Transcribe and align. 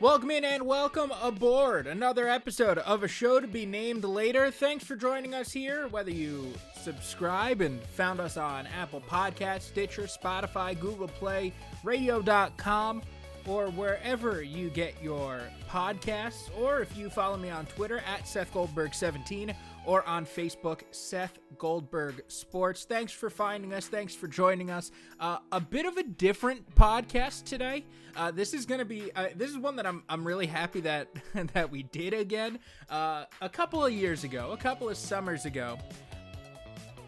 Welcome 0.00 0.30
in 0.30 0.44
and 0.44 0.64
welcome 0.64 1.12
aboard 1.20 1.88
another 1.88 2.28
episode 2.28 2.78
of 2.78 3.02
a 3.02 3.08
show 3.08 3.40
to 3.40 3.48
be 3.48 3.66
named 3.66 4.04
later. 4.04 4.48
Thanks 4.48 4.84
for 4.84 4.94
joining 4.94 5.34
us 5.34 5.50
here, 5.50 5.88
whether 5.88 6.12
you 6.12 6.54
subscribe 6.80 7.60
and 7.60 7.82
found 7.82 8.20
us 8.20 8.36
on 8.36 8.68
Apple 8.68 9.00
Podcasts, 9.00 9.62
Stitcher, 9.62 10.04
Spotify, 10.04 10.78
Google 10.78 11.08
Play, 11.08 11.52
radio.com, 11.82 13.02
or 13.44 13.70
wherever 13.70 14.40
you 14.40 14.70
get 14.70 14.94
your 15.02 15.40
podcasts, 15.68 16.48
or 16.56 16.80
if 16.80 16.96
you 16.96 17.10
follow 17.10 17.36
me 17.36 17.50
on 17.50 17.66
Twitter 17.66 18.00
at 18.06 18.28
Seth 18.28 18.54
Goldberg17 18.54 19.52
or 19.88 20.06
on 20.06 20.26
Facebook, 20.26 20.82
Seth 20.90 21.38
Goldberg 21.56 22.22
Sports. 22.28 22.84
Thanks 22.84 23.10
for 23.10 23.30
finding 23.30 23.72
us. 23.72 23.88
Thanks 23.88 24.14
for 24.14 24.28
joining 24.28 24.70
us. 24.70 24.90
Uh, 25.18 25.38
a 25.50 25.62
bit 25.62 25.86
of 25.86 25.96
a 25.96 26.02
different 26.02 26.74
podcast 26.74 27.44
today. 27.44 27.86
Uh, 28.14 28.30
this 28.30 28.52
is 28.52 28.66
going 28.66 28.80
to 28.80 28.84
be 28.84 29.10
uh, 29.16 29.28
this 29.34 29.48
is 29.48 29.56
one 29.56 29.76
that 29.76 29.86
I'm 29.86 30.02
I'm 30.10 30.26
really 30.26 30.44
happy 30.44 30.82
that 30.82 31.08
that 31.54 31.70
we 31.70 31.84
did 31.84 32.12
again. 32.12 32.58
Uh, 32.90 33.24
a 33.40 33.48
couple 33.48 33.82
of 33.82 33.90
years 33.90 34.24
ago, 34.24 34.50
a 34.52 34.58
couple 34.58 34.90
of 34.90 34.96
summers 34.98 35.46
ago, 35.46 35.78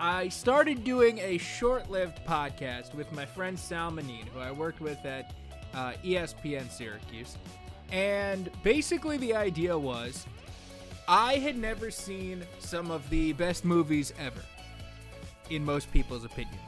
I 0.01 0.31
started 0.31 0.83
doing 0.83 1.19
a 1.19 1.37
short-lived 1.37 2.25
podcast 2.27 2.95
with 2.95 3.13
my 3.13 3.27
friend 3.27 3.59
Sal 3.59 3.91
Manine, 3.91 4.27
who 4.33 4.41
I 4.41 4.53
worked 4.53 4.81
with 4.81 5.05
at 5.05 5.35
uh, 5.75 5.93
ESPN 6.03 6.71
Syracuse. 6.71 7.37
And 7.93 8.51
basically, 8.63 9.19
the 9.19 9.35
idea 9.35 9.77
was 9.77 10.25
I 11.13 11.39
had 11.39 11.59
never 11.59 11.91
seen 11.91 12.47
some 12.61 12.93
of 12.93 13.11
the 13.11 13.33
best 13.33 13.65
movies 13.65 14.15
ever, 14.17 14.43
in 15.51 15.65
most 15.65 15.91
people's 15.93 16.25
opinion. 16.25 16.61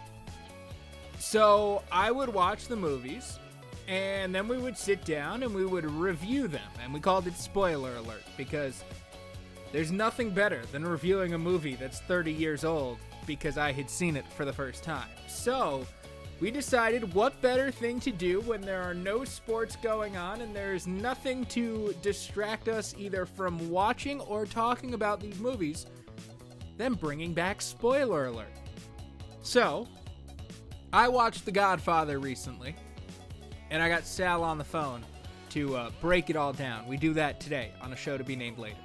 So 1.21 1.85
I 1.93 2.11
would 2.11 2.29
watch 2.29 2.67
the 2.67 2.75
movies, 2.75 3.39
and 3.87 4.35
then 4.35 4.49
we 4.49 4.59
would 4.59 4.77
sit 4.77 5.05
down 5.05 5.45
and 5.45 5.55
we 5.55 5.65
would 5.65 5.89
review 5.89 6.49
them. 6.49 6.69
And 6.83 6.93
we 6.93 6.99
called 6.99 7.29
it 7.29 7.37
spoiler 7.37 7.95
alert 7.95 8.25
because 8.37 8.83
there's 9.71 9.93
nothing 9.93 10.31
better 10.31 10.63
than 10.73 10.85
reviewing 10.85 11.35
a 11.35 11.39
movie 11.39 11.77
that's 11.77 12.01
30 12.01 12.33
years 12.33 12.65
old 12.65 12.99
because 13.29 13.57
I 13.57 13.71
had 13.71 13.89
seen 13.89 14.17
it 14.17 14.27
for 14.37 14.45
the 14.45 14.53
first 14.53 14.83
time. 14.83 15.09
So 15.29 15.87
we 16.43 16.51
decided 16.51 17.15
what 17.15 17.41
better 17.41 17.71
thing 17.71 18.01
to 18.01 18.11
do 18.11 18.41
when 18.41 18.61
there 18.61 18.83
are 18.83 18.95
no 18.95 19.25
sports 19.25 19.77
going 19.77 20.17
on 20.17 20.41
and 20.41 20.53
there 20.53 20.75
is 20.75 20.89
nothing 20.89 21.45
to 21.45 21.95
distract 22.03 22.67
us 22.67 22.97
either 22.99 23.25
from 23.25 23.71
watching 23.71 24.21
or 24.23 24.45
talking 24.45 24.95
about 24.95 25.21
these 25.21 25.39
movies 25.39 25.87
than 26.79 26.95
bringing 26.95 27.33
back 27.33 27.63
spoiler 27.63 28.27
alert. 28.27 28.51
So, 29.43 29.87
I 30.93 31.07
watched 31.07 31.45
The 31.45 31.53
Godfather 31.53 32.19
recently, 32.19 32.75
and 33.71 33.81
I 33.81 33.89
got 33.89 34.05
Sal 34.05 34.43
on 34.43 34.59
the 34.59 34.65
phone 34.65 35.05
to 35.51 35.77
uh, 35.77 35.91
break 36.01 36.29
it 36.29 36.35
all 36.35 36.53
down. 36.53 36.89
We 36.89 36.97
do 36.97 37.15
that 37.15 37.39
today 37.39 37.71
on 37.81 37.93
a 37.93 37.97
show 37.97 38.19
to 38.19 38.25
be 38.25 38.35
named 38.35 38.59
later. 38.59 38.79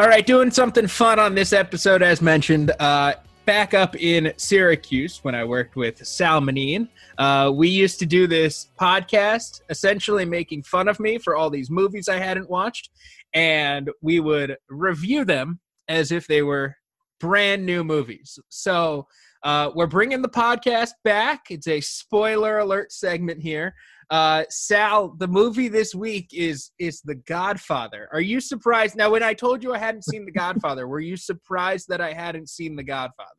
All 0.00 0.08
right, 0.08 0.24
doing 0.24 0.50
something 0.50 0.86
fun 0.86 1.18
on 1.18 1.34
this 1.34 1.52
episode, 1.52 2.02
as 2.02 2.22
mentioned. 2.22 2.72
Uh, 2.80 3.12
back 3.44 3.74
up 3.74 3.94
in 3.96 4.32
Syracuse 4.38 5.18
when 5.22 5.34
I 5.34 5.44
worked 5.44 5.76
with 5.76 6.06
Sal 6.06 6.40
Manine. 6.40 6.88
Uh, 7.18 7.52
we 7.54 7.68
used 7.68 7.98
to 7.98 8.06
do 8.06 8.26
this 8.26 8.68
podcast, 8.80 9.60
essentially 9.68 10.24
making 10.24 10.62
fun 10.62 10.88
of 10.88 11.00
me 11.00 11.18
for 11.18 11.36
all 11.36 11.50
these 11.50 11.68
movies 11.70 12.08
I 12.08 12.16
hadn't 12.16 12.48
watched, 12.48 12.88
and 13.34 13.90
we 14.00 14.20
would 14.20 14.56
review 14.70 15.26
them 15.26 15.60
as 15.86 16.12
if 16.12 16.26
they 16.26 16.40
were 16.40 16.76
brand 17.18 17.66
new 17.66 17.84
movies. 17.84 18.38
So 18.48 19.06
uh, 19.42 19.70
we're 19.74 19.86
bringing 19.86 20.22
the 20.22 20.30
podcast 20.30 20.92
back. 21.04 21.50
It's 21.50 21.68
a 21.68 21.82
spoiler 21.82 22.56
alert 22.56 22.90
segment 22.90 23.42
here. 23.42 23.74
Uh, 24.10 24.42
Sal, 24.50 25.14
the 25.18 25.28
movie 25.28 25.68
this 25.68 25.94
week 25.94 26.30
is 26.32 26.72
is 26.80 27.00
The 27.02 27.14
Godfather. 27.14 28.08
Are 28.12 28.20
you 28.20 28.40
surprised? 28.40 28.96
Now, 28.96 29.10
when 29.10 29.22
I 29.22 29.34
told 29.34 29.62
you 29.62 29.72
I 29.72 29.78
hadn't 29.78 30.04
seen 30.04 30.24
The 30.24 30.32
Godfather, 30.32 30.88
were 30.88 31.00
you 31.00 31.16
surprised 31.16 31.86
that 31.88 32.00
I 32.00 32.12
hadn't 32.12 32.48
seen 32.48 32.74
The 32.74 32.82
Godfather? 32.82 33.30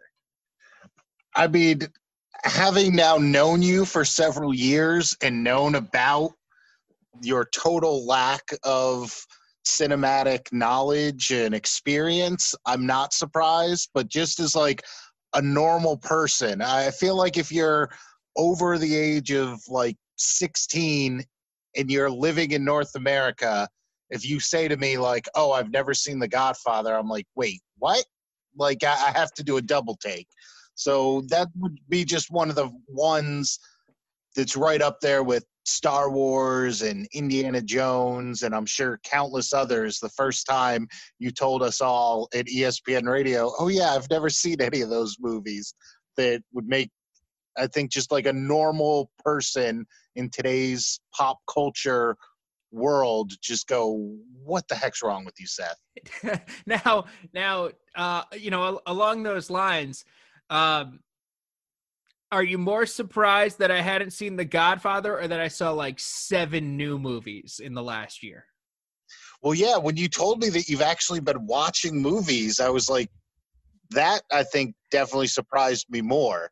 I 1.36 1.48
mean, 1.48 1.82
having 2.44 2.96
now 2.96 3.18
known 3.18 3.62
you 3.62 3.84
for 3.84 4.06
several 4.06 4.54
years 4.54 5.16
and 5.22 5.44
known 5.44 5.76
about 5.76 6.32
your 7.22 7.46
total 7.54 8.06
lack 8.06 8.44
of 8.64 9.14
cinematic 9.68 10.52
knowledge 10.54 11.32
and 11.32 11.54
experience, 11.54 12.56
I'm 12.66 12.86
not 12.86 13.14
surprised. 13.14 13.90
But 13.94 14.08
just 14.08 14.40
as 14.40 14.56
like 14.56 14.84
a 15.34 15.42
normal 15.42 15.98
person, 15.98 16.62
I 16.62 16.92
feel 16.92 17.18
like 17.18 17.38
if 17.38 17.52
you're 17.52 17.90
over 18.38 18.78
the 18.78 18.96
age 18.96 19.32
of 19.34 19.60
like 19.68 19.98
16 20.22 21.24
and 21.78 21.92
you're 21.92 22.10
living 22.10 22.52
in 22.52 22.64
North 22.66 22.96
America, 22.96 23.68
if 24.10 24.28
you 24.28 24.40
say 24.40 24.68
to 24.68 24.78
me 24.78 24.98
like, 24.98 25.28
"Oh, 25.36 25.52
I've 25.52 25.72
never 25.72 25.94
seen 25.94 26.20
The 26.20 26.28
Godfather," 26.28 26.96
I'm 26.96 27.08
like, 27.08 27.28
"Wait, 27.36 27.62
what?" 27.78 28.04
Like 28.56 28.84
I, 28.84 28.92
I 28.92 29.12
have 29.18 29.32
to 29.34 29.44
do 29.44 29.58
a 29.58 29.62
double 29.62 29.96
take. 29.96 30.28
So 30.76 31.22
that 31.30 31.48
would 31.60 31.80
be 31.90 32.04
just 32.04 32.32
one 32.32 32.50
of 32.50 32.56
the 32.56 32.70
ones 32.88 33.60
that's 34.36 34.56
right 34.56 34.82
up 34.82 35.00
there 35.02 35.24
with 35.24 35.46
Star 35.66 36.10
Wars 36.10 36.82
and 36.82 37.08
Indiana 37.14 37.62
Jones, 37.62 38.44
and 38.44 38.56
I'm 38.56 38.66
sure 38.66 39.00
countless 39.04 39.54
others. 39.54 40.00
The 40.00 40.10
first 40.10 40.46
time 40.46 40.88
you 41.20 41.32
told 41.32 41.62
us 41.62 41.82
all 41.82 42.28
at 42.34 42.48
ESPN 42.48 43.08
Radio, 43.08 43.52
oh, 43.60 43.68
yeah, 43.68 43.92
I've 43.94 44.10
never 44.10 44.30
seen 44.30 44.60
any 44.62 44.82
of 44.82 44.90
those 44.90 45.18
movies, 45.20 45.74
that 46.18 46.42
would 46.54 46.68
make, 46.68 46.90
I 47.58 47.68
think, 47.68 47.92
just 47.92 48.12
like 48.12 48.26
a 48.26 48.34
normal 48.34 49.12
person 49.24 49.86
in 50.16 50.30
today's 50.30 51.00
pop 51.16 51.38
culture 51.52 52.16
world 52.72 53.34
just 53.42 53.68
go 53.68 54.16
what 54.44 54.68
the 54.68 54.76
heck's 54.76 55.04
wrong 55.04 55.26
with 55.26 55.36
you 55.40 55.48
seth? 55.48 55.78
Now 56.66 57.06
now 57.34 57.70
uh 57.96 58.24
you 58.34 58.50
know 58.50 58.80
along 58.86 59.24
those 59.24 59.50
lines 59.50 60.06
um 60.50 61.00
are 62.32 62.44
you 62.44 62.58
more 62.58 62.86
surprised 62.86 63.60
that 63.60 63.72
i 63.72 63.82
hadn't 63.82 64.12
seen 64.12 64.38
the 64.38 64.46
godfather 64.46 65.20
or 65.20 65.28
that 65.28 65.40
i 65.40 65.50
saw 65.50 65.72
like 65.72 66.00
seven 66.00 66.78
new 66.78 66.98
movies 66.98 67.60
in 67.62 67.74
the 67.74 67.84
last 67.84 68.24
year? 68.24 68.46
Well 69.44 69.54
yeah 69.54 69.78
when 69.78 69.98
you 69.98 70.08
told 70.08 70.40
me 70.40 70.50
that 70.50 70.70
you've 70.70 70.82
actually 70.82 71.20
been 71.20 71.46
watching 71.46 72.02
movies 72.02 72.60
i 72.62 72.70
was 72.70 72.90
like 72.90 73.10
that 73.90 74.22
i 74.32 74.44
think 74.44 74.76
definitely 74.92 75.28
surprised 75.28 75.88
me 75.90 76.02
more 76.02 76.50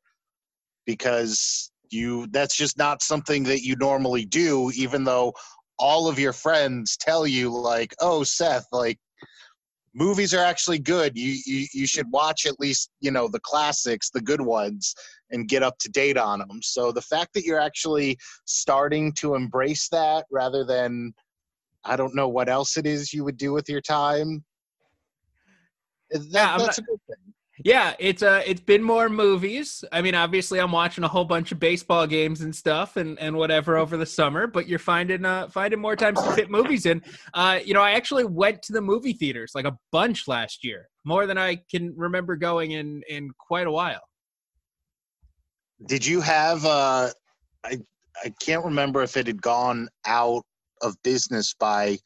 because 0.86 1.72
you 1.92 2.28
that's 2.28 2.56
just 2.56 2.78
not 2.78 3.02
something 3.02 3.44
that 3.44 3.62
you 3.62 3.76
normally 3.78 4.26
do 4.26 4.72
even 4.76 5.04
though 5.04 5.34
all 5.78 6.08
of 6.08 6.20
your 6.20 6.34
friends 6.34 6.98
tell 6.98 7.26
you 7.26 7.50
like 7.50 7.94
oh 8.00 8.24
seth 8.24 8.68
like 8.72 9.00
movies 9.94 10.34
are 10.34 10.44
actually 10.44 10.80
good. 10.80 11.18
You, 11.18 11.38
you 11.46 11.68
you 11.74 11.88
should 11.88 12.10
watch 12.12 12.46
at 12.46 12.60
least 12.60 12.90
you 13.02 13.12
know 13.12 13.28
the 13.28 13.40
classics 13.40 14.10
the 14.10 14.22
good 14.22 14.42
ones 14.42 14.96
and 15.32 15.48
get 15.48 15.64
up 15.64 15.78
to 15.80 15.90
date 15.90 16.18
on 16.18 16.40
them 16.40 16.62
so 16.62 16.92
the 16.92 17.02
fact 17.02 17.34
that 17.34 17.44
you're 17.44 17.60
actually 17.60 18.18
starting 18.46 19.14
to 19.14 19.36
embrace 19.36 19.88
that 19.90 20.26
rather 20.32 20.64
than 20.66 21.14
i 21.86 21.96
don't 21.96 22.16
know 22.16 22.28
what 22.28 22.50
else 22.50 22.78
it 22.78 22.88
is 22.88 23.14
you 23.14 23.24
would 23.24 23.38
do 23.38 23.52
with 23.54 23.70
your 23.70 23.82
time 23.82 24.44
eh, 26.14 26.18
that, 26.18 26.26
yeah, 26.30 26.58
that's 26.58 26.64
not, 26.64 26.78
a 26.80 26.82
good 26.82 27.00
thing 27.08 27.34
yeah, 27.64 27.94
it's 28.00 28.24
uh 28.24 28.42
it's 28.46 28.62
been 28.62 28.82
more 28.82 29.10
movies. 29.10 29.84
I 29.92 30.02
mean, 30.02 30.16
obviously 30.16 30.60
I'm 30.60 30.72
watching 30.72 31.04
a 31.04 31.08
whole 31.08 31.26
bunch 31.26 31.52
of 31.52 31.60
baseball 31.60 32.08
games 32.08 32.42
and 32.42 32.56
stuff 32.56 32.96
and, 32.96 33.20
and 33.20 33.36
whatever 33.36 33.76
over 33.76 33.98
the 33.98 34.06
summer, 34.06 34.48
but 34.48 34.68
you're 34.68 34.80
finding 34.80 35.26
uh 35.26 35.50
finding 35.50 35.80
more 35.80 35.96
times 35.96 36.22
to 36.22 36.32
fit 36.32 36.50
movies 36.50 36.86
in. 36.86 37.02
Uh, 37.34 37.60
you 37.64 37.74
know, 37.74 37.82
I 37.82 37.92
actually 37.92 38.24
went 38.24 38.62
to 38.64 38.74
the 38.74 38.82
movie 38.82 39.14
theaters 39.14 39.52
like 39.56 39.66
a 39.66 39.78
bunch 39.92 40.28
last 40.28 40.64
year. 40.64 40.88
More 41.04 41.26
than 41.26 41.38
I 41.38 41.58
can 41.70 41.94
remember 41.98 42.36
going 42.38 42.72
in 42.72 43.04
in 43.10 43.32
quite 43.38 43.68
a 43.68 43.72
while. 43.72 44.02
Did 45.86 46.06
you 46.06 46.22
have 46.22 46.66
uh 46.66 47.10
I 47.66 47.80
I 48.24 48.34
can't 48.42 48.64
remember 48.64 49.02
if 49.02 49.18
it 49.18 49.28
had 49.28 49.42
gone 49.42 49.90
out 50.06 50.44
of 50.82 50.96
business 51.04 51.54
by 51.54 51.98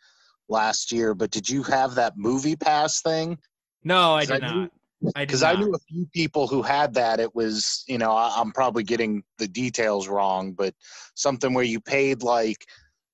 last 0.50 0.92
year, 0.92 1.14
but 1.14 1.30
did 1.30 1.48
you 1.48 1.62
have 1.64 1.94
that 1.96 2.18
movie 2.18 2.56
pass 2.56 3.02
thing? 3.02 3.38
No, 3.84 4.14
I 4.14 4.26
did 4.26 4.44
I 4.44 4.48
not. 4.48 4.56
Knew, 4.56 4.70
because 5.16 5.44
I, 5.44 5.52
I, 5.52 5.56
knew 5.56 5.74
a 5.74 5.80
few 5.80 6.08
people 6.14 6.48
who 6.48 6.62
had 6.62 6.94
that. 6.94 7.20
It 7.20 7.36
was, 7.36 7.84
you 7.88 7.98
know, 7.98 8.12
I, 8.12 8.34
I'm 8.38 8.52
probably 8.52 8.84
getting 8.84 9.24
the 9.38 9.48
details 9.48 10.08
wrong, 10.08 10.54
but 10.54 10.74
something 11.16 11.54
where 11.54 11.64
you 11.64 11.80
paid 11.80 12.24
like, 12.24 12.66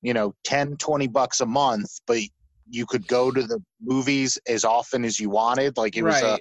you 0.02 0.14
know, 0.14 0.34
10, 0.44 0.78
20 0.78 1.08
bucks 1.08 1.42
a 1.42 1.46
month, 1.46 2.00
but 2.06 2.20
you 2.70 2.86
could 2.86 3.08
go 3.08 3.32
to 3.32 3.44
the 3.44 3.60
movies 3.82 4.38
as 4.48 4.64
often 4.64 5.04
as 5.04 5.20
you 5.20 5.30
wanted. 5.30 5.78
Like 5.78 5.98
it 5.98 6.04
was 6.04 6.22
a 6.22 6.40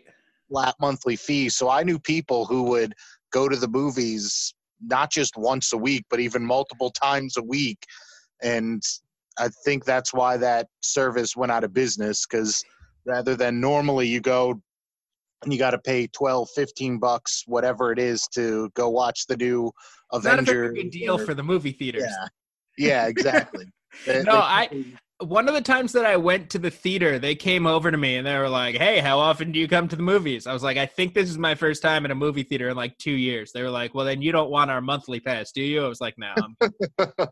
flat 0.50 0.74
monthly 0.80 1.16
fee. 1.16 1.48
So 1.48 1.70
I 1.70 1.82
knew 1.82 1.98
people 1.98 2.44
who 2.44 2.64
would 2.64 2.94
go 3.32 3.48
to 3.48 3.56
the 3.56 3.68
movies 3.68 4.54
not 4.80 5.10
just 5.10 5.36
once 5.36 5.72
a 5.72 5.76
week, 5.76 6.04
but 6.10 6.20
even 6.20 6.44
multiple 6.44 6.90
times 6.90 7.36
a 7.36 7.42
week. 7.42 7.84
And 8.42 8.82
I 9.38 9.48
think 9.64 9.84
that's 9.84 10.12
why 10.12 10.36
that 10.36 10.68
service 10.80 11.36
went 11.36 11.52
out 11.52 11.64
of 11.64 11.72
business 11.72 12.26
because 12.26 12.62
rather 13.04 13.34
than 13.34 13.60
normally 13.60 14.06
you 14.06 14.20
go 14.20 14.60
you 15.46 15.58
got 15.58 15.70
to 15.70 15.78
pay 15.78 16.06
12 16.08 16.48
15 16.54 16.98
bucks 16.98 17.44
whatever 17.46 17.92
it 17.92 17.98
is 17.98 18.22
to 18.34 18.70
go 18.74 18.88
watch 18.88 19.26
the 19.28 19.36
new 19.36 19.70
It's 20.12 20.24
not 20.24 20.30
a 20.38 20.42
Avenger. 20.42 20.52
very 20.64 20.74
good 20.82 20.90
deal 20.90 21.14
or- 21.20 21.24
for 21.24 21.34
the 21.34 21.42
movie 21.42 21.72
theaters. 21.72 22.04
Yeah, 22.06 22.26
yeah, 22.78 23.06
exactly. 23.06 23.66
They- 24.06 24.22
No, 24.22 24.32
they- 24.32 24.38
I- 24.38 24.84
One 25.20 25.48
of 25.48 25.54
the 25.54 25.60
times 25.60 25.92
that 25.94 26.06
I 26.06 26.16
went 26.16 26.48
to 26.50 26.60
the 26.60 26.70
theater, 26.70 27.18
they 27.18 27.34
came 27.34 27.66
over 27.66 27.90
to 27.90 27.96
me 27.96 28.16
and 28.16 28.26
they 28.26 28.38
were 28.38 28.48
like, 28.48 28.76
"Hey, 28.76 29.00
how 29.00 29.18
often 29.18 29.50
do 29.50 29.58
you 29.58 29.66
come 29.66 29.88
to 29.88 29.96
the 29.96 30.02
movies?" 30.02 30.46
I 30.46 30.52
was 30.52 30.62
like, 30.62 30.76
"I 30.76 30.86
think 30.86 31.12
this 31.12 31.28
is 31.28 31.36
my 31.36 31.56
first 31.56 31.82
time 31.82 32.04
in 32.04 32.12
a 32.12 32.14
movie 32.14 32.44
theater 32.44 32.68
in 32.68 32.76
like 32.76 32.96
two 32.98 33.10
years." 33.10 33.50
They 33.50 33.62
were 33.62 33.70
like, 33.70 33.94
"Well, 33.94 34.06
then 34.06 34.22
you 34.22 34.30
don't 34.30 34.48
want 34.48 34.70
our 34.70 34.80
monthly 34.80 35.18
pass, 35.18 35.50
do 35.50 35.60
you?" 35.60 35.84
I 35.84 35.88
was 35.88 36.00
like, 36.00 36.14
"No." 36.18 36.34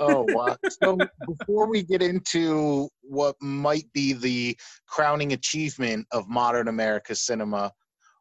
Oh 0.00 0.22
wow! 0.22 0.56
So 0.68 1.10
before 1.26 1.68
we 1.68 1.82
get 1.82 2.00
into 2.00 2.88
what 3.02 3.36
might 3.42 3.92
be 3.92 4.14
the 4.14 4.56
crowning 4.86 5.32
achievement 5.32 6.06
of 6.12 6.28
modern 6.28 6.68
America 6.68 7.14
cinema, 7.14 7.72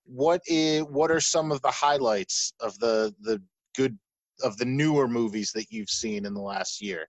what 0.04 0.42
is 0.48 0.84
what 0.84 1.12
are 1.12 1.22
some 1.22 1.52
of 1.54 1.62
the 1.62 1.72
highlights 1.72 2.52
of 2.60 2.78
the 2.80 3.16
the 3.22 3.42
good 3.76 3.98
of 4.44 4.58
the 4.58 4.66
newer 4.66 5.08
movies 5.08 5.52
that 5.54 5.68
you've 5.70 5.90
seen 5.90 6.26
in 6.26 6.34
the 6.34 6.42
last 6.42 6.82
year? 6.82 7.08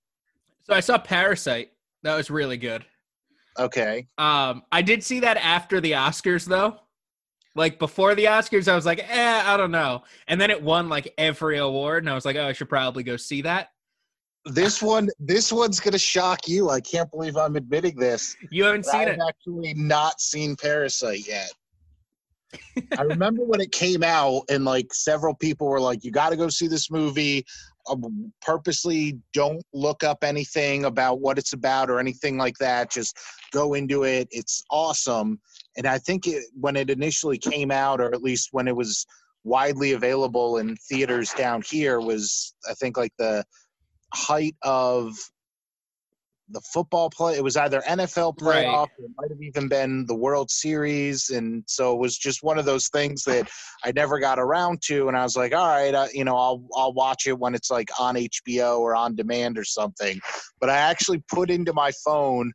So 0.62 0.74
I 0.74 0.80
saw 0.80 0.98
Parasite. 0.98 1.72
That 2.02 2.16
was 2.16 2.30
really 2.30 2.56
good. 2.56 2.84
Okay, 3.58 4.06
Um, 4.18 4.62
I 4.70 4.82
did 4.82 5.02
see 5.02 5.18
that 5.20 5.36
after 5.38 5.80
the 5.80 5.92
Oscars 5.92 6.44
though. 6.44 6.76
Like 7.56 7.80
before 7.80 8.14
the 8.14 8.26
Oscars, 8.26 8.68
I 8.68 8.76
was 8.76 8.86
like, 8.86 9.00
eh, 9.00 9.42
I 9.44 9.56
don't 9.56 9.72
know. 9.72 10.04
And 10.28 10.40
then 10.40 10.50
it 10.50 10.62
won 10.62 10.88
like 10.88 11.12
every 11.18 11.58
award, 11.58 12.04
and 12.04 12.10
I 12.10 12.14
was 12.14 12.24
like, 12.24 12.36
oh, 12.36 12.46
I 12.46 12.52
should 12.52 12.68
probably 12.68 13.02
go 13.02 13.16
see 13.16 13.42
that. 13.42 13.70
this 14.44 14.80
one 14.80 15.08
this 15.18 15.52
one's 15.52 15.80
gonna 15.80 15.98
shock 15.98 16.46
you. 16.46 16.70
I 16.70 16.80
can't 16.80 17.10
believe 17.10 17.36
I'm 17.36 17.56
admitting 17.56 17.96
this. 17.96 18.36
You 18.50 18.62
haven't 18.64 18.86
seen 18.86 19.00
I've 19.00 19.08
it. 19.08 19.20
actually 19.28 19.74
not 19.74 20.20
seen 20.20 20.54
Parasite 20.54 21.26
yet. 21.26 21.50
I 22.98 23.02
remember 23.02 23.42
when 23.44 23.60
it 23.60 23.72
came 23.72 24.04
out, 24.04 24.44
and 24.48 24.64
like 24.64 24.94
several 24.94 25.34
people 25.34 25.66
were 25.66 25.80
like, 25.80 26.04
"You 26.04 26.12
got 26.12 26.30
to 26.30 26.36
go 26.36 26.48
see 26.48 26.68
this 26.68 26.90
movie." 26.92 27.44
Um, 27.88 28.32
purposely 28.42 29.18
don't 29.32 29.62
look 29.72 30.04
up 30.04 30.22
anything 30.22 30.84
about 30.84 31.20
what 31.20 31.38
it's 31.38 31.52
about 31.52 31.90
or 31.90 31.98
anything 32.00 32.36
like 32.36 32.56
that. 32.58 32.90
Just 32.90 33.16
go 33.52 33.74
into 33.74 34.04
it. 34.04 34.28
It's 34.30 34.62
awesome. 34.70 35.40
And 35.76 35.86
I 35.86 35.98
think 35.98 36.26
it, 36.26 36.44
when 36.58 36.76
it 36.76 36.90
initially 36.90 37.38
came 37.38 37.70
out, 37.70 38.00
or 38.00 38.14
at 38.14 38.22
least 38.22 38.48
when 38.52 38.68
it 38.68 38.76
was 38.76 39.06
widely 39.44 39.92
available 39.92 40.58
in 40.58 40.76
theaters 40.88 41.32
down 41.32 41.62
here, 41.62 42.00
was 42.00 42.54
I 42.68 42.74
think 42.74 42.96
like 42.96 43.12
the 43.18 43.44
height 44.12 44.56
of 44.62 45.14
the 46.50 46.60
football 46.60 47.10
play. 47.10 47.36
It 47.36 47.44
was 47.44 47.56
either 47.56 47.80
NFL 47.82 48.36
playoff, 48.38 48.88
or 48.98 49.04
it 49.04 49.10
might 49.16 49.30
have 49.30 49.42
even 49.42 49.68
been 49.68 50.06
the 50.06 50.14
World 50.14 50.50
Series, 50.50 51.30
and 51.30 51.62
so 51.66 51.94
it 51.94 51.98
was 51.98 52.16
just 52.16 52.42
one 52.42 52.58
of 52.58 52.64
those 52.64 52.88
things 52.88 53.24
that 53.24 53.48
I 53.84 53.92
never 53.92 54.18
got 54.18 54.38
around 54.38 54.82
to. 54.86 55.08
And 55.08 55.16
I 55.16 55.22
was 55.22 55.36
like, 55.36 55.54
all 55.54 55.66
right, 55.66 55.94
uh, 55.94 56.08
you 56.12 56.24
know, 56.24 56.36
I'll 56.36 56.64
I'll 56.76 56.92
watch 56.92 57.26
it 57.26 57.38
when 57.38 57.54
it's 57.54 57.70
like 57.70 57.88
on 57.98 58.16
HBO 58.16 58.78
or 58.78 58.94
on 58.94 59.14
demand 59.14 59.58
or 59.58 59.64
something. 59.64 60.20
But 60.60 60.70
I 60.70 60.76
actually 60.76 61.22
put 61.30 61.50
into 61.50 61.72
my 61.72 61.92
phone. 62.04 62.52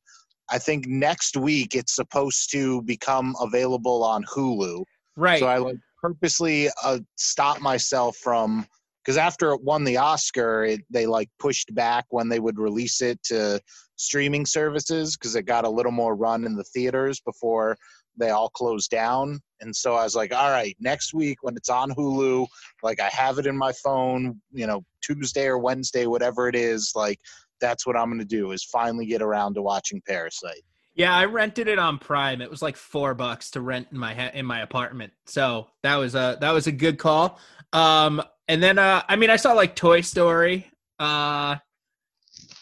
I 0.50 0.60
think 0.60 0.86
next 0.88 1.38
week 1.38 1.74
it's 1.74 1.96
supposed 1.96 2.52
to 2.52 2.82
become 2.84 3.36
available 3.40 4.04
on 4.04 4.24
Hulu. 4.26 4.84
Right. 5.16 5.40
So 5.40 5.48
I 5.48 5.58
like 5.58 5.78
purposely 6.02 6.70
uh, 6.84 7.00
stopped 7.16 7.62
myself 7.62 8.18
from 8.18 8.68
because 9.04 9.18
after 9.18 9.52
it 9.52 9.62
won 9.62 9.84
the 9.84 9.98
Oscar, 9.98 10.64
it, 10.64 10.82
they 10.90 11.06
like 11.06 11.30
pushed 11.40 11.74
back 11.76 12.06
when 12.10 12.30
they 12.30 12.40
would 12.40 12.60
release 12.60 13.02
it 13.02 13.22
to 13.24 13.60
streaming 13.96 14.46
services 14.46 15.16
because 15.18 15.36
it 15.36 15.44
got 15.44 15.66
a 15.66 15.70
little 15.70 15.92
more 15.92 16.16
run 16.16 16.46
in 16.46 16.56
the 16.56 16.64
theaters 16.64 17.20
before 17.20 17.78
they 18.18 18.30
all 18.30 18.50
closed 18.50 18.92
down. 18.92 19.40
And 19.62 19.76
so 19.76 19.96
I 19.96 20.04
was 20.04 20.16
like, 20.16 20.34
all 20.34 20.52
right, 20.52 20.76
next 20.80 21.14
week 21.14 21.40
when 21.42 21.56
it's 21.56 21.70
on 21.70 21.92
Hulu, 21.92 22.48
like 22.82 23.02
I 23.02 23.10
have 23.10 23.40
it 23.40 23.48
in 23.48 23.58
my 23.58 23.72
phone, 23.84 24.40
you 24.52 24.68
know, 24.68 24.84
Tuesday 25.02 25.48
or 25.48 25.58
Wednesday, 25.58 26.06
whatever 26.06 26.48
it 26.48 26.56
is, 26.56 26.92
like 26.96 27.20
that's 27.60 27.88
what 27.88 27.96
I'm 27.96 28.10
going 28.10 28.20
to 28.20 28.26
do 28.26 28.52
is 28.52 28.64
finally 28.64 29.06
get 29.06 29.22
around 29.22 29.56
to 29.56 29.62
watching 29.62 30.02
Parasite. 30.08 30.64
Yeah, 30.96 31.16
I 31.16 31.26
rented 31.26 31.68
it 31.68 31.80
on 31.80 31.98
Prime. 31.98 32.42
It 32.42 32.52
was 32.52 32.62
like 32.62 32.76
four 32.76 33.16
bucks 33.16 33.52
to 33.52 33.62
rent 33.62 33.88
in 33.92 33.98
my 33.98 34.14
ha- 34.14 34.32
in 34.34 34.46
my 34.46 34.62
apartment. 34.62 35.14
So 35.26 35.68
that 35.82 35.96
was 35.96 36.14
a 36.14 36.38
that 36.40 36.52
was 36.52 36.68
a 36.68 36.72
good 36.72 37.00
call. 37.00 37.40
Um, 37.72 38.22
and 38.48 38.62
then 38.62 38.78
uh, 38.78 39.04
I 39.08 39.16
mean, 39.16 39.30
I 39.30 39.36
saw 39.36 39.54
like 39.54 39.76
Toy 39.76 40.02
Story, 40.02 40.68
uh, 41.00 41.58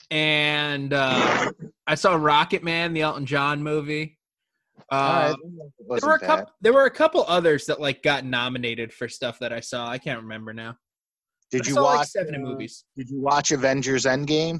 and 0.09 0.93
uh, 0.93 1.51
I 1.87 1.95
saw 1.95 2.15
Rocketman, 2.17 2.93
the 2.93 3.01
Elton 3.01 3.25
John 3.25 3.63
movie. 3.63 4.17
All 4.89 4.99
Uh, 4.99 5.29
right, 5.29 5.99
there 6.01 6.09
were 6.09 6.15
a 6.15 6.19
bad. 6.19 6.27
couple. 6.27 6.53
There 6.61 6.73
were 6.73 6.85
a 6.85 6.91
couple 6.91 7.23
others 7.27 7.65
that 7.67 7.79
like 7.79 8.03
got 8.03 8.25
nominated 8.25 8.91
for 8.93 9.07
stuff 9.07 9.39
that 9.39 9.53
I 9.53 9.59
saw. 9.61 9.89
I 9.89 9.97
can't 9.97 10.21
remember 10.21 10.53
now. 10.53 10.75
Did 11.49 11.65
I 11.65 11.69
you 11.69 11.73
saw, 11.75 11.83
watch 11.83 11.97
like 11.99 12.07
seven 12.07 12.35
uh, 12.35 12.39
movies? 12.39 12.83
Did 12.97 13.09
you 13.09 13.21
watch 13.21 13.51
Avengers 13.51 14.05
Endgame? 14.05 14.59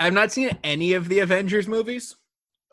I've 0.00 0.12
not 0.12 0.30
seen 0.32 0.56
any 0.62 0.92
of 0.92 1.08
the 1.08 1.18
Avengers 1.20 1.66
movies. 1.66 2.14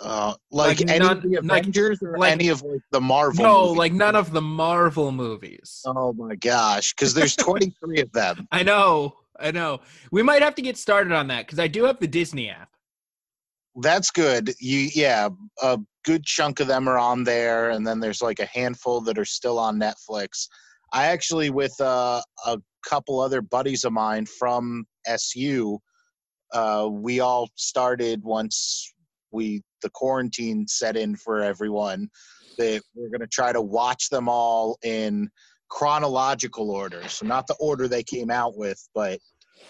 Uh, 0.02 0.34
like, 0.52 0.80
Like 0.80 0.90
any 0.90 1.00
none- 1.00 1.18
of 1.18 1.24
the 1.24 1.30
like- 1.42 1.62
Avengers 1.62 2.00
or 2.04 2.18
like- 2.18 2.32
any 2.34 2.50
of 2.50 2.62
like 2.64 2.82
the 2.92 3.00
Marvel? 3.02 3.44
No, 3.44 3.64
movies? 3.68 3.78
like 3.78 3.94
none 3.94 4.16
of 4.16 4.32
the 4.32 4.42
Marvel 4.42 5.12
movies. 5.12 5.82
Oh 5.86 6.12
my 6.14 6.36
gosh, 6.36 6.94
because 6.94 7.14
there's 7.14 7.36
23 7.36 8.02
of 8.02 8.12
them. 8.12 8.48
I 8.52 8.64
know, 8.64 9.16
I 9.40 9.52
know. 9.52 9.80
We 10.12 10.22
might 10.22 10.42
have 10.42 10.56
to 10.56 10.62
get 10.62 10.78
started 10.78 11.14
on 11.14 11.28
that 11.28 11.46
because 11.46 11.60
I 11.60 11.68
do 11.68 11.86
have 11.86 12.00
the 12.00 12.08
Disney 12.08 12.50
app. 12.50 12.70
That's 13.82 14.12
good. 14.12 14.54
You 14.60 14.90
yeah, 14.94 15.30
a 15.62 15.80
good 16.04 16.24
chunk 16.26 16.60
of 16.60 16.68
them 16.68 16.88
are 16.90 16.98
on 16.98 17.24
there, 17.24 17.70
and 17.72 17.86
then 17.86 18.00
there's 18.00 18.22
like 18.22 18.40
a 18.40 18.46
handful 18.46 19.02
that 19.02 19.18
are 19.18 19.26
still 19.26 19.60
on 19.60 19.80
Netflix. 19.80 20.48
I 20.94 21.08
actually, 21.08 21.50
with 21.50 21.74
uh, 21.82 22.22
a 22.46 22.58
couple 22.88 23.20
other 23.20 23.42
buddies 23.42 23.84
of 23.84 23.92
mine 23.92 24.26
from 24.26 24.86
SU, 25.08 25.78
uh, 26.54 26.88
we 26.90 27.20
all 27.20 27.50
started 27.56 28.24
once 28.24 28.94
we 29.36 29.62
the 29.84 29.90
quarantine 29.92 30.68
set 30.68 30.98
in 30.98 31.16
for 31.16 31.42
everyone 31.42 32.10
that 32.58 32.82
we're 32.96 33.10
going 33.10 33.22
to 33.22 33.28
try 33.28 33.54
to 33.54 33.62
watch 33.62 34.10
them 34.10 34.30
all 34.30 34.78
in 34.84 35.30
chronological 35.70 36.72
order. 36.72 37.08
So 37.08 37.26
not 37.26 37.48
the 37.48 37.56
order 37.60 37.88
they 37.88 38.04
came 38.04 38.32
out 38.32 38.58
with, 38.58 38.82
but 38.96 39.20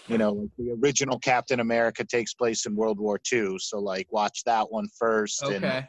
you 0.08 0.18
know, 0.18 0.32
like 0.32 0.50
the 0.56 0.76
original 0.82 1.18
Captain 1.18 1.60
America 1.60 2.04
takes 2.04 2.32
place 2.34 2.64
in 2.66 2.76
World 2.76 3.00
War 3.00 3.18
II. 3.32 3.58
So 3.58 3.80
like 3.80 4.06
watch 4.10 4.42
that 4.46 4.70
one 4.70 4.88
first 4.98 5.42
and 5.42 5.64
Okay. 5.64 5.86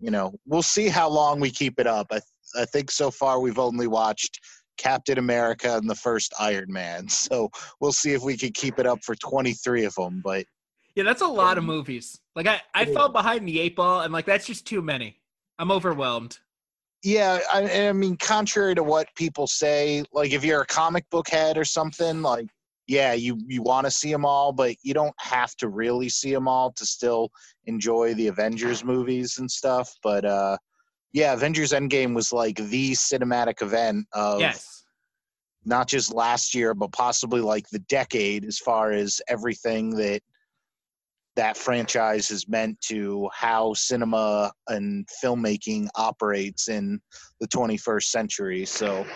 you 0.00 0.10
know, 0.10 0.32
we'll 0.46 0.62
see 0.62 0.88
how 0.88 1.08
long 1.08 1.40
we 1.40 1.50
keep 1.50 1.78
it 1.78 1.86
up. 1.86 2.08
I 2.10 2.20
I 2.58 2.64
think 2.64 2.90
so 2.90 3.10
far 3.12 3.40
we've 3.40 3.58
only 3.60 3.86
watched 3.86 4.40
Captain 4.76 5.18
America 5.18 5.76
and 5.76 5.88
the 5.88 5.94
first 5.94 6.34
Iron 6.40 6.72
Man. 6.72 7.06
So 7.30 7.50
we'll 7.80 7.92
see 7.92 8.12
if 8.12 8.22
we 8.22 8.36
can 8.36 8.52
keep 8.52 8.78
it 8.78 8.86
up 8.86 8.98
for 9.04 9.14
23 9.14 9.84
of 9.84 9.94
them, 9.94 10.20
but 10.24 10.46
Yeah, 10.96 11.04
that's 11.04 11.22
a 11.22 11.26
lot 11.28 11.58
of 11.58 11.64
um, 11.64 11.68
movies. 11.68 12.19
Like 12.34 12.46
I, 12.46 12.60
I 12.74 12.82
Yeah. 12.82 12.94
fell 12.94 13.08
behind 13.08 13.46
the 13.46 13.60
eight 13.60 13.76
ball, 13.76 14.02
and 14.02 14.12
like 14.12 14.26
that's 14.26 14.46
just 14.46 14.66
too 14.66 14.82
many. 14.82 15.18
I'm 15.58 15.70
overwhelmed. 15.70 16.38
Yeah, 17.02 17.40
I, 17.52 17.88
I 17.88 17.92
mean, 17.92 18.16
contrary 18.16 18.74
to 18.74 18.82
what 18.82 19.08
people 19.14 19.46
say, 19.46 20.04
like 20.12 20.32
if 20.32 20.44
you're 20.44 20.60
a 20.60 20.66
comic 20.66 21.08
book 21.10 21.28
head 21.28 21.56
or 21.56 21.64
something, 21.64 22.22
like 22.22 22.46
yeah, 22.86 23.12
you 23.12 23.38
you 23.46 23.62
want 23.62 23.86
to 23.86 23.90
see 23.90 24.10
them 24.10 24.24
all, 24.24 24.52
but 24.52 24.76
you 24.82 24.94
don't 24.94 25.14
have 25.18 25.54
to 25.56 25.68
really 25.68 26.08
see 26.08 26.32
them 26.32 26.48
all 26.48 26.72
to 26.72 26.84
still 26.84 27.30
enjoy 27.66 28.14
the 28.14 28.26
Avengers 28.26 28.84
movies 28.84 29.38
and 29.38 29.50
stuff. 29.50 29.92
But 30.02 30.24
uh, 30.24 30.56
yeah, 31.12 31.32
Avengers 31.32 31.72
Endgame 31.72 32.14
was 32.14 32.32
like 32.32 32.56
the 32.56 32.92
cinematic 32.92 33.62
event 33.62 34.06
of 34.12 34.40
yes. 34.40 34.84
not 35.64 35.88
just 35.88 36.12
last 36.12 36.54
year, 36.54 36.74
but 36.74 36.92
possibly 36.92 37.40
like 37.40 37.68
the 37.70 37.78
decade, 37.80 38.44
as 38.44 38.58
far 38.58 38.92
as 38.92 39.20
everything 39.28 39.90
that 39.90 40.20
that 41.36 41.56
franchise 41.56 42.28
has 42.28 42.48
meant 42.48 42.80
to 42.82 43.28
how 43.32 43.72
cinema 43.74 44.52
and 44.68 45.06
filmmaking 45.22 45.88
operates 45.94 46.68
in 46.68 47.00
the 47.40 47.48
21st 47.48 48.02
century. 48.04 48.64
So, 48.64 49.06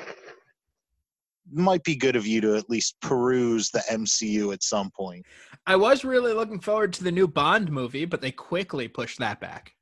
might 1.52 1.84
be 1.84 1.94
good 1.94 2.16
of 2.16 2.26
you 2.26 2.40
to 2.40 2.56
at 2.56 2.70
least 2.70 2.96
peruse 3.02 3.70
the 3.70 3.82
MCU 3.90 4.52
at 4.52 4.62
some 4.62 4.90
point. 4.96 5.24
I 5.66 5.76
was 5.76 6.04
really 6.04 6.32
looking 6.32 6.60
forward 6.60 6.92
to 6.94 7.04
the 7.04 7.12
new 7.12 7.28
Bond 7.28 7.70
movie, 7.70 8.04
but 8.06 8.20
they 8.20 8.30
quickly 8.30 8.88
pushed 8.88 9.18
that 9.18 9.40
back. 9.40 9.72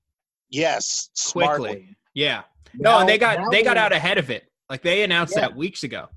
Yes, 0.51 1.11
Quickly. 1.33 1.49
smartly. 1.71 1.97
Yeah. 2.15 2.43
No, 2.75 2.99
and 2.99 3.09
they 3.09 3.19
got 3.19 3.51
they 3.51 3.63
got 3.63 3.77
out 3.77 3.93
ahead 3.93 4.19
of 4.19 4.31
it. 4.31 4.45
Like 4.69 4.83
they 4.83 5.03
announced 5.03 5.35
Yeah. 5.37 5.43
that 5.43 5.57
weeks 5.57 5.83
ago. 5.83 6.09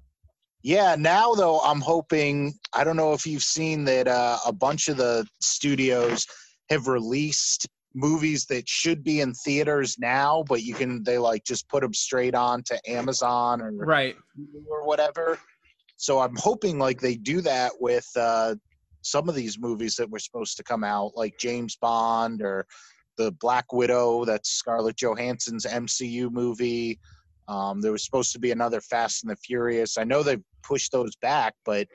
Yeah, 0.65 0.95
now 0.97 1.35
though, 1.35 1.59
I'm 1.59 1.79
hoping. 1.79 2.55
I 2.73 2.83
don't 2.83 2.97
know 2.97 3.13
if 3.13 3.27
you've 3.27 3.43
seen 3.43 3.83
that 3.85 4.07
uh, 4.07 4.39
a 4.47 4.51
bunch 4.51 4.87
of 4.87 4.97
the 4.97 5.23
studios 5.39 6.25
have 6.71 6.87
released 6.87 7.67
movies 7.93 8.47
that 8.47 8.67
should 8.67 9.03
be 9.03 9.21
in 9.21 9.35
theaters 9.35 9.97
now, 9.99 10.43
but 10.49 10.63
you 10.63 10.73
can 10.73 11.03
they 11.03 11.19
like 11.19 11.43
just 11.43 11.69
put 11.69 11.81
them 11.81 11.93
straight 11.93 12.33
on 12.33 12.63
to 12.63 12.79
Amazon 12.89 13.61
or 13.61 13.71
Right. 13.73 14.15
or 14.67 14.87
whatever. 14.87 15.37
So 15.97 16.19
I'm 16.19 16.35
hoping 16.35 16.79
like 16.79 16.99
they 16.99 17.15
do 17.15 17.41
that 17.41 17.73
with 17.79 18.09
uh, 18.15 18.55
some 19.03 19.29
of 19.29 19.35
these 19.35 19.59
movies 19.59 19.93
that 19.97 20.09
were 20.09 20.17
supposed 20.17 20.57
to 20.57 20.63
come 20.63 20.83
out, 20.83 21.11
like 21.15 21.35
James 21.39 21.75
Bond 21.75 22.41
or 22.41 22.65
the 23.19 23.31
Black 23.33 23.71
Widow. 23.71 24.25
That's 24.25 24.49
Scarlett 24.49 24.95
Johansson's 24.97 25.67
MCU 25.67 26.31
movie. 26.31 26.99
Um, 27.47 27.81
there 27.81 27.91
was 27.91 28.03
supposed 28.03 28.31
to 28.33 28.39
be 28.39 28.51
another 28.51 28.81
Fast 28.81 29.23
and 29.23 29.31
the 29.31 29.35
Furious. 29.37 29.97
I 29.97 30.03
know 30.03 30.23
they 30.23 30.37
pushed 30.63 30.91
those 30.91 31.15
back, 31.17 31.53
but 31.65 31.87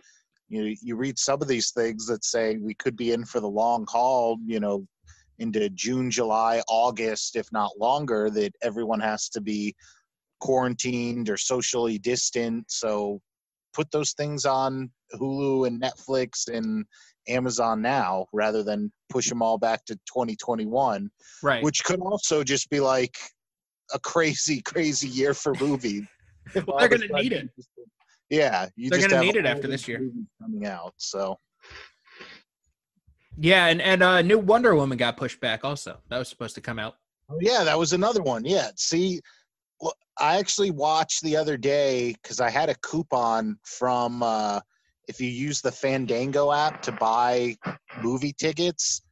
you 0.48 0.76
you 0.82 0.96
read 0.96 1.18
some 1.18 1.42
of 1.42 1.48
these 1.48 1.70
things 1.70 2.06
that 2.06 2.24
say 2.24 2.56
we 2.56 2.74
could 2.74 2.96
be 2.96 3.12
in 3.12 3.24
for 3.24 3.40
the 3.40 3.48
long 3.48 3.86
haul. 3.88 4.38
You 4.44 4.60
know, 4.60 4.86
into 5.38 5.68
June, 5.70 6.10
July, 6.10 6.62
August, 6.68 7.36
if 7.36 7.50
not 7.52 7.70
longer. 7.78 8.30
That 8.30 8.52
everyone 8.62 9.00
has 9.00 9.28
to 9.30 9.40
be 9.40 9.74
quarantined 10.40 11.28
or 11.28 11.36
socially 11.36 11.98
distant. 11.98 12.70
So 12.70 13.20
put 13.72 13.90
those 13.90 14.12
things 14.12 14.44
on 14.44 14.90
Hulu 15.14 15.66
and 15.66 15.80
Netflix 15.80 16.48
and 16.48 16.84
Amazon 17.28 17.82
now 17.82 18.26
rather 18.32 18.62
than 18.62 18.92
push 19.08 19.28
them 19.28 19.42
all 19.42 19.58
back 19.58 19.84
to 19.86 19.94
2021. 20.06 21.10
Right. 21.42 21.62
Which 21.62 21.84
could 21.84 22.00
also 22.00 22.42
just 22.42 22.70
be 22.70 22.80
like 22.80 23.16
a 23.92 23.98
crazy, 23.98 24.60
crazy 24.64 25.08
year 25.08 25.34
for 25.34 25.54
movies. 25.54 26.06
well, 26.66 26.78
they're 26.78 26.88
going 26.88 27.02
to 27.02 27.22
need 27.22 27.32
it. 27.32 27.48
Yeah, 28.28 28.68
you 28.76 28.90
they're 28.90 29.00
going 29.00 29.10
to 29.10 29.20
need 29.20 29.36
it 29.36 29.46
after 29.46 29.66
this 29.66 29.88
year 29.88 30.08
coming 30.40 30.66
out. 30.66 30.94
So. 30.96 31.36
Yeah, 33.38 33.66
and 33.66 33.80
and 33.80 34.02
uh, 34.02 34.22
new 34.22 34.38
Wonder 34.38 34.74
Woman 34.74 34.98
got 34.98 35.16
pushed 35.16 35.40
back. 35.40 35.64
Also, 35.64 35.98
that 36.08 36.18
was 36.18 36.28
supposed 36.28 36.54
to 36.56 36.60
come 36.60 36.78
out. 36.78 36.96
Oh, 37.30 37.38
yeah, 37.40 37.64
that 37.64 37.78
was 37.78 37.92
another 37.92 38.22
one. 38.22 38.44
Yeah, 38.44 38.70
see, 38.76 39.20
I 40.18 40.38
actually 40.38 40.70
watched 40.70 41.22
the 41.22 41.36
other 41.36 41.56
day 41.56 42.14
because 42.22 42.40
I 42.40 42.50
had 42.50 42.68
a 42.68 42.74
coupon 42.82 43.58
from 43.64 44.22
uh, 44.22 44.60
if 45.08 45.20
you 45.20 45.28
use 45.28 45.60
the 45.60 45.72
Fandango 45.72 46.52
app 46.52 46.82
to 46.82 46.92
buy 46.92 47.56
movie 48.02 48.34
tickets, 48.38 49.02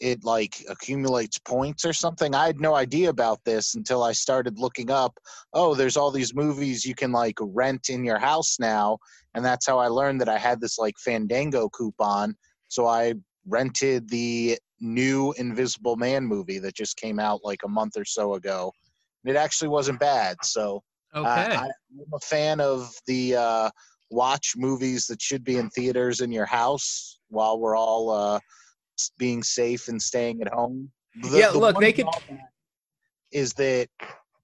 it 0.00 0.24
like 0.24 0.64
accumulates 0.68 1.38
points 1.38 1.84
or 1.84 1.92
something. 1.92 2.34
I 2.34 2.46
had 2.46 2.60
no 2.60 2.74
idea 2.74 3.10
about 3.10 3.44
this 3.44 3.74
until 3.74 4.02
I 4.02 4.12
started 4.12 4.58
looking 4.58 4.90
up. 4.90 5.18
Oh, 5.52 5.74
there's 5.74 5.96
all 5.96 6.10
these 6.10 6.34
movies 6.34 6.84
you 6.84 6.94
can 6.94 7.12
like 7.12 7.36
rent 7.40 7.88
in 7.88 8.04
your 8.04 8.18
house 8.18 8.58
now, 8.58 8.98
and 9.34 9.44
that's 9.44 9.66
how 9.66 9.78
I 9.78 9.88
learned 9.88 10.20
that 10.20 10.28
I 10.28 10.38
had 10.38 10.60
this 10.60 10.78
like 10.78 10.94
Fandango 10.98 11.68
coupon. 11.68 12.36
So 12.68 12.86
I 12.86 13.14
rented 13.46 14.08
the 14.08 14.58
new 14.80 15.32
Invisible 15.38 15.96
Man 15.96 16.24
movie 16.24 16.58
that 16.60 16.76
just 16.76 16.96
came 16.96 17.18
out 17.18 17.40
like 17.44 17.60
a 17.64 17.68
month 17.68 17.96
or 17.96 18.04
so 18.04 18.34
ago 18.34 18.72
it 19.24 19.36
actually 19.36 19.68
wasn't 19.68 20.00
bad. 20.00 20.36
So 20.42 20.82
okay. 21.14 21.28
Uh, 21.28 21.62
I'm 21.62 21.70
a 22.12 22.20
fan 22.20 22.60
of 22.60 22.92
the 23.06 23.36
uh, 23.36 23.70
watch 24.10 24.54
movies 24.56 25.06
that 25.06 25.20
should 25.20 25.44
be 25.44 25.56
in 25.56 25.70
theaters 25.70 26.20
in 26.20 26.32
your 26.32 26.46
house 26.46 27.18
while 27.28 27.58
we're 27.58 27.76
all 27.76 28.10
uh, 28.10 28.40
being 29.18 29.42
safe 29.42 29.88
and 29.88 30.00
staying 30.00 30.42
at 30.42 30.52
home. 30.52 30.90
The, 31.22 31.38
yeah, 31.38 31.50
the 31.50 31.58
look, 31.58 31.80
they 31.80 31.92
could. 31.92 32.06
Is 33.32 33.52
that 33.54 33.88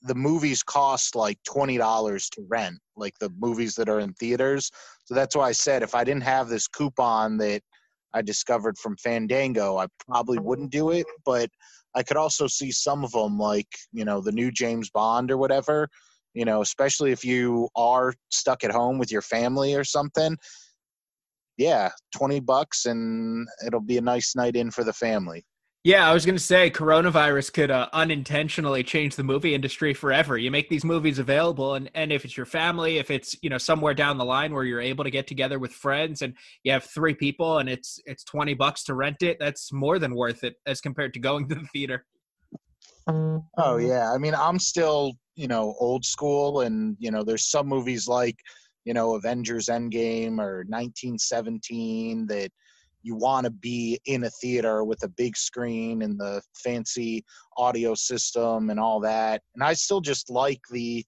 the 0.03 0.15
movies 0.15 0.63
cost 0.63 1.17
like 1.17 1.39
twenty 1.45 1.79
dollars 1.79 2.29
to 2.31 2.45
rent, 2.49 2.79
like 2.97 3.19
the 3.19 3.31
movies 3.39 3.75
that 3.77 3.89
are 3.89 4.01
in 4.01 4.13
theaters. 4.15 4.71
So 5.05 5.15
that's 5.15 5.35
why 5.35 5.49
I 5.49 5.53
said 5.53 5.83
if 5.83 5.95
I 5.95 6.05
didn't 6.05 6.23
have 6.25 6.49
this 6.49 6.69
coupon 6.69 7.39
that 7.39 7.63
I 8.13 8.23
discovered 8.23 8.79
from 8.79 8.97
Fandango, 8.99 9.79
I 9.79 9.87
probably 10.07 10.39
wouldn't 10.39 10.71
do 10.71 10.91
it. 10.91 11.07
But 11.25 11.49
I 11.95 12.03
could 12.03 12.17
also 12.17 12.47
see 12.47 12.71
some 12.71 13.05
of 13.05 13.13
them, 13.13 13.39
like 13.39 13.69
you 13.93 14.05
know, 14.05 14.21
the 14.21 14.33
new 14.33 14.51
James 14.51 14.91
Bond 14.91 15.31
or 15.31 15.39
whatever. 15.39 15.89
You 16.35 16.45
know, 16.45 16.63
especially 16.63 17.13
if 17.13 17.25
you 17.25 17.69
are 17.77 18.13
stuck 18.31 18.65
at 18.65 18.73
home 18.73 18.99
with 18.99 19.13
your 19.13 19.23
family 19.23 19.75
or 19.75 19.85
something. 19.85 20.37
Yeah, 21.57 21.91
twenty 22.15 22.41
bucks, 22.41 22.87
and 22.87 23.47
it'll 23.67 23.81
be 23.81 23.99
a 23.99 24.03
nice 24.03 24.35
night 24.35 24.57
in 24.57 24.71
for 24.71 24.85
the 24.85 24.93
family. 24.93 25.45
Yeah, 25.85 26.09
I 26.09 26.15
was 26.15 26.25
going 26.25 26.35
to 26.35 26.43
say 26.43 26.71
coronavirus 26.71 27.53
could 27.53 27.71
uh, 27.71 27.91
unintentionally 27.93 28.83
change 28.83 29.17
the 29.17 29.23
movie 29.23 29.55
industry 29.55 29.93
forever. 29.93 30.39
You 30.39 30.51
make 30.51 30.71
these 30.71 30.85
movies 30.85 31.19
available 31.19 31.75
and 31.75 31.91
and 31.95 32.11
if 32.11 32.25
it's 32.25 32.39
your 32.39 32.47
family, 32.47 32.97
if 32.97 33.11
it's, 33.11 33.37
you 33.43 33.51
know, 33.51 33.59
somewhere 33.59 33.93
down 33.93 34.17
the 34.17 34.25
line 34.25 34.55
where 34.55 34.65
you're 34.65 34.81
able 34.81 35.05
to 35.05 35.11
get 35.11 35.27
together 35.27 35.59
with 35.59 35.73
friends 35.73 36.23
and 36.23 36.35
you 36.63 36.73
have 36.73 36.85
3 36.85 37.13
people 37.15 37.59
and 37.59 37.69
it's 37.69 38.01
it's 38.07 38.25
20 38.25 38.55
bucks 38.55 38.83
to 38.85 38.95
rent 38.95 39.21
it, 39.21 39.37
that's 39.39 39.75
more 39.75 39.99
than 39.99 40.15
worth 40.15 40.43
it 40.43 40.55
as 40.65 40.81
compared 40.81 41.13
to 41.13 41.21
going 41.21 41.47
to 41.51 41.55
the 41.55 41.69
theater. 41.75 42.07
Oh 43.07 43.77
yeah, 43.77 44.11
I 44.11 44.17
mean, 44.17 44.35
I'm 44.35 44.59
still, 44.59 45.13
you 45.37 45.49
know, 45.49 45.75
old 45.79 46.07
school 46.07 46.63
and, 46.63 46.97
you 46.99 47.11
know, 47.11 47.23
there's 47.23 47.51
some 47.51 47.69
movies 47.69 48.09
like, 48.09 48.37
you 48.85 48.95
know, 48.95 49.15
Avengers 49.15 49.67
Endgame 49.67 50.39
or 50.39 50.65
1917 50.69 52.27
that 52.27 52.51
you 53.03 53.15
want 53.15 53.45
to 53.45 53.51
be 53.51 54.01
in 54.07 54.25
a 54.25 54.31
theater 54.31 54.83
with 54.85 55.03
a 55.03 55.09
big 55.09 55.37
screen 55.37 56.03
and 56.03 56.19
the 56.19 56.43
fancy 56.55 57.25
audio 57.57 57.95
system 57.95 58.71
and 58.71 58.81
all 58.81 58.99
that. 59.01 59.43
And 59.55 59.63
I 59.63 59.75
still 59.75 60.01
just 60.01 60.31
like 60.31 60.61
the 60.71 61.05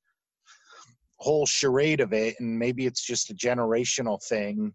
whole 1.19 1.47
charade 1.47 2.01
of 2.01 2.13
it. 2.13 2.37
And 2.39 2.59
maybe 2.59 2.87
it's 2.87 3.05
just 3.05 3.31
a 3.31 3.35
generational 3.35 4.23
thing, 4.23 4.75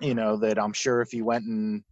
you 0.00 0.14
know, 0.14 0.36
that 0.38 0.58
I'm 0.58 0.72
sure 0.72 1.02
if 1.02 1.12
you 1.12 1.26
went 1.26 1.44
and 1.44 1.82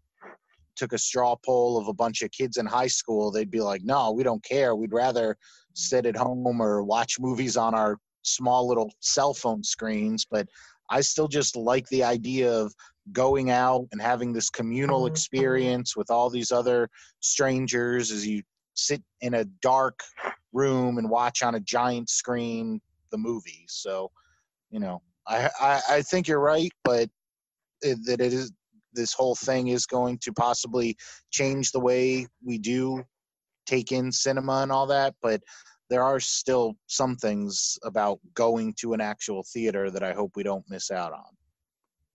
took 0.74 0.94
a 0.94 0.98
straw 0.98 1.36
poll 1.44 1.76
of 1.76 1.88
a 1.88 1.92
bunch 1.92 2.22
of 2.22 2.30
kids 2.30 2.56
in 2.56 2.64
high 2.64 2.86
school, 2.86 3.30
they'd 3.30 3.50
be 3.50 3.60
like, 3.60 3.82
no, 3.84 4.10
we 4.10 4.22
don't 4.22 4.42
care. 4.42 4.74
We'd 4.74 4.94
rather 4.94 5.36
sit 5.74 6.06
at 6.06 6.16
home 6.16 6.60
or 6.60 6.82
watch 6.82 7.20
movies 7.20 7.58
on 7.58 7.74
our 7.74 7.98
small 8.22 8.66
little 8.68 8.92
cell 9.00 9.34
phone 9.34 9.62
screens. 9.62 10.26
But 10.30 10.48
I 10.90 11.00
still 11.00 11.28
just 11.28 11.56
like 11.56 11.88
the 11.88 12.04
idea 12.04 12.52
of 12.52 12.74
going 13.12 13.50
out 13.50 13.86
and 13.92 14.00
having 14.00 14.32
this 14.32 14.50
communal 14.50 15.02
mm-hmm. 15.02 15.12
experience 15.12 15.96
with 15.96 16.10
all 16.10 16.30
these 16.30 16.52
other 16.52 16.88
strangers 17.20 18.10
as 18.10 18.26
you 18.26 18.42
sit 18.74 19.02
in 19.20 19.34
a 19.34 19.44
dark 19.62 20.00
room 20.52 20.98
and 20.98 21.08
watch 21.08 21.42
on 21.42 21.54
a 21.54 21.60
giant 21.60 22.08
screen 22.08 22.80
the 23.10 23.18
movie. 23.18 23.64
So, 23.68 24.10
you 24.70 24.80
know, 24.80 25.02
I 25.26 25.50
I, 25.60 25.80
I 25.90 26.02
think 26.02 26.28
you're 26.28 26.40
right, 26.40 26.72
but 26.84 27.08
it, 27.82 27.98
that 28.06 28.20
it 28.20 28.32
is 28.32 28.52
this 28.92 29.12
whole 29.12 29.34
thing 29.34 29.68
is 29.68 29.86
going 29.86 30.18
to 30.18 30.32
possibly 30.32 30.96
change 31.30 31.70
the 31.70 31.80
way 31.80 32.26
we 32.44 32.58
do 32.58 33.04
take 33.66 33.92
in 33.92 34.10
cinema 34.10 34.62
and 34.62 34.72
all 34.72 34.86
that, 34.86 35.14
but 35.22 35.40
there 35.90 36.04
are 36.04 36.20
still 36.20 36.76
some 36.86 37.16
things 37.16 37.78
about 37.84 38.20
going 38.34 38.74
to 38.80 38.94
an 38.94 39.00
actual 39.00 39.44
theater 39.52 39.90
that 39.90 40.02
I 40.02 40.12
hope 40.12 40.32
we 40.36 40.42
don't 40.42 40.64
miss 40.70 40.90
out 40.90 41.12
on. 41.12 41.36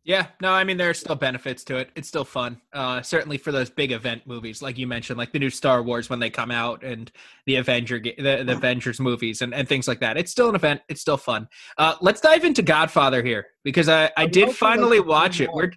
Yeah, 0.05 0.27
no, 0.39 0.51
I 0.51 0.63
mean 0.63 0.77
there 0.77 0.91
are 0.91 0.94
still 0.94 1.15
benefits 1.15 1.63
to 1.63 1.77
it. 1.77 1.89
It's 1.96 2.08
still 2.08 2.24
fun. 2.24 2.62
Uh, 2.72 3.01
certainly 3.01 3.39
for 3.39 3.51
those 3.51 3.72
big 3.72 3.91
event 3.91 4.22
movies, 4.27 4.62
like 4.62 4.77
you 4.77 4.86
mentioned, 4.86 5.17
like 5.17 5.32
the 5.32 5.39
new 5.39 5.50
Star 5.50 5.82
Wars 5.82 6.12
when 6.12 6.20
they 6.20 6.29
come 6.29 6.51
out, 6.51 6.84
and 6.84 7.12
the 7.48 7.55
Avenger, 7.55 8.00
the, 8.00 8.13
the 8.46 8.51
Avengers 8.51 9.00
movies, 9.00 9.41
and, 9.41 9.51
and 9.51 9.67
things 9.67 9.88
like 9.88 10.00
that. 10.01 10.15
It's 10.15 10.32
still 10.32 10.48
an 10.48 10.53
event. 10.53 10.82
It's 10.89 11.01
still 11.01 11.17
fun. 11.17 11.48
Uh, 11.79 11.96
let's 12.01 12.22
dive 12.22 12.46
into 12.46 12.62
Godfather 12.62 13.24
here 13.24 13.48
because 13.63 13.89
I, 13.89 14.12
I 14.15 14.27
did 14.27 14.55
finally 14.55 15.00
watch 15.00 15.41
it. 15.41 15.50
We're 15.51 15.72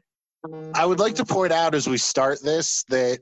I 0.75 0.87
would 0.87 1.01
like 1.01 1.15
to 1.17 1.25
point 1.25 1.53
out 1.53 1.75
as 1.75 1.89
we 1.89 1.97
start 1.99 2.39
this 2.43 2.85
that 2.91 3.21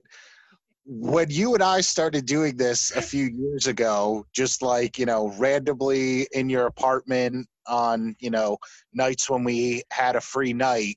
when 0.86 1.30
you 1.30 1.54
and 1.54 1.62
I 1.62 1.80
started 1.80 2.26
doing 2.26 2.56
this 2.56 2.94
a 2.94 3.02
few 3.02 3.24
years 3.24 3.66
ago, 3.66 4.24
just 4.32 4.62
like, 4.62 4.98
you 4.98 5.06
know, 5.06 5.34
randomly 5.36 6.28
in 6.32 6.48
your 6.48 6.66
apartment 6.66 7.48
on 7.66 8.14
you 8.18 8.30
know 8.30 8.58
nights 8.94 9.28
when 9.28 9.44
we 9.44 9.82
had 9.90 10.16
a 10.16 10.20
free 10.20 10.52
night 10.52 10.96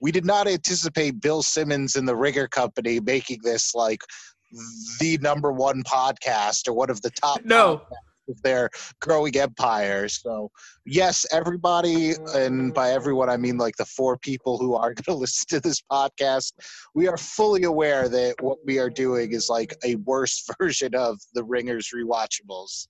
we 0.00 0.12
did 0.12 0.24
not 0.24 0.46
anticipate 0.46 1.20
bill 1.20 1.42
simmons 1.42 1.96
and 1.96 2.06
the 2.06 2.16
Ringer 2.16 2.48
company 2.48 3.00
making 3.00 3.40
this 3.42 3.74
like 3.74 4.00
the 5.00 5.18
number 5.18 5.52
one 5.52 5.82
podcast 5.82 6.68
or 6.68 6.74
one 6.74 6.90
of 6.90 7.00
the 7.02 7.10
top 7.10 7.44
no 7.44 7.82
of 8.28 8.40
their 8.42 8.70
growing 9.00 9.36
empire 9.36 10.08
so 10.08 10.50
yes 10.84 11.26
everybody 11.32 12.12
and 12.34 12.74
by 12.74 12.90
everyone 12.90 13.28
i 13.28 13.36
mean 13.36 13.56
like 13.56 13.76
the 13.76 13.84
four 13.84 14.16
people 14.18 14.58
who 14.58 14.74
are 14.74 14.94
going 14.94 15.04
to 15.04 15.14
listen 15.14 15.46
to 15.48 15.60
this 15.60 15.82
podcast 15.90 16.52
we 16.94 17.08
are 17.08 17.16
fully 17.16 17.64
aware 17.64 18.08
that 18.08 18.34
what 18.40 18.58
we 18.64 18.78
are 18.78 18.90
doing 18.90 19.32
is 19.32 19.48
like 19.48 19.74
a 19.84 19.96
worse 19.96 20.46
version 20.60 20.94
of 20.94 21.18
the 21.34 21.44
ringers 21.44 21.90
rewatchables 21.94 22.88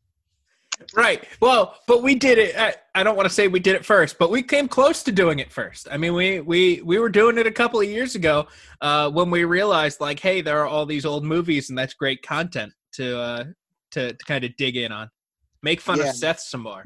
Right. 0.94 1.24
Well, 1.40 1.76
but 1.86 2.02
we 2.02 2.14
did 2.14 2.38
it. 2.38 2.78
I, 2.94 3.02
don't 3.02 3.16
want 3.16 3.28
to 3.28 3.34
say 3.34 3.48
we 3.48 3.60
did 3.60 3.76
it 3.76 3.84
first, 3.84 4.18
but 4.18 4.30
we 4.30 4.42
came 4.42 4.68
close 4.68 5.02
to 5.04 5.12
doing 5.12 5.38
it 5.38 5.52
first. 5.52 5.86
I 5.90 5.96
mean, 5.96 6.14
we 6.14 6.40
we 6.40 6.82
we 6.82 6.98
were 6.98 7.08
doing 7.08 7.38
it 7.38 7.46
a 7.46 7.52
couple 7.52 7.80
of 7.80 7.88
years 7.88 8.14
ago 8.14 8.48
uh, 8.80 9.10
when 9.10 9.30
we 9.30 9.44
realized, 9.44 10.00
like, 10.00 10.20
hey, 10.20 10.40
there 10.40 10.60
are 10.60 10.66
all 10.66 10.86
these 10.86 11.04
old 11.04 11.24
movies, 11.24 11.68
and 11.68 11.78
that's 11.78 11.94
great 11.94 12.22
content 12.22 12.72
to 12.92 13.18
uh, 13.18 13.44
to 13.92 14.12
to 14.14 14.24
kind 14.24 14.44
of 14.44 14.56
dig 14.56 14.76
in 14.76 14.90
on, 14.90 15.10
make 15.64 15.80
fun 15.80 15.98
yeah. 15.98 16.10
of 16.10 16.14
Seth 16.14 16.40
some 16.40 16.62
more. 16.62 16.84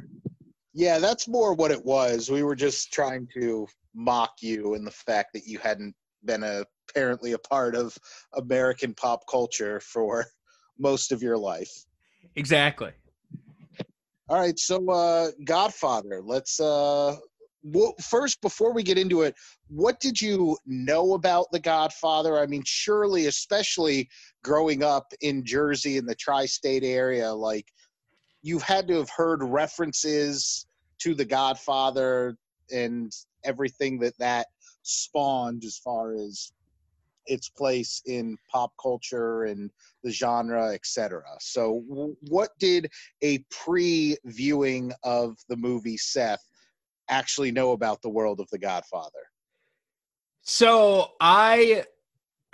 Yeah, 0.73 0.99
that's 0.99 1.27
more 1.29 1.53
what 1.55 1.73
it 1.73 1.85
was. 1.85 2.31
We 2.31 2.45
were 2.45 2.55
just 2.55 2.93
trying 2.93 3.29
to 3.35 3.67
mock 3.95 4.35
you 4.41 4.75
and 4.75 4.87
the 4.87 4.93
fact 4.93 5.31
that 5.35 5.45
you 5.45 5.59
hadn't 5.59 5.95
been 6.25 6.45
a, 6.45 6.65
apparently 6.89 7.33
a 7.33 7.39
part 7.39 7.75
of 7.75 7.99
American 8.35 8.95
pop 8.95 9.23
culture 9.29 9.81
for 9.81 10.25
most 10.79 11.13
of 11.13 11.23
your 11.23 11.37
life. 11.37 11.71
Exactly. 12.37 12.93
All 14.29 14.39
right, 14.39 14.59
so 14.59 14.89
uh, 14.91 15.31
Godfather. 15.45 16.21
Let's 16.23 16.61
uh, 16.61 17.17
well, 17.65 17.95
first 18.01 18.41
before 18.41 18.73
we 18.73 18.83
get 18.83 18.99
into 18.99 19.23
it, 19.23 19.35
what 19.69 20.01
did 20.01 20.21
you 20.21 20.57
know 20.67 21.15
about 21.15 21.47
the 21.51 21.59
Godfather? 21.59 22.39
I 22.39 22.47
mean, 22.47 22.63
surely, 22.65 23.27
especially 23.27 24.09
growing 24.45 24.83
up 24.83 25.13
in 25.23 25.45
Jersey 25.45 25.97
in 25.97 26.07
the 26.07 26.15
tri-state 26.15 26.85
area, 26.85 27.33
like 27.33 27.67
you 28.43 28.59
had 28.59 28.89
to 28.89 28.95
have 28.95 29.11
heard 29.11 29.43
references 29.43 30.67
to 31.01 31.15
the 31.15 31.25
Godfather 31.25 32.37
and 32.73 33.13
everything 33.45 33.99
that 34.01 34.19
that 34.19 34.47
spawned 34.83 35.65
as 35.65 35.79
far 35.79 36.15
as 36.15 36.53
its 37.27 37.49
place 37.49 38.03
in 38.07 38.37
pop 38.51 38.73
culture 38.81 39.45
and 39.45 39.71
the 40.03 40.11
genre, 40.11 40.73
etc. 40.73 41.23
So, 41.41 41.83
what 42.29 42.51
did 42.59 42.91
a 43.23 43.39
pre-viewing 43.51 44.93
of 45.03 45.37
the 45.49 45.57
movie 45.57 45.97
Seth 45.97 46.43
actually 47.11 47.53
know 47.53 47.73
about 47.73 48.03
the 48.03 48.09
world 48.09 48.41
of 48.41 48.49
The 48.51 48.59
Godfather? 48.59 49.31
So 50.43 51.13
I, 51.21 51.85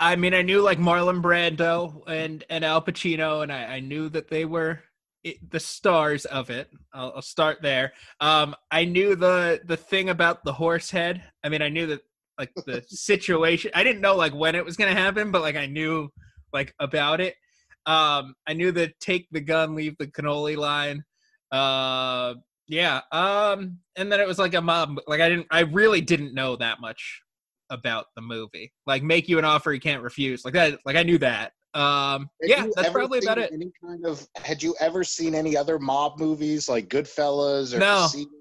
I 0.01 0.17
mean, 0.17 0.33
I 0.33 0.41
knew 0.41 0.61
like 0.61 0.79
Marlon 0.79 1.21
Brando 1.21 2.03
and 2.07 2.43
and 2.49 2.65
Al 2.65 2.81
Pacino, 2.81 3.41
and 3.41 3.51
I, 3.51 3.75
I 3.75 3.79
knew 3.79 4.09
that 4.09 4.29
they 4.29 4.43
were 4.43 4.81
it, 5.25 5.51
the 5.51 5.59
stars 5.59 6.23
of 6.25 6.49
it. 6.49 6.69
I'll, 6.93 7.13
I'll 7.15 7.21
start 7.21 7.57
there. 7.61 7.91
Um, 8.21 8.55
I 8.71 8.85
knew 8.85 9.15
the 9.15 9.59
the 9.65 9.75
thing 9.75 10.09
about 10.09 10.45
the 10.45 10.53
horse 10.53 10.91
head. 10.91 11.23
I 11.43 11.49
mean, 11.49 11.61
I 11.61 11.69
knew 11.69 11.87
that 11.87 12.01
like 12.39 12.51
the 12.65 12.83
situation. 12.87 13.71
I 13.73 13.83
didn't 13.83 14.01
know 14.01 14.15
like 14.15 14.33
when 14.33 14.55
it 14.55 14.63
was 14.63 14.77
gonna 14.77 14.93
happen, 14.93 15.31
but 15.31 15.41
like 15.41 15.55
I 15.55 15.65
knew 15.65 16.09
like 16.53 16.73
about 16.79 17.19
it. 17.19 17.35
Um, 17.87 18.35
I 18.47 18.53
knew 18.53 18.71
the 18.71 18.93
take 19.01 19.27
the 19.31 19.41
gun, 19.41 19.75
leave 19.75 19.97
the 19.97 20.07
cannoli 20.07 20.55
line. 20.55 21.03
Uh, 21.51 22.35
yeah. 22.67 23.01
Um, 23.11 23.79
and 23.95 24.11
then 24.11 24.19
it 24.19 24.27
was 24.27 24.39
like 24.39 24.53
a 24.53 24.61
mob. 24.61 24.99
Like 25.07 25.21
I 25.21 25.29
didn't. 25.29 25.47
I 25.49 25.61
really 25.61 26.01
didn't 26.01 26.35
know 26.35 26.55
that 26.57 26.79
much 26.79 27.21
about 27.71 28.05
the 28.15 28.21
movie. 28.21 28.71
Like 28.85 29.01
make 29.01 29.27
you 29.27 29.39
an 29.39 29.45
offer 29.45 29.73
you 29.73 29.79
can't 29.79 30.03
refuse. 30.03 30.45
Like 30.45 30.53
that. 30.53 30.79
Like 30.85 30.95
I 30.95 31.03
knew 31.03 31.17
that. 31.17 31.53
Um, 31.75 32.29
yeah, 32.41 32.67
that's 32.73 32.89
probably 32.89 33.19
about 33.19 33.37
it. 33.37 33.51
Any 33.51 33.69
kind 33.83 34.05
of 34.05 34.25
had 34.35 34.63
you 34.63 34.75
ever 34.79 35.03
seen 35.03 35.35
any 35.35 35.57
other 35.57 35.77
mob 35.77 36.19
movies 36.19 36.69
like 36.69 36.87
Goodfellas 36.87 37.73
or 37.73 37.79
No. 37.79 38.03
Casino? 38.03 38.31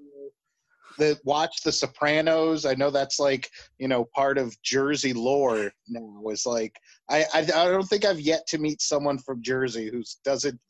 The 0.99 1.19
watch 1.25 1.63
The 1.65 1.73
Sopranos. 1.73 2.65
I 2.65 2.75
know 2.75 2.91
that's 2.91 3.19
like 3.19 3.51
you 3.79 3.89
know 3.89 4.05
part 4.15 4.39
of 4.39 4.57
Jersey 4.63 5.13
lore 5.13 5.73
now. 5.89 6.23
Is 6.31 6.47
like 6.47 6.77
I, 7.11 7.25
I 7.35 7.41
I 7.41 7.45
don't 7.45 7.89
think 7.89 8.05
I've 8.05 8.21
yet 8.21 8.47
to 8.49 8.59
meet 8.59 8.81
someone 8.81 9.19
from 9.19 9.43
Jersey 9.43 9.91
who 9.91 10.05
doesn't 10.25 10.61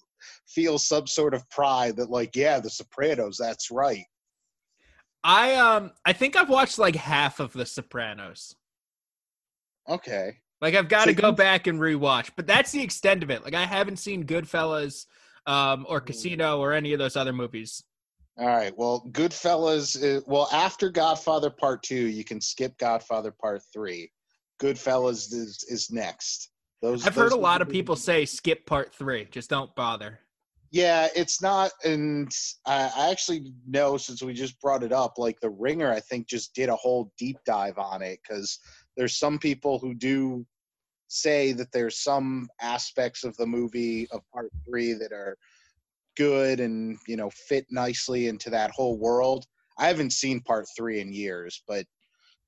feel 0.48 0.78
some 0.78 1.06
sort 1.06 1.34
of 1.34 1.48
pride 1.50 1.96
that 1.96 2.08
like 2.08 2.34
yeah 2.34 2.60
The 2.60 2.70
Sopranos. 2.70 3.36
That's 3.38 3.70
right. 3.70 4.06
I 5.22 5.54
um, 5.56 5.92
I 6.06 6.14
think 6.14 6.34
I've 6.34 6.48
watched 6.48 6.78
like 6.78 6.96
half 6.96 7.40
of 7.40 7.52
The 7.52 7.66
Sopranos. 7.66 8.54
Okay. 9.86 10.38
Like 10.60 10.74
I've 10.74 10.88
got 10.88 11.06
to 11.06 11.14
go 11.14 11.32
back 11.32 11.66
and 11.66 11.78
rewatch, 11.78 12.30
but 12.36 12.46
that's 12.46 12.72
the 12.72 12.82
extent 12.82 13.22
of 13.22 13.30
it. 13.30 13.44
Like 13.44 13.54
I 13.54 13.64
haven't 13.66 13.98
seen 13.98 14.24
Goodfellas, 14.24 15.06
um, 15.46 15.84
or 15.88 16.00
Casino 16.00 16.58
or 16.60 16.72
any 16.72 16.92
of 16.92 16.98
those 16.98 17.16
other 17.16 17.32
movies. 17.32 17.82
All 18.38 18.46
right. 18.46 18.72
Well, 18.76 19.06
Goodfellas. 19.12 20.00
Is, 20.02 20.22
well, 20.26 20.48
after 20.52 20.90
Godfather 20.90 21.50
Part 21.50 21.82
Two, 21.82 22.08
you 22.08 22.24
can 22.24 22.40
skip 22.40 22.76
Godfather 22.78 23.30
Part 23.30 23.62
Three. 23.72 24.10
Goodfellas 24.60 25.32
is 25.32 25.64
is 25.68 25.90
next. 25.90 26.50
Those 26.82 27.06
I've 27.06 27.14
heard 27.14 27.26
a 27.28 27.30
those- 27.30 27.38
lot 27.38 27.62
of 27.62 27.68
people 27.68 27.96
say 27.96 28.24
skip 28.24 28.66
part 28.66 28.94
three. 28.94 29.26
Just 29.30 29.50
don't 29.50 29.74
bother. 29.74 30.20
Yeah, 30.70 31.06
it's 31.14 31.40
not, 31.40 31.70
and 31.84 32.28
I, 32.66 32.90
I 32.96 33.10
actually 33.12 33.52
know 33.64 33.96
since 33.96 34.22
we 34.24 34.34
just 34.34 34.60
brought 34.60 34.82
it 34.82 34.90
up, 34.92 35.14
like 35.18 35.38
the 35.40 35.50
Ringer, 35.50 35.92
I 35.92 36.00
think 36.00 36.26
just 36.26 36.52
did 36.52 36.68
a 36.68 36.74
whole 36.74 37.12
deep 37.16 37.36
dive 37.46 37.78
on 37.78 38.02
it 38.02 38.18
because 38.28 38.58
there's 38.96 39.18
some 39.18 39.38
people 39.38 39.78
who 39.78 39.94
do 39.94 40.46
say 41.08 41.52
that 41.52 41.70
there's 41.72 42.02
some 42.02 42.48
aspects 42.60 43.24
of 43.24 43.36
the 43.36 43.46
movie 43.46 44.08
of 44.10 44.20
Part 44.32 44.50
Three 44.68 44.92
that 44.94 45.12
are 45.12 45.36
good 46.16 46.60
and 46.60 46.96
you 47.06 47.16
know 47.16 47.30
fit 47.30 47.66
nicely 47.70 48.28
into 48.28 48.50
that 48.50 48.70
whole 48.70 48.98
world. 48.98 49.46
I 49.78 49.88
haven't 49.88 50.12
seen 50.12 50.40
Part 50.40 50.66
Three 50.76 51.00
in 51.00 51.12
years, 51.12 51.62
but 51.66 51.86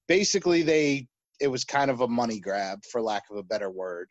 basically 0.08 0.62
they 0.62 1.06
it 1.40 1.48
was 1.48 1.64
kind 1.64 1.90
of 1.90 2.00
a 2.00 2.08
money 2.08 2.40
grab 2.40 2.80
for 2.90 3.02
lack 3.02 3.24
of 3.30 3.36
a 3.36 3.42
better 3.42 3.70
word. 3.70 4.08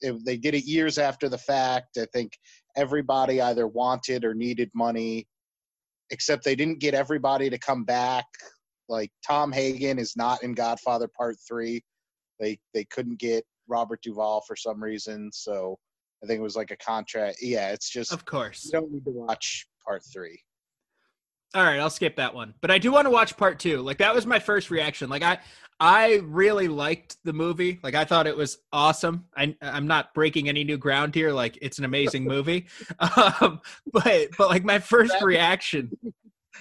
It, 0.00 0.24
they 0.24 0.36
did 0.36 0.54
it 0.54 0.64
years 0.64 0.98
after 0.98 1.28
the 1.28 1.38
fact. 1.38 1.98
I 1.98 2.06
think 2.12 2.32
everybody 2.76 3.40
either 3.40 3.66
wanted 3.66 4.24
or 4.24 4.34
needed 4.34 4.70
money, 4.74 5.26
except 6.10 6.44
they 6.44 6.54
didn't 6.54 6.80
get 6.80 6.94
everybody 6.94 7.50
to 7.50 7.58
come 7.58 7.84
back. 7.84 8.26
Like 8.88 9.10
Tom 9.26 9.52
Hagen 9.52 9.98
is 9.98 10.14
not 10.16 10.42
in 10.42 10.52
Godfather 10.52 11.08
Part 11.08 11.36
Three. 11.46 11.82
They 12.40 12.58
they 12.72 12.84
couldn't 12.84 13.18
get 13.18 13.44
Robert 13.68 14.00
Duvall 14.02 14.42
for 14.46 14.56
some 14.56 14.82
reason, 14.82 15.30
so 15.32 15.78
I 16.22 16.26
think 16.26 16.38
it 16.38 16.42
was 16.42 16.56
like 16.56 16.70
a 16.70 16.76
contract. 16.76 17.38
Yeah, 17.40 17.70
it's 17.70 17.90
just 17.90 18.12
Of 18.12 18.24
course. 18.24 18.64
you 18.64 18.72
don't 18.72 18.92
need 18.92 19.04
to 19.04 19.10
watch 19.10 19.66
Part 19.84 20.02
Three. 20.12 20.40
All 21.54 21.62
right, 21.62 21.78
I'll 21.78 21.90
skip 21.90 22.16
that 22.16 22.34
one. 22.34 22.54
But 22.60 22.72
I 22.72 22.78
do 22.78 22.90
want 22.90 23.06
to 23.06 23.10
watch 23.10 23.36
part 23.36 23.60
two. 23.60 23.80
Like 23.80 23.98
that 23.98 24.12
was 24.12 24.26
my 24.26 24.40
first 24.40 24.72
reaction. 24.72 25.08
Like 25.08 25.22
I 25.22 25.38
I 25.78 26.14
really 26.24 26.66
liked 26.66 27.16
the 27.22 27.32
movie. 27.32 27.78
Like 27.80 27.94
I 27.94 28.04
thought 28.04 28.26
it 28.26 28.36
was 28.36 28.58
awesome. 28.72 29.26
I 29.36 29.54
I'm 29.62 29.86
not 29.86 30.14
breaking 30.14 30.48
any 30.48 30.64
new 30.64 30.76
ground 30.78 31.14
here. 31.14 31.30
Like 31.32 31.56
it's 31.62 31.78
an 31.78 31.84
amazing 31.84 32.24
movie. 32.34 32.66
Um 33.40 33.60
but 33.92 34.30
but 34.36 34.48
like 34.48 34.64
my 34.64 34.80
first 34.80 35.14
reaction. 35.22 35.92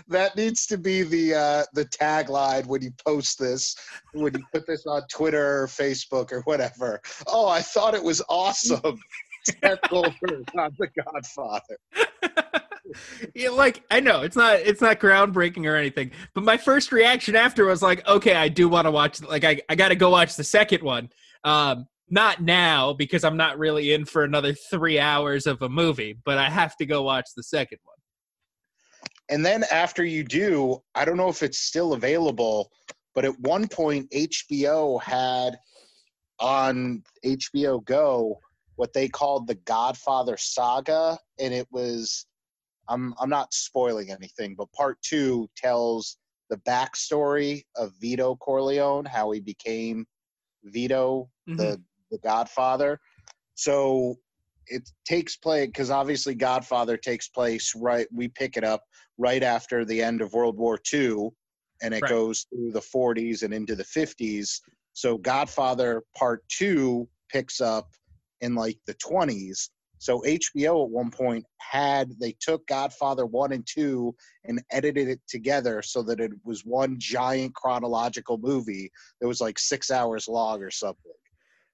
That 0.08 0.36
needs 0.36 0.65
to 0.67 0.77
be 0.77 1.03
the 1.03 1.36
uh, 1.36 1.63
the 1.73 1.86
tagline 1.86 2.65
when 2.65 2.82
you 2.82 2.91
post 3.06 3.39
this, 3.39 3.75
when 4.13 4.34
you 4.34 4.43
put 4.51 4.67
this 4.67 4.86
on 4.86 5.03
Twitter 5.10 5.63
or 5.63 5.67
Facebook 5.67 6.32
or 6.32 6.41
whatever. 6.41 7.01
Oh, 7.27 7.47
I 7.47 7.62
thought 7.62 7.93
it 7.93 8.03
was 8.03 8.21
awesome. 8.29 8.99
Seth 9.62 9.79
Goldberg 9.89 10.45
on 10.58 10.71
The 10.77 10.88
Godfather. 11.03 11.77
yeah, 13.36 13.49
like 13.49 13.84
I 13.91 13.99
know 13.99 14.21
it's 14.21 14.36
not 14.36 14.60
it's 14.60 14.82
not 14.82 14.99
groundbreaking 14.99 15.65
or 15.65 15.75
anything, 15.75 16.12
but 16.34 16.43
my 16.43 16.58
first 16.58 16.91
reaction 16.91 17.36
after 17.36 17.65
was 17.65 17.82
like, 17.82 18.08
okay, 18.08 18.36
I 18.36 18.49
do 18.49 18.69
want 18.69 18.86
to 18.86 18.91
watch. 18.91 19.21
Like 19.21 19.43
I 19.43 19.62
I 19.69 19.75
got 19.75 19.89
to 19.89 19.95
go 19.95 20.10
watch 20.10 20.36
the 20.36 20.43
second 20.43 20.84
one. 20.84 21.10
Um, 21.43 21.88
not 22.10 22.41
now 22.41 22.93
because 22.93 23.23
I'm 23.23 23.38
not 23.38 23.58
really 23.58 23.93
in 23.93 24.06
for 24.06 24.23
another 24.23 24.53
three 24.53 24.99
hours 24.99 25.47
of 25.47 25.62
a 25.62 25.69
movie, 25.69 26.17
but 26.25 26.38
I 26.38 26.49
have 26.49 26.77
to 26.77 26.86
go 26.86 27.01
watch 27.03 27.29
the 27.36 27.43
second 27.43 27.79
one. 27.84 27.97
And 29.30 29.46
then 29.46 29.64
after 29.72 30.04
you 30.04 30.24
do, 30.24 30.82
I 30.96 31.06
don't 31.06 31.18
know 31.18 31.30
if 31.30 31.44
it's 31.44 31.60
still 31.60 31.94
available, 31.94 32.72
but 33.16 33.26
at 33.26 33.40
one 33.40 33.68
point 33.68 34.12
HBO 34.12 35.02
had 35.02 35.58
on 36.40 37.04
HBO 37.26 37.84
Go 37.86 38.40
what 38.76 38.94
they 38.94 39.08
called 39.08 39.48
the 39.48 39.56
Godfather 39.56 40.36
saga, 40.38 41.18
and 41.40 41.54
it 41.54 41.68
was 41.72 42.26
I'm 42.90 43.14
I'm 43.20 43.30
not 43.30 43.54
spoiling 43.54 44.12
anything, 44.12 44.56
but 44.56 44.72
part 44.74 45.02
two 45.02 45.50
tells 45.56 46.18
the 46.50 46.58
backstory 46.58 47.64
of 47.76 47.94
Vito 48.00 48.36
Corleone, 48.36 49.06
how 49.06 49.32
he 49.32 49.40
became 49.40 50.06
Vito, 50.64 51.30
the 51.48 51.54
mm-hmm. 51.54 51.82
the 52.12 52.18
Godfather. 52.20 53.00
So 53.56 54.18
it 54.67 54.89
takes 55.06 55.36
place 55.38 55.67
because 55.67 55.89
obviously 55.89 56.36
Godfather 56.36 56.97
takes 56.97 57.28
place 57.28 57.73
right. 57.76 58.08
We 58.12 58.28
pick 58.28 58.58
it 58.58 58.63
up 58.63 58.84
right 59.17 59.43
after 59.43 59.86
the 59.86 60.02
end 60.02 60.21
of 60.21 60.34
World 60.34 60.58
War 60.58 60.80
II, 60.93 61.30
and 61.82 61.93
it 61.93 62.02
Right. 62.02 62.12
goes 62.12 62.45
through 62.49 62.71
the 62.71 62.82
40s 62.82 63.43
and 63.43 63.54
into 63.54 63.76
the 63.76 63.84
50s. 63.86 64.60
So 64.93 65.17
Godfather 65.17 66.04
Part 66.15 66.43
Two 66.49 67.08
picks 67.32 67.62
up 67.62 67.89
in 68.41 68.56
like 68.56 68.78
the 68.86 68.95
20s. 68.95 69.69
So 69.99 70.21
HBO 70.26 70.84
at 70.84 70.89
one 70.91 71.12
point 71.12 71.45
had 71.60 72.12
they 72.19 72.36
took 72.41 72.67
Godfather 72.67 73.26
one 73.26 73.54
and 73.54 73.65
two 73.65 74.13
and 74.43 74.62
edited 74.69 75.08
it 75.08 75.21
together 75.30 75.82
so 75.82 76.04
that 76.04 76.19
it 76.19 76.32
was 76.43 76.65
one 76.65 76.97
giant 76.99 77.56
chronological 77.56 78.38
movie 78.38 78.91
that 79.21 79.30
was 79.30 79.39
like 79.39 79.58
six 79.58 79.89
hours 79.89 80.28
long 80.28 80.62
or 80.62 80.71
something. 80.71 81.13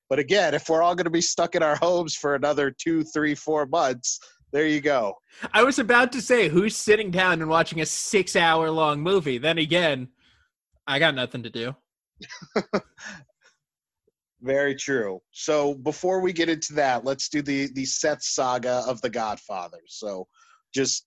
But 0.09 0.19
again, 0.19 0.53
if 0.53 0.67
we're 0.67 0.81
all 0.81 0.95
going 0.95 1.05
to 1.05 1.11
be 1.11 1.21
stuck 1.21 1.55
in 1.55 1.63
our 1.63 1.75
homes 1.75 2.15
for 2.15 2.35
another 2.35 2.71
two, 2.71 3.03
three, 3.03 3.35
four 3.35 3.65
months, 3.67 4.19
there 4.51 4.67
you 4.67 4.81
go. 4.81 5.15
I 5.53 5.63
was 5.63 5.77
about 5.77 6.11
to 6.13 6.21
say, 6.21 6.49
who's 6.49 6.75
sitting 6.75 7.11
down 7.11 7.41
and 7.41 7.49
watching 7.49 7.81
a 7.81 7.85
six 7.85 8.35
hour 8.35 8.71
long 8.71 9.01
movie? 9.01 9.37
Then 9.37 9.59
again, 9.59 10.07
I 10.87 10.97
got 10.97 11.13
nothing 11.13 11.43
to 11.43 11.49
do. 11.51 11.75
Very 14.41 14.73
true. 14.73 15.19
So 15.31 15.75
before 15.75 16.21
we 16.21 16.33
get 16.33 16.49
into 16.49 16.73
that, 16.73 17.05
let's 17.05 17.29
do 17.29 17.41
the 17.41 17.69
the 17.73 17.85
Seth 17.85 18.23
saga 18.23 18.83
of 18.87 19.01
the 19.01 19.09
Godfather. 19.09 19.81
So 19.87 20.27
just 20.73 21.05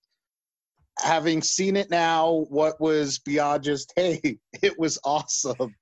having 0.99 1.43
seen 1.43 1.77
it 1.77 1.91
now, 1.91 2.47
what 2.51 2.81
was 2.81 3.19
beyond 3.19 3.65
just 3.65 3.93
hey, 3.97 4.39
it 4.63 4.79
was 4.79 4.99
awesome. 5.05 5.75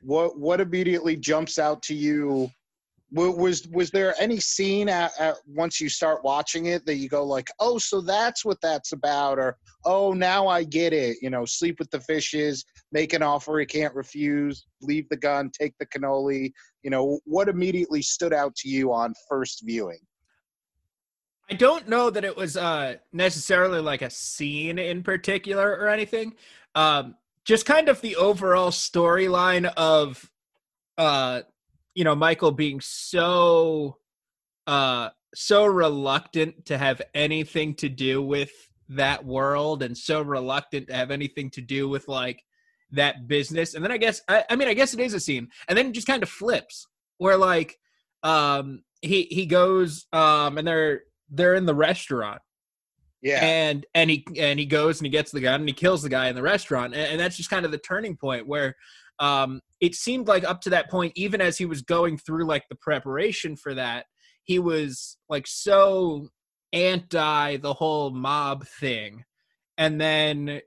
What 0.00 0.38
what 0.38 0.60
immediately 0.60 1.16
jumps 1.16 1.58
out 1.58 1.82
to 1.84 1.94
you? 1.94 2.50
Was 3.12 3.66
was 3.66 3.90
there 3.90 4.14
any 4.20 4.38
scene 4.38 4.88
at, 4.88 5.10
at 5.18 5.36
once 5.46 5.80
you 5.80 5.88
start 5.88 6.22
watching 6.22 6.66
it 6.66 6.86
that 6.86 6.94
you 6.96 7.08
go 7.08 7.24
like, 7.24 7.48
oh, 7.58 7.76
so 7.76 8.00
that's 8.00 8.44
what 8.44 8.60
that's 8.62 8.92
about, 8.92 9.38
or 9.38 9.56
oh, 9.84 10.12
now 10.12 10.46
I 10.46 10.62
get 10.62 10.92
it. 10.92 11.16
You 11.20 11.30
know, 11.30 11.44
sleep 11.44 11.80
with 11.80 11.90
the 11.90 12.00
fishes, 12.00 12.64
make 12.92 13.12
an 13.12 13.22
offer 13.22 13.58
he 13.58 13.66
can't 13.66 13.94
refuse, 13.94 14.64
leave 14.80 15.08
the 15.08 15.16
gun, 15.16 15.50
take 15.50 15.74
the 15.78 15.86
cannoli 15.86 16.52
you 16.82 16.90
know 16.90 17.20
what 17.24 17.48
immediately 17.48 18.02
stood 18.02 18.32
out 18.32 18.54
to 18.56 18.68
you 18.68 18.92
on 18.92 19.14
first 19.28 19.62
viewing 19.64 19.98
I 21.50 21.54
don't 21.54 21.88
know 21.88 22.10
that 22.10 22.24
it 22.24 22.36
was 22.36 22.56
uh, 22.56 22.94
necessarily 23.12 23.80
like 23.80 24.02
a 24.02 24.10
scene 24.10 24.78
in 24.78 25.02
particular 25.02 25.68
or 25.68 25.88
anything. 25.88 26.34
Um, 26.76 27.16
just 27.50 27.66
kind 27.66 27.88
of 27.88 28.00
the 28.00 28.14
overall 28.14 28.70
storyline 28.70 29.64
of, 29.76 30.30
uh, 30.96 31.40
you 31.96 32.04
know, 32.04 32.14
Michael 32.14 32.52
being 32.52 32.80
so, 32.80 33.96
uh, 34.68 35.08
so 35.34 35.66
reluctant 35.66 36.66
to 36.66 36.78
have 36.78 37.02
anything 37.12 37.74
to 37.74 37.88
do 37.88 38.22
with 38.22 38.52
that 38.90 39.24
world 39.24 39.82
and 39.82 39.98
so 39.98 40.22
reluctant 40.22 40.86
to 40.86 40.94
have 40.94 41.10
anything 41.10 41.50
to 41.50 41.60
do 41.60 41.88
with 41.88 42.06
like 42.06 42.40
that 42.92 43.26
business. 43.26 43.74
And 43.74 43.82
then 43.82 43.90
I 43.90 43.96
guess, 43.96 44.22
I, 44.28 44.44
I 44.48 44.54
mean, 44.54 44.68
I 44.68 44.74
guess 44.74 44.94
it 44.94 45.00
is 45.00 45.14
a 45.14 45.18
scene. 45.18 45.48
And 45.66 45.76
then 45.76 45.88
it 45.88 45.92
just 45.92 46.06
kind 46.06 46.22
of 46.22 46.28
flips 46.28 46.86
where 47.18 47.36
like, 47.36 47.80
um, 48.22 48.84
he, 49.02 49.22
he 49.22 49.46
goes, 49.46 50.06
um, 50.12 50.56
and 50.56 50.68
they're, 50.68 51.02
they're 51.28 51.56
in 51.56 51.66
the 51.66 51.74
restaurant 51.74 52.42
Yeah. 53.22 53.44
and 53.44 53.84
and 53.94 54.08
he 54.10 54.24
and 54.38 54.58
he 54.58 54.66
goes 54.66 54.98
and 54.98 55.06
he 55.06 55.10
gets 55.10 55.30
the 55.30 55.40
gun 55.40 55.60
and 55.60 55.68
he 55.68 55.74
kills 55.74 56.02
the 56.02 56.08
guy 56.08 56.28
in 56.28 56.34
the 56.34 56.42
restaurant 56.42 56.94
and, 56.94 57.02
and 57.12 57.20
that's 57.20 57.36
just 57.36 57.50
kind 57.50 57.66
of 57.66 57.70
the 57.70 57.78
turning 57.78 58.16
point 58.16 58.46
where 58.46 58.76
um 59.18 59.60
it 59.80 59.94
seemed 59.94 60.26
like 60.26 60.44
up 60.44 60.62
to 60.62 60.70
that 60.70 60.90
point 60.90 61.12
even 61.16 61.40
as 61.40 61.58
he 61.58 61.66
was 61.66 61.82
going 61.82 62.16
through 62.16 62.46
like 62.46 62.64
the 62.70 62.76
preparation 62.76 63.56
for 63.56 63.74
that 63.74 64.06
he 64.44 64.58
was 64.58 65.18
like 65.28 65.46
so 65.46 66.28
anti 66.72 67.56
the 67.58 67.74
whole 67.74 68.10
mob 68.10 68.66
thing 68.66 69.24
and 69.76 70.00
then 70.00 70.60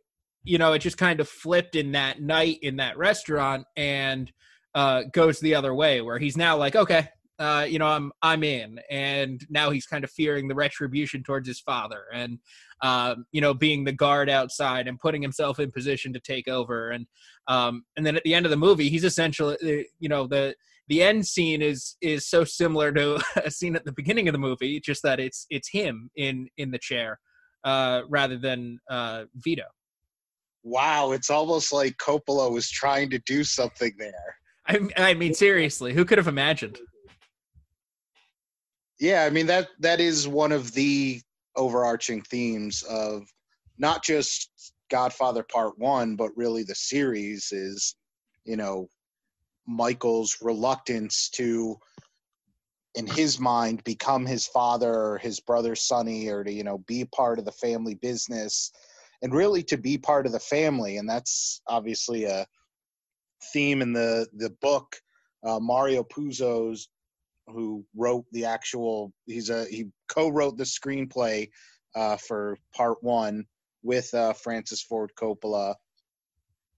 you 0.44 0.58
know 0.58 0.74
it 0.74 0.80
just 0.80 0.98
kind 0.98 1.20
of 1.20 1.28
flipped 1.28 1.76
in 1.76 1.94
that 1.94 2.22
night 2.22 2.60
in 2.62 2.76
that 2.76 2.98
restaurant 2.98 3.66
and 3.76 4.32
uh 4.76 5.04
goes 5.12 5.40
the 5.40 5.56
other 5.56 5.74
way 5.74 6.02
where 6.02 6.20
he's 6.20 6.38
now 6.38 6.56
like 6.56 6.76
okay 6.76 7.08
uh, 7.44 7.66
you 7.66 7.78
know, 7.78 7.88
I'm 7.88 8.14
I'm 8.22 8.42
in, 8.42 8.80
and 8.90 9.46
now 9.50 9.70
he's 9.70 9.86
kind 9.86 10.06
of 10.06 10.12
fearing 10.12 10.48
the 10.48 10.56
retribution 10.56 11.24
towards 11.24 11.46
his 11.46 11.60
father, 11.60 12.06
and 12.14 12.40
um, 12.82 13.26
you 13.34 13.42
know, 13.42 13.54
being 13.54 13.84
the 13.84 13.92
guard 13.92 14.30
outside 14.30 14.88
and 14.88 14.98
putting 14.98 15.22
himself 15.22 15.60
in 15.60 15.70
position 15.70 16.14
to 16.14 16.22
take 16.22 16.48
over, 16.48 16.92
and 16.92 17.06
um, 17.50 17.84
and 17.98 18.06
then 18.06 18.16
at 18.16 18.24
the 18.24 18.34
end 18.34 18.46
of 18.46 18.50
the 18.50 18.56
movie, 18.56 18.88
he's 18.88 19.04
essentially, 19.04 19.58
uh, 19.62 19.84
you 20.00 20.08
know, 20.08 20.26
the 20.26 20.56
the 20.88 21.04
end 21.04 21.28
scene 21.28 21.62
is 21.62 21.98
is 22.02 22.26
so 22.26 22.46
similar 22.46 22.94
to 22.94 23.22
a 23.44 23.52
scene 23.52 23.76
at 23.76 23.84
the 23.84 23.92
beginning 23.92 24.30
of 24.30 24.32
the 24.32 24.40
movie, 24.40 24.80
just 24.80 25.04
that 25.04 25.20
it's 25.20 25.46
it's 25.50 25.68
him 25.70 26.10
in 26.16 26.48
in 26.56 26.72
the 26.72 26.80
chair 26.80 27.20
uh, 27.66 28.04
rather 28.08 28.38
than 28.38 28.80
uh, 28.90 29.26
Vito. 29.36 29.66
wow, 30.64 31.12
it's 31.12 31.30
almost 31.30 31.74
like 31.74 31.98
Coppola 31.98 32.50
was 32.50 32.70
trying 32.72 33.10
to 33.10 33.20
do 33.26 33.44
something 33.44 33.92
there. 33.98 34.38
I, 34.66 34.80
I 34.96 35.14
mean, 35.14 35.34
seriously, 35.34 35.94
who 35.94 36.06
could 36.06 36.18
have 36.18 36.30
imagined? 36.30 36.80
Yeah, 39.04 39.26
I 39.26 39.32
mean 39.32 39.48
that 39.48 39.68
that 39.80 40.00
is 40.00 40.30
one 40.30 40.54
of 40.54 40.72
the 40.72 41.20
overarching 41.58 42.22
themes 42.22 42.84
of 42.84 43.28
not 43.78 44.02
just 44.02 44.50
Godfather 44.90 45.44
Part 45.44 45.78
1, 45.78 46.16
but 46.16 46.30
really 46.38 46.64
the 46.64 46.74
series 46.74 47.52
is, 47.52 47.96
you 48.46 48.56
know, 48.56 48.88
Michael's 49.68 50.38
reluctance 50.42 51.30
to 51.32 51.78
in 52.96 53.06
his 53.06 53.42
mind 53.42 53.84
become 53.84 54.26
his 54.26 54.48
father 54.48 54.94
or 54.94 55.18
his 55.18 55.42
brother 55.42 55.76
Sonny 55.76 56.30
or 56.30 56.46
to, 56.46 56.54
you 56.54 56.64
know, 56.64 56.78
be 56.88 57.04
part 57.04 57.40
of 57.40 57.44
the 57.44 57.52
family 57.52 57.96
business 57.96 58.72
and 59.22 59.36
really 59.36 59.64
to 59.64 59.76
be 59.76 59.98
part 59.98 60.26
of 60.26 60.32
the 60.32 60.40
family. 60.40 60.96
And 60.96 61.10
that's 61.10 61.62
obviously 61.68 62.24
a 62.24 62.48
theme 63.52 63.82
in 63.82 63.92
the 63.92 64.28
the 64.38 64.52
book 64.62 64.96
uh, 65.46 65.60
Mario 65.60 66.04
Puzo's 66.04 66.88
who 67.48 67.86
wrote 67.96 68.26
the 68.32 68.46
actual 68.46 69.12
he's 69.26 69.50
a 69.50 69.66
he 69.66 69.86
co-wrote 70.08 70.58
the 70.58 70.64
screenplay 70.64 71.50
uh, 71.96 72.18
for 72.18 72.58
part 72.76 72.98
one 73.02 73.46
with 73.84 74.14
uh, 74.14 74.34
francis 74.34 74.82
ford 74.82 75.12
coppola. 75.20 75.76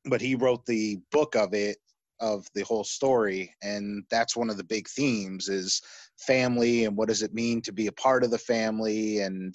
But 0.06 0.22
he 0.22 0.36
wrote 0.36 0.66
the 0.66 1.00
book 1.12 1.36
of 1.36 1.54
it 1.54 1.78
of 2.20 2.48
the 2.54 2.64
whole 2.64 2.84
story 2.84 3.54
and 3.62 4.04
that's 4.10 4.36
one 4.36 4.50
of 4.50 4.58
the 4.58 4.64
big 4.64 4.88
themes 4.88 5.50
is 5.50 5.82
family 6.18 6.86
and 6.86 6.96
what 6.96 7.10
does 7.10 7.22
it 7.22 7.34
mean 7.34 7.62
to 7.62 7.74
be 7.74 7.88
a 7.88 7.92
part 7.92 8.24
of 8.24 8.32
the 8.32 8.38
family? 8.38 9.20
And 9.20 9.54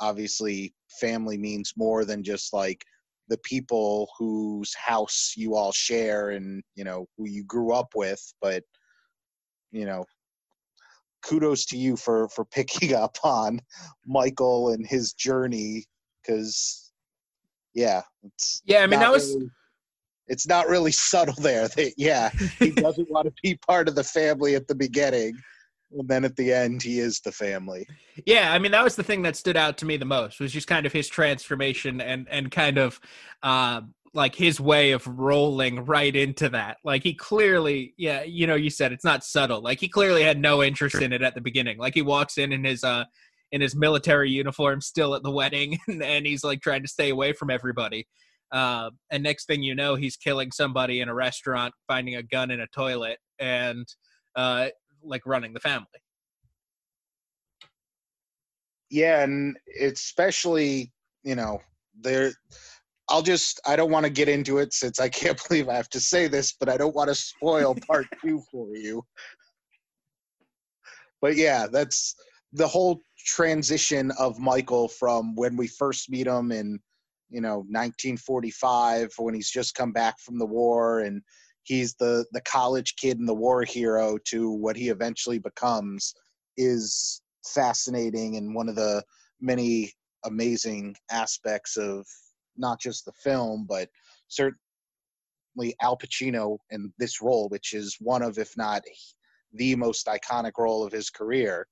obviously 0.00 0.74
family 1.00 1.38
means 1.38 1.74
more 1.76 2.04
than 2.04 2.22
just 2.24 2.52
like 2.52 2.84
the 3.28 3.38
people 3.38 4.10
whose 4.18 4.74
house 4.74 5.34
you 5.36 5.54
all 5.54 5.72
share 5.72 6.30
and 6.30 6.62
you 6.74 6.82
know 6.82 7.06
who 7.16 7.28
you 7.28 7.44
grew 7.44 7.72
up 7.72 7.90
with 7.94 8.20
but 8.42 8.64
you 9.70 9.86
know 9.86 10.04
kudos 11.22 11.64
to 11.66 11.76
you 11.76 11.96
for 11.96 12.28
for 12.28 12.44
picking 12.44 12.94
up 13.04 13.16
on 13.22 13.60
Michael 14.06 14.70
and 14.70 14.86
his 14.86 15.12
journey 15.12 15.84
because 16.22 16.92
yeah 17.74 18.02
it's 18.22 18.62
Yeah, 18.64 18.80
I 18.80 18.86
mean 18.86 19.00
that 19.00 19.12
was 19.12 19.34
really- 19.34 19.50
it's 20.28 20.46
not 20.46 20.68
really 20.68 20.92
subtle 20.92 21.34
there 21.42 21.66
that 21.68 21.94
yeah 21.96 22.30
he 22.58 22.70
doesn't 22.86 23.10
want 23.10 23.26
to 23.26 23.32
be 23.42 23.56
part 23.66 23.88
of 23.88 23.94
the 23.96 24.04
family 24.04 24.54
at 24.54 24.68
the 24.68 24.74
beginning 24.74 25.34
and 25.92 26.08
then 26.08 26.24
at 26.24 26.36
the 26.36 26.52
end 26.52 26.82
he 26.82 27.00
is 27.00 27.20
the 27.20 27.32
family. 27.32 27.86
Yeah, 28.24 28.52
I 28.52 28.58
mean 28.58 28.72
that 28.72 28.84
was 28.84 28.96
the 28.96 29.02
thing 29.02 29.22
that 29.22 29.36
stood 29.36 29.56
out 29.56 29.76
to 29.78 29.86
me 29.86 29.96
the 29.96 30.04
most 30.04 30.38
was 30.40 30.52
just 30.52 30.68
kind 30.68 30.86
of 30.86 30.92
his 30.92 31.08
transformation 31.08 32.00
and 32.00 32.28
and 32.28 32.50
kind 32.50 32.78
of 32.78 33.00
uh, 33.42 33.80
like 34.12 34.34
his 34.34 34.60
way 34.60 34.92
of 34.92 35.06
rolling 35.06 35.84
right 35.84 36.14
into 36.14 36.48
that. 36.48 36.78
Like 36.84 37.02
he 37.02 37.14
clearly, 37.14 37.94
yeah, 37.96 38.22
you 38.22 38.46
know, 38.46 38.56
you 38.56 38.70
said 38.70 38.92
it's 38.92 39.04
not 39.04 39.24
subtle. 39.24 39.62
Like 39.62 39.80
he 39.80 39.88
clearly 39.88 40.22
had 40.22 40.40
no 40.40 40.62
interest 40.62 40.96
in 40.96 41.12
it 41.12 41.22
at 41.22 41.34
the 41.34 41.40
beginning. 41.40 41.78
Like 41.78 41.94
he 41.94 42.02
walks 42.02 42.38
in 42.38 42.52
in 42.52 42.64
his 42.64 42.82
uh 42.82 43.04
in 43.52 43.60
his 43.60 43.74
military 43.74 44.30
uniform, 44.30 44.80
still 44.80 45.14
at 45.14 45.22
the 45.22 45.30
wedding, 45.30 45.78
and, 45.88 46.02
and 46.02 46.26
he's 46.26 46.44
like 46.44 46.60
trying 46.60 46.82
to 46.82 46.88
stay 46.88 47.10
away 47.10 47.32
from 47.32 47.50
everybody. 47.50 48.06
Uh, 48.52 48.90
and 49.10 49.22
next 49.22 49.46
thing 49.46 49.62
you 49.62 49.74
know, 49.74 49.94
he's 49.94 50.16
killing 50.16 50.50
somebody 50.50 51.00
in 51.00 51.08
a 51.08 51.14
restaurant, 51.14 51.72
finding 51.86 52.16
a 52.16 52.22
gun 52.22 52.50
in 52.50 52.60
a 52.60 52.66
toilet, 52.68 53.18
and 53.38 53.86
uh, 54.34 54.68
like 55.04 55.24
running 55.24 55.52
the 55.52 55.60
family. 55.60 55.86
yeah 58.90 59.22
and 59.22 59.56
especially 59.80 60.92
you 61.22 61.34
know 61.34 61.60
there 62.00 62.32
i'll 63.10 63.22
just 63.22 63.60
i 63.66 63.76
don't 63.76 63.90
want 63.90 64.04
to 64.04 64.10
get 64.10 64.28
into 64.28 64.58
it 64.58 64.72
since 64.72 64.98
i 65.00 65.08
can't 65.08 65.40
believe 65.48 65.68
i 65.68 65.74
have 65.74 65.88
to 65.88 66.00
say 66.00 66.26
this 66.26 66.52
but 66.52 66.68
i 66.68 66.76
don't 66.76 66.94
want 66.94 67.08
to 67.08 67.14
spoil 67.14 67.74
part 67.86 68.06
two 68.24 68.42
for 68.50 68.68
you. 68.76 69.04
But 71.20 71.36
yeah 71.36 71.66
that's 71.70 72.14
the 72.52 72.66
whole 72.66 73.00
transition 73.26 74.10
of 74.18 74.38
michael 74.38 74.88
from 74.88 75.34
when 75.34 75.56
we 75.56 75.66
first 75.66 76.10
meet 76.10 76.26
him 76.26 76.50
in 76.50 76.80
you 77.28 77.40
know 77.40 77.58
1945 77.68 79.12
when 79.18 79.34
he's 79.34 79.50
just 79.50 79.74
come 79.74 79.92
back 79.92 80.18
from 80.18 80.38
the 80.38 80.46
war 80.46 81.00
and 81.00 81.22
he's 81.64 81.94
the 81.94 82.24
the 82.32 82.40
college 82.42 82.96
kid 82.96 83.18
and 83.18 83.28
the 83.28 83.34
war 83.34 83.62
hero 83.62 84.18
to 84.26 84.50
what 84.50 84.76
he 84.76 84.88
eventually 84.88 85.38
becomes 85.38 86.14
is 86.56 87.22
fascinating 87.46 88.36
and 88.36 88.54
one 88.54 88.68
of 88.68 88.74
the 88.74 89.02
many 89.40 89.92
amazing 90.24 90.94
aspects 91.10 91.76
of 91.76 92.06
not 92.60 92.80
just 92.80 93.04
the 93.04 93.12
film 93.12 93.66
but 93.68 93.88
certainly 94.28 94.54
Al 95.82 95.96
Pacino 95.96 96.58
in 96.70 96.92
this 96.98 97.20
role 97.20 97.48
which 97.48 97.72
is 97.72 97.96
one 98.00 98.22
of 98.22 98.38
if 98.38 98.56
not 98.56 98.82
the 99.54 99.74
most 99.74 100.06
iconic 100.06 100.52
role 100.58 100.84
of 100.84 100.92
his 100.92 101.10
career 101.10 101.66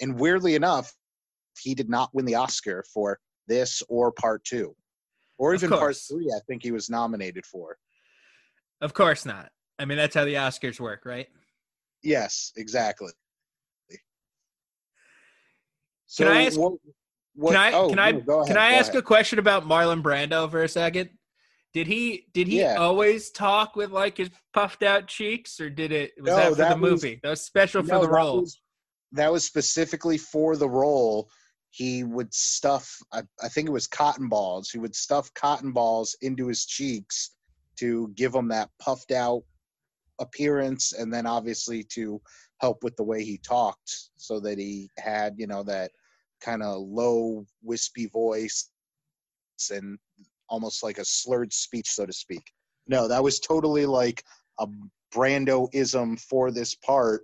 and 0.00 0.18
weirdly 0.18 0.54
enough 0.54 0.94
he 1.60 1.74
did 1.74 1.90
not 1.90 2.08
win 2.14 2.24
the 2.24 2.36
Oscar 2.36 2.84
for 2.94 3.18
this 3.48 3.82
or 3.88 4.12
part 4.12 4.44
2 4.44 4.74
or 5.38 5.54
even 5.54 5.68
part 5.70 5.96
3 5.96 6.26
I 6.34 6.40
think 6.46 6.62
he 6.62 6.70
was 6.72 6.88
nominated 6.88 7.44
for 7.44 7.76
Of 8.80 8.94
course 8.94 9.26
not. 9.26 9.50
I 9.78 9.84
mean 9.84 9.98
that's 9.98 10.14
how 10.14 10.24
the 10.24 10.34
Oscars 10.34 10.80
work, 10.80 11.04
right? 11.04 11.28
yes 12.02 12.52
exactly 12.56 13.10
so 16.06 16.24
Can 16.24 16.32
I 16.32 16.46
ask- 16.46 16.58
what, 16.58 16.74
what, 17.38 17.52
can 17.52 17.60
I 17.60 17.72
oh, 17.72 17.88
can 17.88 17.98
I 18.00 18.10
no, 18.10 18.20
go 18.20 18.44
can 18.44 18.56
I 18.56 18.72
ask 18.72 18.90
ahead. 18.90 18.98
a 19.00 19.02
question 19.02 19.38
about 19.38 19.64
Marlon 19.64 20.02
Brando 20.02 20.50
for 20.50 20.62
a 20.64 20.68
second? 20.68 21.10
Did 21.72 21.86
he 21.86 22.26
did 22.34 22.48
he 22.48 22.60
Yeah. 22.60 22.76
always 22.76 23.30
talk 23.30 23.76
with 23.76 23.90
like 23.92 24.16
his 24.16 24.30
puffed 24.52 24.82
out 24.82 25.06
cheeks, 25.06 25.60
or 25.60 25.70
did 25.70 25.92
it 25.92 26.12
was 26.18 26.30
No, 26.30 26.36
that 26.36 26.48
for 26.50 26.54
that 26.56 26.68
the 26.76 26.80
was- 26.80 26.90
movie? 27.02 27.20
that 27.22 27.30
was 27.30 27.42
special 27.42 27.82
for 27.82 27.88
No, 27.92 28.00
the 28.00 28.06
that 28.08 28.12
role. 28.12 28.40
was- 28.40 28.60
that 29.12 29.30
was 29.32 29.44
specifically 29.44 30.18
for 30.18 30.56
the 30.56 30.68
role. 30.68 31.30
He 31.70 32.02
would 32.02 32.34
stuff, 32.34 32.98
I, 33.12 33.22
I 33.42 33.48
think 33.48 33.68
it 33.68 33.72
was 33.72 33.86
cotton 33.86 34.28
balls. 34.28 34.70
He 34.70 34.78
would 34.78 34.94
stuff 34.96 35.32
cotton 35.34 35.70
balls 35.72 36.16
into 36.20 36.48
his 36.48 36.66
cheeks 36.66 37.30
to 37.78 38.08
give 38.16 38.34
him 38.34 38.48
that 38.48 38.70
puffed 38.80 39.12
out 39.12 39.44
appearance, 40.18 40.92
and 40.92 41.12
then 41.14 41.26
obviously 41.26 41.84
to 41.84 42.20
help 42.60 42.82
with 42.82 42.96
the 42.96 43.04
way 43.04 43.22
he 43.22 43.38
talked, 43.38 44.10
so 44.16 44.40
that 44.40 44.58
he 44.58 44.90
had, 44.98 45.34
you 45.38 45.46
know, 45.46 45.62
that 45.62 45.92
kind 46.40 46.62
of 46.62 46.82
low, 46.82 47.44
wispy 47.62 48.06
voice 48.06 48.70
and 49.70 49.98
almost 50.48 50.82
like 50.82 50.98
a 50.98 51.04
slurred 51.04 51.52
speech, 51.52 51.90
so 51.90 52.06
to 52.06 52.12
speak. 52.12 52.42
No, 52.86 53.08
that 53.08 53.22
was 53.22 53.40
totally 53.40 53.86
like 53.86 54.22
a 54.58 54.66
Brando 55.12 55.68
ism 55.72 56.16
for 56.16 56.50
this 56.50 56.74
part 56.74 57.22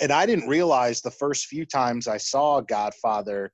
and 0.00 0.12
I 0.12 0.26
didn't 0.26 0.48
realize 0.48 1.00
the 1.00 1.10
first 1.10 1.46
few 1.46 1.64
times 1.64 2.08
I 2.08 2.16
saw 2.16 2.60
Godfather, 2.60 3.52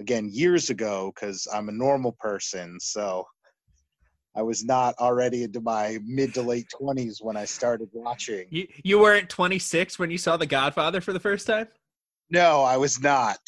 again 0.00 0.28
years 0.32 0.70
ago, 0.70 1.12
because 1.14 1.46
I'm 1.52 1.68
a 1.68 1.72
normal 1.72 2.12
person, 2.12 2.78
so 2.80 3.26
I 4.34 4.42
was 4.42 4.64
not 4.64 4.94
already 4.98 5.42
into 5.42 5.60
my 5.60 5.98
mid 6.04 6.32
to 6.34 6.42
late 6.42 6.66
twenties 6.74 7.20
when 7.20 7.36
I 7.36 7.44
started 7.44 7.88
watching. 7.92 8.46
You 8.50 8.66
you 8.82 8.98
weren't 8.98 9.28
26 9.28 9.98
when 9.98 10.10
you 10.10 10.18
saw 10.18 10.36
The 10.36 10.46
Godfather 10.46 11.00
for 11.00 11.12
the 11.12 11.20
first 11.20 11.46
time? 11.46 11.68
No, 12.30 12.62
I 12.62 12.78
was 12.78 13.00
not. 13.00 13.40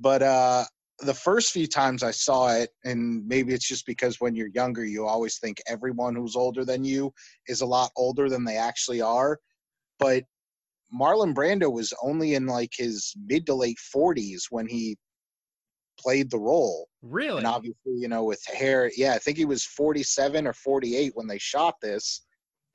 But 0.00 0.22
uh 0.22 0.64
the 1.02 1.14
first 1.14 1.52
few 1.52 1.66
times 1.66 2.02
I 2.02 2.10
saw 2.10 2.54
it, 2.54 2.70
and 2.84 3.26
maybe 3.26 3.54
it's 3.54 3.66
just 3.66 3.86
because 3.86 4.20
when 4.20 4.34
you're 4.34 4.48
younger, 4.48 4.84
you 4.84 5.06
always 5.06 5.38
think 5.38 5.62
everyone 5.66 6.14
who's 6.14 6.36
older 6.36 6.64
than 6.64 6.84
you 6.84 7.12
is 7.48 7.62
a 7.62 7.66
lot 7.66 7.90
older 7.96 8.28
than 8.28 8.44
they 8.44 8.56
actually 8.56 9.00
are. 9.00 9.38
But 9.98 10.24
Marlon 10.92 11.34
Brando 11.34 11.72
was 11.72 11.94
only 12.02 12.34
in 12.34 12.46
like 12.46 12.72
his 12.76 13.14
mid 13.26 13.46
to 13.46 13.54
late 13.54 13.78
40s 13.94 14.44
when 14.50 14.66
he 14.66 14.96
played 15.98 16.30
the 16.30 16.38
role. 16.38 16.88
Really? 17.02 17.38
And 17.38 17.46
obviously, 17.46 17.94
you 17.94 18.08
know, 18.08 18.24
with 18.24 18.44
hair, 18.46 18.90
yeah, 18.96 19.14
I 19.14 19.18
think 19.18 19.36
he 19.36 19.44
was 19.44 19.64
47 19.64 20.46
or 20.46 20.52
48 20.52 21.12
when 21.14 21.26
they 21.26 21.38
shot 21.38 21.74
this. 21.80 22.22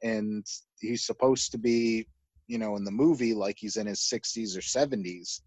And 0.04 0.46
he's 0.80 1.06
supposed 1.06 1.52
to 1.52 1.58
be, 1.58 2.08
you 2.48 2.58
know, 2.58 2.76
in 2.76 2.84
the 2.84 2.92
movie 2.92 3.34
like 3.34 3.58
he's 3.60 3.78
in 3.78 3.88
his 3.88 4.02
60s 4.02 4.56
or 4.56 4.62
70s. 4.62 5.42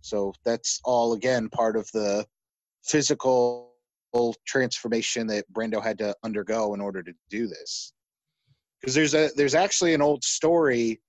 So 0.00 0.32
that's 0.44 0.80
all, 0.84 1.12
again, 1.12 1.48
part 1.48 1.76
of 1.76 1.90
the 1.92 2.26
physical 2.84 3.70
transformation 4.46 5.26
that 5.28 5.50
Brando 5.52 5.82
had 5.82 5.98
to 5.98 6.14
undergo 6.24 6.74
in 6.74 6.80
order 6.80 7.02
to 7.02 7.12
do 7.28 7.46
this. 7.46 7.92
Because 8.80 8.94
there's 8.94 9.14
a 9.14 9.30
there's 9.36 9.54
actually 9.54 9.94
an 9.94 10.02
old 10.02 10.24
story 10.24 11.00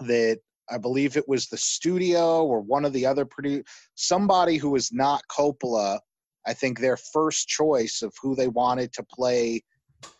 that 0.00 0.38
I 0.70 0.78
believe 0.78 1.16
it 1.16 1.28
was 1.28 1.46
the 1.46 1.56
studio 1.56 2.44
or 2.44 2.60
one 2.60 2.84
of 2.84 2.92
the 2.92 3.06
other 3.06 3.24
produ 3.24 3.64
somebody 3.94 4.56
who 4.56 4.70
was 4.70 4.92
not 4.92 5.22
Coppola. 5.30 5.98
I 6.46 6.52
think 6.52 6.78
their 6.78 6.96
first 6.96 7.48
choice 7.48 8.02
of 8.02 8.14
who 8.20 8.36
they 8.36 8.48
wanted 8.48 8.92
to 8.92 9.02
play 9.02 9.62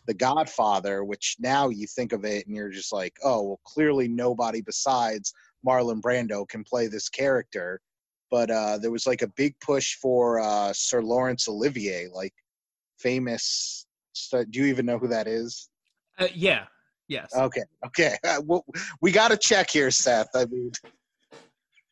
the 0.07 0.13
Godfather, 0.13 1.03
which 1.03 1.35
now 1.39 1.69
you 1.69 1.87
think 1.87 2.11
of 2.11 2.25
it 2.25 2.47
and 2.47 2.55
you're 2.55 2.69
just 2.69 2.91
like, 2.91 3.13
oh, 3.23 3.43
well, 3.43 3.59
clearly 3.65 4.07
nobody 4.07 4.61
besides 4.61 5.33
Marlon 5.65 6.01
Brando 6.01 6.47
can 6.47 6.63
play 6.63 6.87
this 6.87 7.09
character. 7.09 7.79
But 8.29 8.51
uh, 8.51 8.77
there 8.77 8.91
was 8.91 9.07
like 9.07 9.21
a 9.21 9.31
big 9.37 9.55
push 9.61 9.95
for 9.95 10.39
uh, 10.41 10.73
Sir 10.73 11.01
Laurence 11.01 11.47
Olivier, 11.47 12.07
like 12.13 12.33
famous. 12.99 13.85
Do 14.31 14.45
you 14.51 14.65
even 14.65 14.85
know 14.85 14.97
who 14.97 15.07
that 15.07 15.27
is? 15.27 15.69
Uh, 16.19 16.27
yeah, 16.33 16.65
Yes. 17.07 17.31
Okay. 17.35 17.63
Okay. 17.85 18.17
Uh, 18.27 18.41
well, 18.45 18.65
we 19.01 19.11
got 19.11 19.29
to 19.29 19.37
check 19.37 19.69
here, 19.69 19.89
Seth. 19.89 20.27
I 20.35 20.45
mean, 20.45 20.71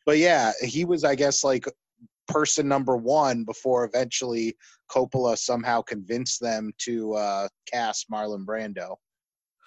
but 0.04 0.18
yeah, 0.18 0.52
he 0.60 0.84
was, 0.84 1.02
I 1.02 1.14
guess, 1.14 1.42
like 1.42 1.64
person 2.28 2.68
number 2.68 2.96
one 2.96 3.44
before 3.44 3.84
eventually 3.84 4.54
Coppola 4.90 5.38
somehow 5.38 5.80
convinced 5.80 6.40
them 6.40 6.72
to 6.78 7.14
uh, 7.14 7.48
cast 7.72 8.10
Marlon 8.10 8.44
Brando. 8.44 8.96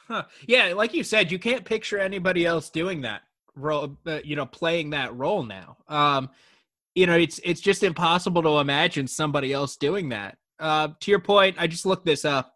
Huh. 0.08 0.26
Yeah, 0.48 0.74
like 0.74 0.94
you 0.94 1.04
said, 1.04 1.32
you 1.32 1.40
can't 1.40 1.66
picture 1.66 1.98
anybody 1.98 2.46
else 2.46 2.70
doing 2.70 3.02
that 3.02 3.22
role. 3.56 3.98
Uh, 4.06 4.20
you 4.24 4.36
know, 4.36 4.46
playing 4.46 4.92
that 4.92 5.16
role 5.16 5.44
now. 5.44 5.78
Um, 5.88 6.30
you 6.96 7.06
know, 7.06 7.16
it's 7.16 7.40
it's 7.44 7.62
just 7.62 7.84
impossible 7.84 8.42
to 8.44 8.60
imagine 8.60 9.08
somebody 9.08 9.54
else 9.54 9.76
doing 9.78 10.10
that. 10.10 10.38
Uh, 10.60 10.90
to 11.00 11.12
your 11.12 11.20
point, 11.20 11.56
I 11.60 11.68
just 11.68 11.86
looked 11.86 12.06
this 12.06 12.26
up. 12.26 12.54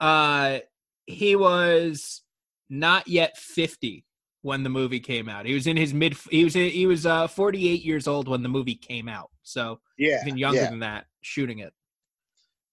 Uh, 0.00 0.58
he 1.06 1.36
was 1.36 2.22
not 2.70 3.06
yet 3.08 3.36
50 3.36 4.04
when 4.42 4.62
the 4.62 4.68
movie 4.68 5.00
came 5.00 5.28
out. 5.28 5.46
He 5.46 5.54
was 5.54 5.66
in 5.66 5.76
his 5.76 5.94
mid 5.94 6.16
he 6.30 6.44
was 6.44 6.54
he 6.54 6.86
was 6.86 7.06
uh 7.06 7.28
48 7.28 7.82
years 7.82 8.06
old 8.06 8.28
when 8.28 8.42
the 8.42 8.48
movie 8.48 8.74
came 8.74 9.08
out. 9.08 9.30
So 9.42 9.80
yeah, 9.98 10.20
even 10.22 10.36
younger 10.36 10.62
yeah. 10.62 10.70
than 10.70 10.80
that 10.80 11.06
shooting 11.22 11.60
it. 11.60 11.72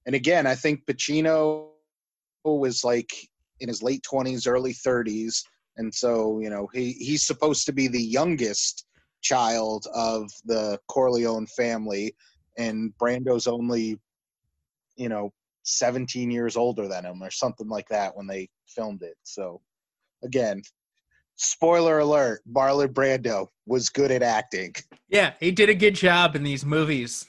And 0.06 0.16
again, 0.16 0.48
I 0.48 0.56
think 0.56 0.86
Pacino 0.86 1.70
was 2.44 2.84
like 2.84 3.12
in 3.60 3.68
his 3.68 3.84
late 3.84 4.04
20s, 4.10 4.48
early 4.48 4.74
30s, 4.74 5.44
and 5.80 5.94
so, 5.94 6.40
you 6.40 6.50
know, 6.50 6.68
he 6.74 6.92
he's 6.92 7.26
supposed 7.26 7.66
to 7.66 7.74
be 7.74 7.88
the 7.88 8.02
youngest 8.02 8.86
child 9.22 9.88
of 9.96 10.30
the 10.46 10.78
Corleone 10.88 11.48
family 11.48 12.14
and 12.58 12.94
Brando's 13.02 13.48
only 13.48 13.98
you 14.98 15.10
know 15.10 15.32
17 15.64 16.30
years 16.30 16.58
older 16.58 16.88
than 16.88 17.06
him 17.06 17.24
or 17.24 17.32
something 17.32 17.68
like 17.68 17.88
that 17.88 18.16
when 18.16 18.28
they 18.28 18.50
filmed 18.68 19.02
it. 19.02 19.16
So 19.24 19.62
again, 20.24 20.62
spoiler 21.38 22.00
alert, 22.00 22.42
Marlon 22.52 22.94
Brando 22.94 23.48
was 23.66 23.90
good 23.90 24.12
at 24.12 24.22
acting. 24.22 24.76
Yeah, 25.08 25.34
he 25.40 25.52
did 25.52 25.70
a 25.70 25.76
good 25.76 25.96
job 25.96 26.36
in 26.36 26.44
these 26.44 26.66
movies. 26.66 27.26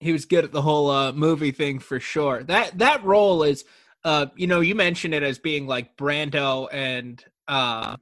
He 0.00 0.12
was 0.12 0.24
good 0.24 0.44
at 0.44 0.52
the 0.52 0.62
whole 0.62 0.90
uh, 0.90 1.12
movie 1.12 1.50
thing 1.50 1.78
for 1.78 1.98
sure. 1.98 2.42
That 2.44 2.78
that 2.78 3.04
role 3.04 3.42
is, 3.42 3.64
uh, 4.04 4.26
you 4.36 4.46
know, 4.46 4.60
you 4.60 4.74
mentioned 4.74 5.14
it 5.14 5.22
as 5.22 5.38
being 5.38 5.66
like 5.66 5.96
Brando, 5.96 6.68
and 6.72 7.22
uh, 7.48 7.96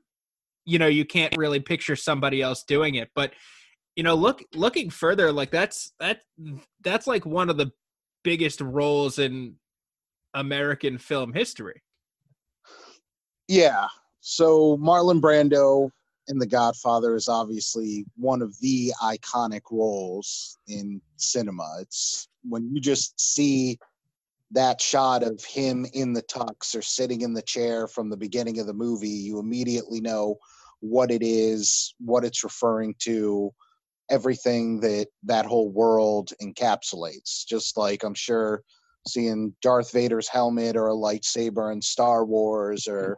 you 0.65 0.79
know, 0.79 0.89
you 0.89 1.05
can't 1.05 1.37
really 1.37 1.61
picture 1.61 1.97
somebody 1.97 2.43
else 2.43 2.65
doing 2.65 2.97
it. 2.97 3.11
But 3.15 3.33
you 3.95 4.03
know, 4.03 4.15
look 4.15 4.43
looking 4.55 4.91
further, 4.91 5.33
like 5.33 5.51
that's 5.51 5.93
that 5.99 6.21
that's 6.83 7.07
like 7.07 7.25
one 7.25 7.49
of 7.49 7.57
the 7.57 7.73
biggest 8.25 8.61
roles 8.61 9.19
in 9.19 9.55
American 10.35 10.99
film 10.99 11.33
history. 11.33 11.83
Yeah. 13.49 13.87
So 14.21 14.77
Marlon 14.79 15.21
Brando 15.21 15.91
in 16.29 16.39
The 16.39 16.47
Godfather 16.47 17.15
is 17.15 17.29
obviously 17.29 18.05
one 18.17 18.43
of 18.43 18.59
the 18.61 18.93
iconic 19.03 19.63
roles 19.71 20.59
in 20.67 21.01
cinema. 21.17 21.79
It's 21.81 22.29
when 22.49 22.69
you 22.73 22.81
just 22.81 23.19
see 23.21 23.79
that 24.53 24.81
shot 24.81 25.23
of 25.23 25.43
him 25.45 25.87
in 25.93 26.13
the 26.13 26.23
tux 26.23 26.77
or 26.77 26.83
sitting 26.83 27.23
in 27.23 27.35
the 27.35 27.43
chair 27.43 27.89
from 27.89 28.09
the 28.09 28.17
beginning 28.17 28.61
of 28.61 28.67
the 28.67 28.73
movie, 28.73 29.09
you 29.09 29.39
immediately 29.39 30.01
know 30.01 30.37
what 30.81 31.11
it 31.11 31.23
is, 31.23 31.95
what 31.99 32.25
it's 32.25 32.45
referring 32.45 32.95
to, 33.01 33.53
everything 34.11 34.81
that 34.81 35.09
that 35.25 35.47
whole 35.47 35.71
world 35.71 36.33
encapsulates. 36.41 37.45
Just 37.47 37.77
like 37.77 38.05
I'm 38.05 38.15
sure 38.15 38.63
seeing 39.07 39.55
Darth 39.63 39.93
Vader's 39.93 40.29
helmet 40.29 40.77
or 40.77 40.89
a 40.89 40.95
lightsaber 40.95 41.73
in 41.73 41.81
Star 41.81 42.25
Wars 42.25 42.87
or 42.87 43.17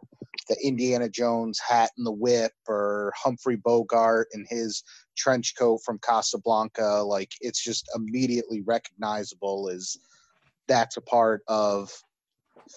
the 0.49 0.57
Indiana 0.63 1.09
Jones 1.09 1.59
hat 1.59 1.91
and 1.97 2.07
the 2.07 2.13
whip 2.13 2.53
or 2.69 3.13
Humphrey 3.17 3.57
Bogart 3.57 4.29
and 4.33 4.47
his 4.49 4.83
trench 5.17 5.55
coat 5.59 5.81
from 5.85 5.99
Casablanca. 5.99 7.03
Like 7.03 7.33
it's 7.41 7.63
just 7.63 7.89
immediately 7.95 8.63
recognizable 8.63 9.69
as 9.69 9.97
that's 10.67 10.97
a 10.97 11.03
part 11.03 11.43
of 11.49 11.91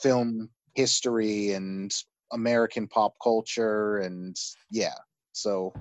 film 0.01 0.49
history 0.75 1.51
and 1.51 1.91
American 2.31 2.87
pop 2.87 3.13
culture 3.21 3.97
and 3.99 4.35
yeah. 4.69 4.95
So 5.33 5.73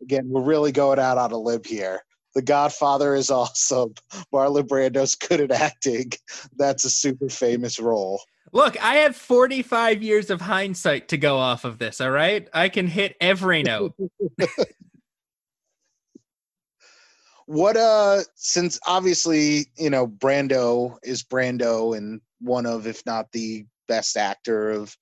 again 0.00 0.28
we're 0.28 0.42
really 0.42 0.72
going 0.72 0.98
out 0.98 1.18
on 1.18 1.32
a 1.32 1.38
limb 1.38 1.62
here 1.64 2.02
the 2.36 2.42
Godfather 2.42 3.16
is 3.16 3.30
awesome. 3.32 3.94
Marlon 4.32 4.68
Brando's 4.68 5.16
good 5.16 5.40
at 5.40 5.50
acting. 5.50 6.12
That's 6.56 6.84
a 6.84 6.90
super 6.90 7.28
famous 7.28 7.80
role. 7.80 8.20
Look, 8.52 8.80
I 8.82 8.96
have 8.96 9.16
45 9.16 10.04
years 10.04 10.30
of 10.30 10.40
hindsight 10.40 11.08
to 11.08 11.16
go 11.16 11.38
off 11.38 11.64
of 11.64 11.78
this, 11.78 12.00
all 12.00 12.10
right? 12.10 12.48
I 12.54 12.68
can 12.68 12.86
hit 12.86 13.16
every 13.20 13.64
note. 13.64 13.94
what 17.46 17.76
uh 17.76 18.20
since 18.34 18.78
obviously, 18.86 19.66
you 19.76 19.90
know, 19.90 20.06
Brando 20.06 20.96
is 21.02 21.22
Brando 21.22 21.96
and 21.96 22.20
one 22.40 22.66
of 22.66 22.86
if 22.86 23.04
not 23.06 23.32
the 23.32 23.66
best 23.88 24.16
actor 24.16 24.70
of 24.70 24.96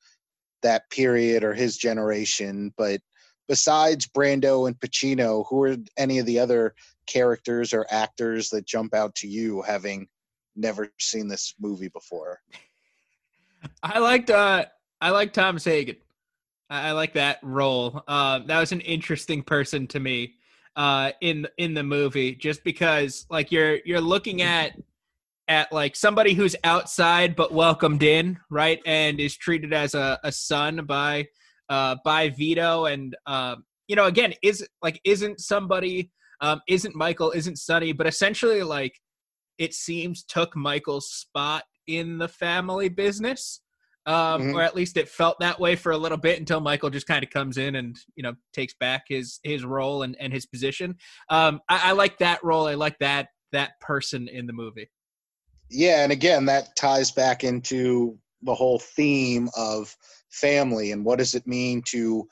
that 0.62 0.88
period 0.90 1.44
or 1.44 1.52
his 1.52 1.76
generation, 1.76 2.72
but 2.76 3.00
besides 3.48 4.06
Brando 4.06 4.66
and 4.66 4.78
Pacino, 4.78 5.44
who 5.48 5.62
are 5.64 5.76
any 5.96 6.18
of 6.18 6.26
the 6.26 6.38
other 6.38 6.74
characters 7.06 7.72
or 7.72 7.86
actors 7.90 8.50
that 8.50 8.66
jump 8.66 8.94
out 8.94 9.14
to 9.16 9.28
you 9.28 9.62
having 9.62 10.08
never 10.56 10.88
seen 10.98 11.28
this 11.28 11.54
movie 11.60 11.88
before? 11.88 12.40
I 13.82 13.98
liked 13.98 14.30
uh 14.30 14.66
I 15.00 15.10
like 15.10 15.32
Thomas 15.32 15.64
Hagen. 15.64 15.96
I, 16.70 16.88
I 16.88 16.92
like 16.92 17.14
that 17.14 17.38
role. 17.42 18.02
Uh, 18.06 18.40
that 18.46 18.60
was 18.60 18.72
an 18.72 18.80
interesting 18.80 19.42
person 19.42 19.86
to 19.88 20.00
me 20.00 20.34
uh 20.76 21.12
in 21.20 21.46
in 21.56 21.74
the 21.74 21.82
movie 21.82 22.34
just 22.34 22.64
because 22.64 23.26
like 23.30 23.52
you're 23.52 23.78
you're 23.84 24.00
looking 24.00 24.42
at 24.42 24.72
at 25.48 25.72
like 25.72 25.94
somebody 25.94 26.34
who's 26.34 26.56
outside 26.64 27.36
but 27.36 27.52
welcomed 27.52 28.02
in, 28.02 28.38
right? 28.50 28.80
And 28.86 29.20
is 29.20 29.36
treated 29.36 29.72
as 29.72 29.94
a, 29.94 30.18
a 30.22 30.32
son 30.32 30.84
by 30.86 31.28
uh 31.68 31.96
by 32.04 32.30
Vito 32.30 32.84
and 32.86 33.16
uh, 33.26 33.56
you 33.88 33.96
know 33.96 34.06
again 34.06 34.34
is 34.42 34.66
like 34.82 35.00
isn't 35.04 35.40
somebody 35.40 36.10
um, 36.40 36.60
isn't 36.68 36.94
Michael, 36.94 37.30
isn't 37.30 37.58
Sonny, 37.58 37.92
but 37.92 38.06
essentially, 38.06 38.62
like, 38.62 39.00
it 39.56 39.72
seems 39.72 40.24
took 40.24 40.54
Michael's 40.56 41.10
spot 41.10 41.64
in 41.86 42.18
the 42.18 42.28
family 42.28 42.88
business. 42.88 43.60
um, 44.06 44.42
Mhm. 44.42 44.54
or 44.54 44.60
at 44.60 44.76
least 44.76 44.98
it 44.98 45.08
felt 45.08 45.40
that 45.40 45.58
way 45.58 45.74
for 45.74 45.90
a 45.92 45.96
little 45.96 46.18
bit 46.18 46.38
until 46.38 46.60
Michael 46.60 46.90
just 46.90 47.06
kind 47.06 47.24
of 47.24 47.30
comes 47.30 47.56
in 47.56 47.76
and 47.76 47.96
you 48.16 48.22
know 48.22 48.34
takes 48.52 48.74
back 48.74 49.04
his 49.08 49.40
his 49.44 49.64
role 49.64 50.02
and, 50.02 50.14
and 50.20 50.30
his 50.30 50.44
position. 50.44 50.94
Um, 51.30 51.62
I, 51.70 51.88
I 51.88 51.92
like 51.92 52.18
that 52.18 52.44
role. 52.44 52.66
I 52.66 52.74
like 52.74 52.98
that 52.98 53.28
that 53.52 53.80
person 53.80 54.28
in 54.28 54.46
the 54.46 54.52
movie. 54.52 54.90
Yeah, 55.70 56.02
and 56.02 56.12
again, 56.12 56.44
that 56.44 56.76
ties 56.76 57.12
back 57.12 57.44
into 57.44 58.18
the 58.42 58.54
whole 58.54 58.78
theme 58.78 59.48
of 59.56 59.96
family 60.34 60.92
and 60.92 61.04
what 61.04 61.18
does 61.18 61.34
it 61.34 61.46
mean 61.46 61.82
to 61.88 62.26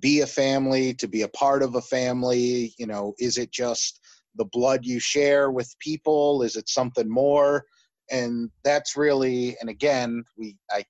be 0.00 0.20
a 0.20 0.26
family, 0.26 0.94
to 0.94 1.08
be 1.08 1.22
a 1.22 1.28
part 1.28 1.62
of 1.62 1.74
a 1.74 1.82
family? 1.82 2.74
You 2.78 2.86
know, 2.86 3.14
is 3.18 3.38
it 3.38 3.50
just 3.50 4.00
the 4.36 4.46
blood 4.46 4.84
you 4.84 5.00
share 5.00 5.50
with 5.50 5.74
people? 5.80 6.42
Is 6.42 6.56
it 6.56 6.68
something 6.68 7.08
more? 7.08 7.64
And 8.10 8.50
that's 8.64 8.96
really, 8.96 9.56
and 9.60 9.68
again, 9.68 10.24
we, 10.36 10.56
I, 10.70 10.84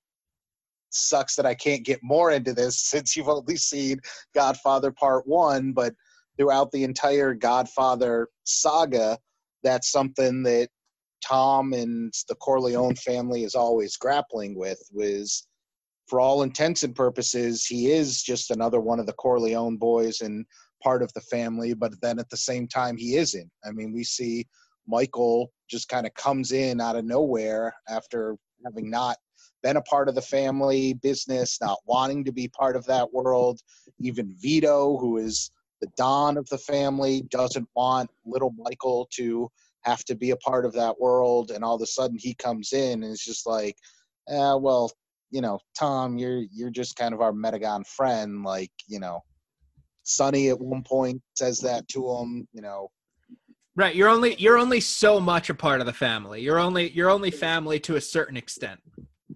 sucks 0.91 1.35
that 1.35 1.45
I 1.45 1.53
can't 1.53 1.85
get 1.85 1.99
more 2.01 2.31
into 2.31 2.53
this 2.53 2.81
since 2.89 3.15
you've 3.15 3.29
only 3.29 3.57
seen 3.57 3.99
Godfather 4.33 4.91
Part 4.91 5.27
One, 5.27 5.71
but 5.71 5.93
throughout 6.37 6.71
the 6.71 6.83
entire 6.83 7.33
Godfather 7.33 8.29
saga, 8.45 9.17
that's 9.63 9.91
something 9.91 10.43
that 10.43 10.69
Tom 11.25 11.73
and 11.73 12.13
the 12.29 12.35
Corleone 12.35 12.95
family 12.95 13.43
is 13.43 13.55
always 13.55 13.97
grappling 13.97 14.57
with 14.57 14.81
was 14.93 15.47
for 16.09 16.19
all 16.19 16.43
intents 16.43 16.83
and 16.83 16.95
purposes 16.95 17.65
he 17.65 17.91
is 17.91 18.23
just 18.23 18.51
another 18.51 18.79
one 18.79 18.99
of 18.99 19.05
the 19.05 19.13
Corleone 19.13 19.77
boys 19.77 20.21
and 20.21 20.45
part 20.83 21.03
of 21.03 21.13
the 21.13 21.21
family 21.21 21.73
but 21.73 21.93
then 22.01 22.19
at 22.19 22.29
the 22.29 22.37
same 22.37 22.67
time 22.67 22.97
he 22.97 23.15
isn't. 23.15 23.49
I 23.63 23.71
mean 23.71 23.93
we 23.93 24.03
see 24.03 24.47
Michael 24.87 25.51
just 25.69 25.87
kind 25.87 26.07
of 26.07 26.13
comes 26.15 26.51
in 26.51 26.81
out 26.81 26.95
of 26.95 27.05
nowhere 27.05 27.73
after 27.87 28.35
having 28.65 28.89
not 28.89 29.17
been 29.61 29.77
a 29.77 29.81
part 29.83 30.09
of 30.09 30.15
the 30.15 30.21
family 30.21 30.93
business, 30.93 31.59
not 31.61 31.77
wanting 31.85 32.23
to 32.25 32.31
be 32.31 32.47
part 32.47 32.75
of 32.75 32.85
that 32.85 33.13
world. 33.13 33.59
Even 33.99 34.33
Vito, 34.41 34.97
who 34.97 35.17
is 35.17 35.51
the 35.81 35.87
Don 35.95 36.37
of 36.37 36.47
the 36.49 36.57
family, 36.57 37.23
doesn't 37.29 37.67
want 37.75 38.09
little 38.25 38.53
Michael 38.57 39.07
to 39.13 39.49
have 39.81 40.03
to 40.05 40.15
be 40.15 40.31
a 40.31 40.37
part 40.37 40.65
of 40.65 40.73
that 40.73 40.99
world 40.99 41.51
and 41.51 41.63
all 41.63 41.75
of 41.75 41.81
a 41.81 41.85
sudden 41.85 42.17
he 42.17 42.33
comes 42.33 42.73
in 42.73 43.03
and 43.03 43.11
it's 43.11 43.23
just 43.23 43.47
like 43.47 43.75
eh, 44.27 44.53
well 44.53 44.91
you 45.31 45.41
know 45.41 45.59
tom 45.77 46.17
you're 46.17 46.43
you're 46.51 46.69
just 46.69 46.95
kind 46.95 47.13
of 47.13 47.21
our 47.21 47.31
metagon 47.31 47.85
friend 47.85 48.43
like 48.43 48.71
you 48.87 48.99
know 48.99 49.19
sonny 50.03 50.49
at 50.49 50.59
one 50.59 50.83
point 50.83 51.21
says 51.35 51.59
that 51.59 51.87
to 51.87 52.09
him 52.09 52.47
you 52.53 52.61
know 52.61 52.89
Right. 53.75 53.95
You're 53.95 54.09
only 54.09 54.35
you're 54.35 54.57
only 54.57 54.81
so 54.81 55.21
much 55.21 55.49
a 55.49 55.53
part 55.53 55.79
of 55.79 55.85
the 55.85 55.93
family. 55.93 56.41
You're 56.41 56.59
only 56.59 56.89
you're 56.89 57.09
only 57.09 57.31
family 57.31 57.79
to 57.81 57.95
a 57.95 58.01
certain 58.01 58.35
extent. 58.35 58.81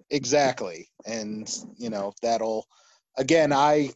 exactly 0.09 0.87
and 1.05 1.49
you 1.77 1.89
know 1.89 2.13
that'll 2.21 2.65
again 3.17 3.53
i 3.53 3.89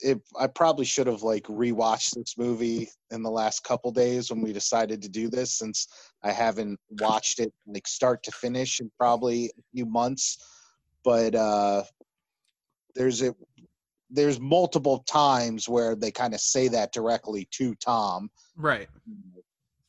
it, 0.00 0.20
i 0.38 0.46
probably 0.46 0.84
should 0.84 1.06
have 1.06 1.22
like 1.22 1.44
rewatched 1.44 2.14
this 2.14 2.34
movie 2.36 2.88
in 3.10 3.22
the 3.22 3.30
last 3.30 3.64
couple 3.64 3.90
days 3.90 4.30
when 4.30 4.42
we 4.42 4.52
decided 4.52 5.00
to 5.00 5.08
do 5.08 5.28
this 5.28 5.56
since 5.58 5.86
i 6.22 6.30
haven't 6.30 6.78
watched 7.00 7.40
it 7.40 7.52
like 7.66 7.86
start 7.86 8.22
to 8.22 8.30
finish 8.32 8.80
in 8.80 8.90
probably 8.98 9.46
a 9.46 9.62
few 9.72 9.86
months 9.86 10.38
but 11.06 11.34
uh 11.36 11.82
there's 12.96 13.22
a 13.22 13.34
there's 14.10 14.38
multiple 14.38 14.98
times 15.08 15.68
where 15.68 15.94
they 15.94 16.10
kind 16.10 16.34
of 16.34 16.40
say 16.40 16.68
that 16.68 16.92
directly 16.92 17.48
to 17.52 17.74
tom 17.76 18.28
Right. 18.56 18.88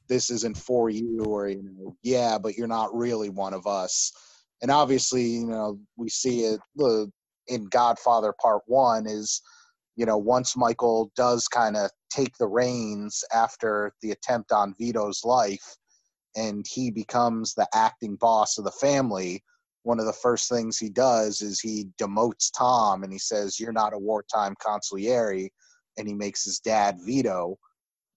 this 0.08 0.30
isn't 0.30 0.58
for 0.58 0.90
you 0.90 1.24
or 1.26 1.50
you 1.50 1.64
know 1.64 1.96
yeah 2.04 2.38
but 2.38 2.56
you're 2.56 2.68
not 2.68 2.96
really 2.96 3.30
one 3.30 3.54
of 3.54 3.66
us 3.68 4.12
and 4.62 4.72
obviously 4.72 5.24
you 5.24 5.48
know 5.48 5.80
we 5.98 6.08
see 6.10 6.42
it 6.42 6.60
in 7.48 7.66
godfather 7.66 8.34
part 8.42 8.62
one 8.68 9.08
is 9.08 9.42
you 9.96 10.06
know 10.06 10.18
once 10.18 10.56
michael 10.56 11.12
does 11.16 11.48
kind 11.48 11.76
of 11.76 11.90
take 12.12 12.38
the 12.38 12.48
reins 12.48 13.24
after 13.34 13.92
the 14.02 14.12
attempt 14.12 14.52
on 14.52 14.76
vito's 14.80 15.22
life 15.24 15.76
and 16.36 16.66
he 16.70 16.92
becomes 16.92 17.54
the 17.56 17.68
acting 17.74 18.16
boss 18.18 18.58
of 18.60 18.64
the 18.66 18.72
family 18.72 19.44
one 19.88 20.00
of 20.00 20.06
the 20.06 20.14
first 20.14 20.50
things 20.50 20.78
he 20.78 20.90
does 20.90 21.42
is 21.42 21.60
he 21.60 21.88
demotes 22.00 22.52
tom 22.56 23.04
and 23.04 23.12
he 23.12 23.20
says 23.20 23.60
you're 23.60 23.72
not 23.72 23.94
a 23.94 23.98
wartime 23.98 24.54
consigliere 24.56 25.50
and 25.98 26.08
he 26.08 26.14
makes 26.14 26.44
his 26.44 26.60
dad 26.60 26.98
Vito, 27.06 27.58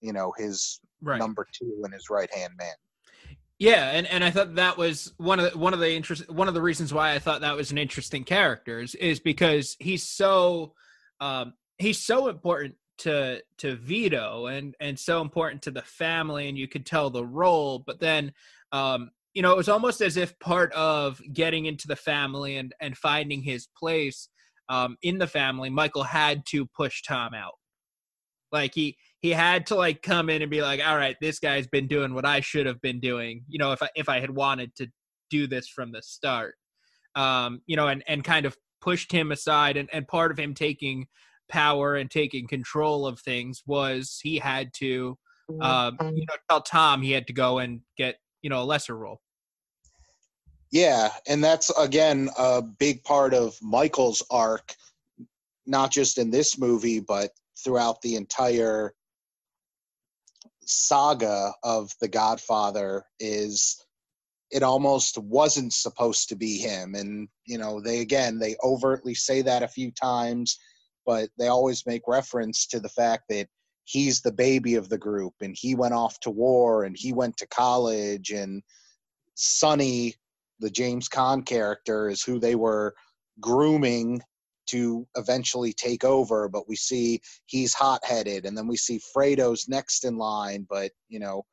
you 0.01 0.13
know 0.13 0.33
his 0.37 0.81
Right. 1.03 1.19
number 1.19 1.47
two 1.53 1.81
and 1.85 1.95
his 1.95 2.11
right 2.11 2.33
hand 2.35 2.53
man. 2.59 2.75
Yeah, 3.59 3.91
and, 3.91 4.07
and 4.07 4.25
I 4.25 4.31
thought 4.31 4.55
that 4.55 4.79
was 4.79 5.13
one 5.19 5.39
of 5.39 5.53
the, 5.53 5.59
one 5.59 5.75
of 5.75 5.81
the 5.81 5.93
interest 5.93 6.31
one 6.31 6.49
of 6.49 6.55
the 6.55 6.63
reasons 6.63 6.95
why 6.95 7.13
I 7.13 7.19
thought 7.19 7.43
that 7.43 7.57
was 7.57 7.71
an 7.71 7.79
interesting 7.79 8.25
character 8.25 8.81
is, 8.81 8.95
is 8.95 9.21
because 9.21 9.77
he's 9.79 10.03
so 10.03 10.75
um, 11.21 11.55
he's 11.79 11.99
so 11.99 12.29
important 12.29 12.75
to 12.99 13.43
to 13.59 13.77
Vito 13.77 14.47
and 14.47 14.75
and 14.81 14.99
so 14.99 15.21
important 15.21 15.63
to 15.63 15.71
the 15.71 15.83
family 15.83 16.49
and 16.49 16.59
you 16.59 16.69
could 16.69 16.87
tell 16.87 17.11
the 17.11 17.25
role, 17.25 17.79
but 17.79 18.01
then 18.01 18.33
um, 18.73 19.11
you 19.35 19.43
know 19.43 19.53
it 19.53 19.57
was 19.57 19.69
almost 19.69 20.01
as 20.01 20.17
if 20.17 20.39
part 20.39 20.73
of 20.73 21.21
getting 21.33 21.67
into 21.67 21.87
the 21.87 21.97
family 21.97 22.57
and 22.57 22.75
and 22.81 22.97
finding 22.97 23.43
his 23.43 23.69
place 23.79 24.29
um, 24.71 24.97
in 25.03 25.19
the 25.19 25.27
family, 25.27 25.69
Michael 25.69 26.05
had 26.05 26.47
to 26.47 26.65
push 26.65 27.03
Tom 27.03 27.35
out. 27.35 27.55
Like 28.53 28.73
he 28.75 28.97
he 29.21 29.31
had 29.31 29.67
to 29.67 29.75
like 29.75 30.01
come 30.01 30.31
in 30.31 30.43
and 30.43 30.51
be 30.51 30.63
like, 30.63 30.81
all 30.85 30.97
right, 30.97 31.17
this 31.21 31.41
guy's 31.41 31.67
been 31.67 31.89
doing 31.89 32.15
what 32.15 32.25
I 32.25 32.41
should 32.41 32.67
have 32.67 32.81
been 32.81 33.01
doing. 33.01 33.45
You 33.49 33.59
know, 33.59 33.73
if 33.73 33.83
I 33.83 33.89
if 33.95 34.09
I 34.09 34.21
had 34.21 34.31
wanted 34.31 34.75
to 34.77 34.87
do 35.29 35.47
this 35.47 35.69
from 35.69 35.93
the 35.93 36.03
start, 36.03 36.55
um, 37.17 37.61
you 37.67 37.77
know, 37.77 37.89
and 37.89 38.03
and 38.07 38.25
kind 38.25 38.47
of 38.47 38.57
pushed 38.81 39.13
him 39.13 39.33
aside. 39.33 39.77
And 39.77 39.89
and 39.93 40.07
part 40.07 40.31
of 40.31 40.39
him 40.39 40.55
taking 40.55 41.07
power 41.49 41.97
and 41.97 42.11
taking 42.11 42.47
control 42.47 43.07
of 43.07 43.19
things 43.21 43.63
was 43.67 44.21
he 44.23 44.39
had 44.39 44.73
to, 44.75 45.19
um, 45.61 45.97
you 46.01 46.27
know, 46.29 46.37
tell 46.49 46.63
Tom 46.63 47.03
he 47.03 47.11
had 47.11 47.27
to 47.27 47.33
go 47.33 47.59
and 47.59 47.81
get 47.97 48.17
you 48.43 48.51
know 48.51 48.63
a 48.63 48.65
lesser 48.65 48.97
role. 48.97 49.21
Yeah, 50.73 51.11
and 51.27 51.43
that's 51.43 51.71
again 51.79 52.31
a 52.39 52.63
big 52.63 53.03
part 53.05 53.35
of 53.35 53.57
Michael's 53.61 54.23
arc, 54.31 54.75
not 55.67 55.91
just 55.91 56.19
in 56.19 56.31
this 56.31 56.59
movie, 56.59 57.01
but 57.01 57.31
throughout 57.63 58.01
the 58.03 58.17
entire 58.17 58.95
saga 60.65 61.53
of 61.65 61.91
The 62.01 62.09
Godfather 62.09 63.05
is 63.19 63.85
it 64.51 64.63
almost 64.63 65.17
wasn't 65.19 65.73
supposed 65.73 66.29
to 66.29 66.37
be 66.37 66.59
him 66.59 66.95
and 66.95 67.29
you 67.45 67.59
know 67.59 67.81
they 67.81 68.01
again 68.01 68.39
they 68.39 68.57
overtly 68.63 69.15
say 69.15 69.43
that 69.43 69.63
a 69.63 69.69
few 69.69 69.91
times 69.91 70.59
but 71.07 71.29
they 71.39 71.49
always 71.49 71.87
make 71.87 72.03
reference 72.07 72.67
to 72.67 72.79
the 72.79 72.89
fact 72.89 73.25
that 73.29 73.49
he's 73.91 74.21
the 74.21 74.33
baby 74.33 74.77
of 74.77 74.89
the 74.89 74.99
group 74.99 75.35
and 75.41 75.57
he 75.59 75.75
went 75.75 75.95
off 75.95 76.21
to 76.21 76.31
war 76.31 76.85
and 76.85 76.97
he 76.97 77.13
went 77.13 77.37
to 77.37 77.47
college 77.49 78.31
and 78.31 78.63
Sonny 79.35 80.15
the 80.61 80.71
James 80.71 81.09
Caan 81.09 81.45
character 81.45 82.09
is 82.09 82.23
who 82.23 82.39
they 82.39 82.55
were 82.55 82.95
grooming 83.41 84.21
to 84.67 85.07
eventually 85.17 85.73
take 85.73 86.05
over 86.05 86.49
but 86.49 86.69
we 86.69 86.77
see 86.77 87.21
he's 87.47 87.75
hot-headed 87.75 88.47
and 88.47 88.57
then 88.57 88.69
we 88.69 88.77
see 88.77 89.01
Fredo's 89.13 89.69
next 89.69 90.05
in 90.05 90.17
line 90.17 90.67
but 90.71 90.93
you 91.09 91.19
know 91.19 91.45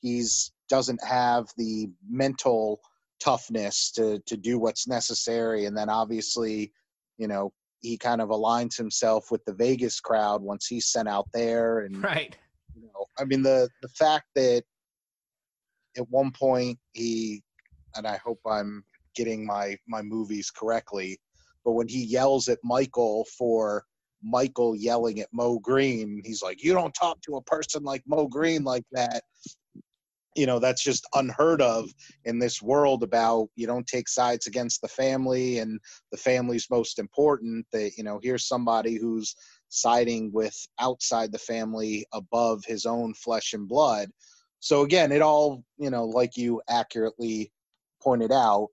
he's 0.00 0.52
doesn't 0.68 1.02
have 1.02 1.46
the 1.56 1.88
mental 2.06 2.80
toughness 3.20 3.90
to 3.92 4.18
to 4.26 4.36
do 4.36 4.58
what's 4.58 4.86
necessary 4.86 5.64
and 5.64 5.76
then 5.76 5.88
obviously 5.88 6.72
you 7.16 7.26
know 7.26 7.50
he 7.80 7.96
kind 7.96 8.20
of 8.20 8.30
aligns 8.30 8.76
himself 8.76 9.30
with 9.30 9.44
the 9.44 9.52
Vegas 9.52 10.00
crowd 10.00 10.42
once 10.42 10.66
he's 10.66 10.86
sent 10.86 11.08
out 11.08 11.28
there 11.32 11.80
and 11.80 12.02
Right. 12.02 12.36
you 12.74 12.82
know 12.82 13.06
i 13.18 13.24
mean 13.24 13.42
the 13.42 13.68
the 13.82 13.88
fact 13.88 14.26
that 14.34 14.62
at 15.96 16.08
one 16.10 16.30
point 16.30 16.78
he 16.92 17.42
and 17.94 18.06
i 18.06 18.16
hope 18.16 18.40
i'm 18.46 18.84
getting 19.14 19.46
my 19.46 19.76
my 19.86 20.02
movies 20.02 20.50
correctly 20.50 21.18
but 21.64 21.72
when 21.72 21.88
he 21.88 22.04
yells 22.04 22.48
at 22.48 22.58
michael 22.62 23.26
for 23.38 23.84
michael 24.22 24.74
yelling 24.74 25.20
at 25.20 25.28
Moe 25.32 25.58
Greene 25.58 26.20
he's 26.24 26.42
like 26.42 26.62
you 26.62 26.72
don't 26.72 26.94
talk 26.94 27.20
to 27.22 27.36
a 27.36 27.42
person 27.42 27.84
like 27.84 28.02
Moe 28.06 28.26
Greene 28.26 28.64
like 28.64 28.84
that 28.92 29.22
you 30.36 30.46
know 30.46 30.58
that's 30.58 30.82
just 30.82 31.06
unheard 31.14 31.62
of 31.62 31.90
in 32.24 32.38
this 32.38 32.60
world 32.60 33.02
about 33.02 33.48
you 33.56 33.66
don't 33.66 33.86
take 33.86 34.08
sides 34.08 34.46
against 34.46 34.82
the 34.82 34.88
family 34.88 35.58
and 35.58 35.80
the 36.12 36.16
family's 36.16 36.68
most 36.70 36.98
important 36.98 37.66
that 37.72 37.92
you 37.96 38.04
know 38.04 38.20
here's 38.22 38.46
somebody 38.46 38.96
who's 38.96 39.34
siding 39.68 40.30
with 40.32 40.54
outside 40.78 41.32
the 41.32 41.38
family 41.38 42.06
above 42.12 42.64
his 42.64 42.86
own 42.86 43.12
flesh 43.14 43.52
and 43.52 43.68
blood. 43.68 44.08
So 44.60 44.82
again 44.82 45.10
it 45.10 45.22
all 45.22 45.64
you 45.78 45.90
know 45.90 46.04
like 46.04 46.36
you 46.36 46.60
accurately 46.68 47.50
pointed 48.02 48.30
out 48.30 48.68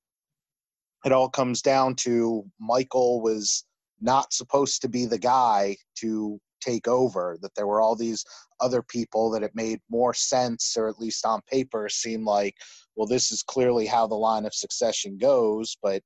it 1.06 1.12
all 1.12 1.30
comes 1.30 1.62
down 1.62 1.96
to 1.96 2.46
michael 2.60 3.22
was 3.22 3.66
not 4.02 4.34
supposed 4.34 4.82
to 4.82 4.90
be 4.90 5.06
the 5.06 5.18
guy 5.18 5.76
to 5.96 6.40
take 6.64 6.88
over 6.88 7.38
that 7.42 7.54
there 7.56 7.68
were 7.68 7.82
all 7.82 7.96
these 7.96 8.24
other 8.60 8.82
people 8.82 9.30
that 9.32 9.44
it 9.44 9.52
made 9.54 9.80
more 9.90 10.14
sense 10.14 10.76
or 10.78 10.88
at 10.88 11.00
least 11.00 11.26
on 11.26 11.42
paper 11.50 11.90
seem 11.90 12.26
like 12.26 12.56
well 12.96 13.08
this 13.08 13.32
is 13.32 13.44
clearly 13.44 13.86
how 13.86 14.08
the 14.08 14.16
line 14.16 14.46
of 14.46 14.54
succession 14.54 15.18
goes 15.18 15.78
but 15.82 16.02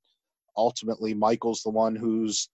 ultimately 0.55 1.14
Michael's 1.14 1.62
the 1.62 1.70
one 1.70 1.95
who's 1.95 2.49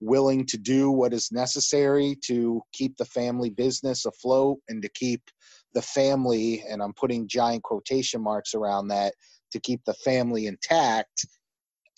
willing 0.00 0.44
to 0.44 0.58
do 0.58 0.90
what 0.90 1.14
is 1.14 1.32
necessary 1.32 2.16
to 2.26 2.60
keep 2.72 2.96
the 2.96 3.04
family 3.04 3.48
business 3.48 4.04
afloat 4.04 4.58
and 4.68 4.82
to 4.82 4.88
keep 4.90 5.22
the 5.72 5.82
family 5.82 6.62
and 6.68 6.82
I'm 6.82 6.92
putting 6.94 7.28
giant 7.28 7.62
quotation 7.62 8.22
marks 8.22 8.54
around 8.54 8.88
that 8.88 9.14
to 9.52 9.60
keep 9.60 9.84
the 9.84 9.94
family 9.94 10.46
intact 10.46 11.26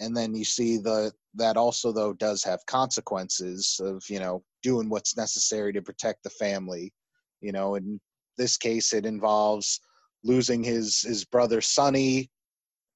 and 0.01 0.17
then 0.17 0.35
you 0.35 0.45
see 0.45 0.79
the 0.79 1.13
that 1.35 1.57
also 1.57 1.93
though 1.93 2.13
does 2.13 2.43
have 2.43 2.65
consequences 2.67 3.81
of 3.83 4.03
you 4.09 4.19
know 4.19 4.43
doing 4.63 4.89
what's 4.89 5.17
necessary 5.17 5.73
to 5.73 5.83
protect 5.83 6.23
the 6.23 6.31
family 6.31 6.93
you 7.41 7.53
know 7.53 7.75
in 7.75 8.01
this 8.37 8.57
case 8.57 8.93
it 8.93 9.07
involves 9.07 9.81
losing 10.25 10.63
his 10.63 11.03
his 11.03 11.25
brother 11.25 11.61
sonny 11.61 12.31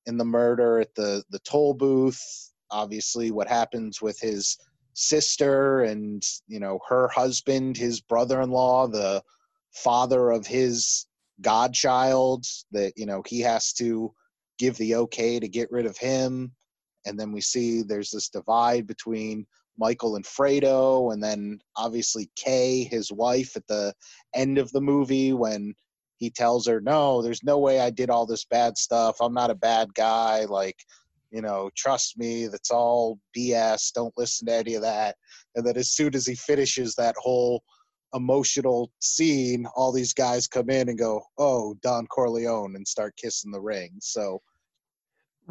in 0.07 0.17
the 0.17 0.25
murder 0.25 0.81
at 0.81 0.95
the 0.95 1.23
the 1.31 1.39
toll 1.41 1.75
booth. 1.75 2.21
Obviously 2.73 3.31
what 3.31 3.49
happens 3.49 4.01
with 4.01 4.19
his 4.21 4.57
sister 4.95 5.83
and 5.83 6.23
you 6.47 6.61
know 6.61 6.79
her 6.89 7.09
husband 7.09 7.77
his 7.77 8.01
brother-in-law 8.01 8.87
the 8.89 9.23
father 9.73 10.31
of 10.31 10.47
his 10.47 11.07
godchild 11.41 12.45
that 12.71 12.93
you 12.97 13.07
know 13.07 13.23
he 13.27 13.41
has 13.41 13.73
to 13.73 14.13
give 14.59 14.77
the 14.77 14.95
okay 14.95 15.41
to 15.41 15.49
get 15.49 15.71
rid 15.71 15.87
of 15.87 15.97
him 15.97 16.53
and 17.07 17.19
then 17.19 17.33
we 17.33 17.41
see 17.41 17.83
there's 17.83 18.11
this 18.11 18.29
divide 18.29 18.87
between 18.87 19.47
Michael 19.79 20.17
and 20.17 20.25
Fredo, 20.25 21.13
and 21.13 21.23
then 21.23 21.59
obviously 21.77 22.31
Kay, 22.37 22.85
his 22.85 23.11
wife, 23.11 23.57
at 23.57 23.67
the 23.67 23.95
end 24.35 24.59
of 24.59 24.71
the 24.73 24.81
movie 24.81 25.33
when 25.33 25.75
he 26.19 26.31
tells 26.31 26.67
her, 26.67 26.81
"No, 26.81 27.23
there's 27.23 27.43
no 27.43 27.59
way 27.59 27.81
I 27.81 27.89
did 27.91 28.11
all 28.11 28.27
this 28.27 28.45
bad 28.45 28.77
stuff. 28.77 29.17
I'm 29.21 29.33
not 29.33 29.51
a 29.51 29.55
bad 29.55 29.95
guy. 29.95 30.45
Like, 30.45 30.77
you 31.31 31.41
know, 31.41 31.71
trust 31.77 32.19
me. 32.19 32.47
That's 32.47 32.71
all 32.71 33.19
BS. 33.35 33.93
Don't 33.93 34.13
listen 34.19 34.47
to 34.49 34.55
any 34.55 34.75
of 34.75 34.83
that." 34.83 35.17
And 35.55 35.67
then 35.67 35.79
as 35.79 35.91
soon 35.91 36.15
as 36.15 36.27
he 36.27 36.35
finishes 36.35 36.95
that 36.95 37.15
whole 37.19 37.63
emotional 38.13 38.91
scene, 38.99 39.67
all 39.77 39.93
these 39.93 40.13
guys 40.13 40.47
come 40.47 40.69
in 40.69 40.89
and 40.91 40.99
go, 40.99 41.23
"Oh, 41.39 41.75
Don 41.83 42.07
Corleone," 42.09 42.77
and 42.77 42.87
start 42.87 43.17
kissing 43.17 43.51
the 43.51 43.61
ring. 43.61 43.93
So 44.01 44.43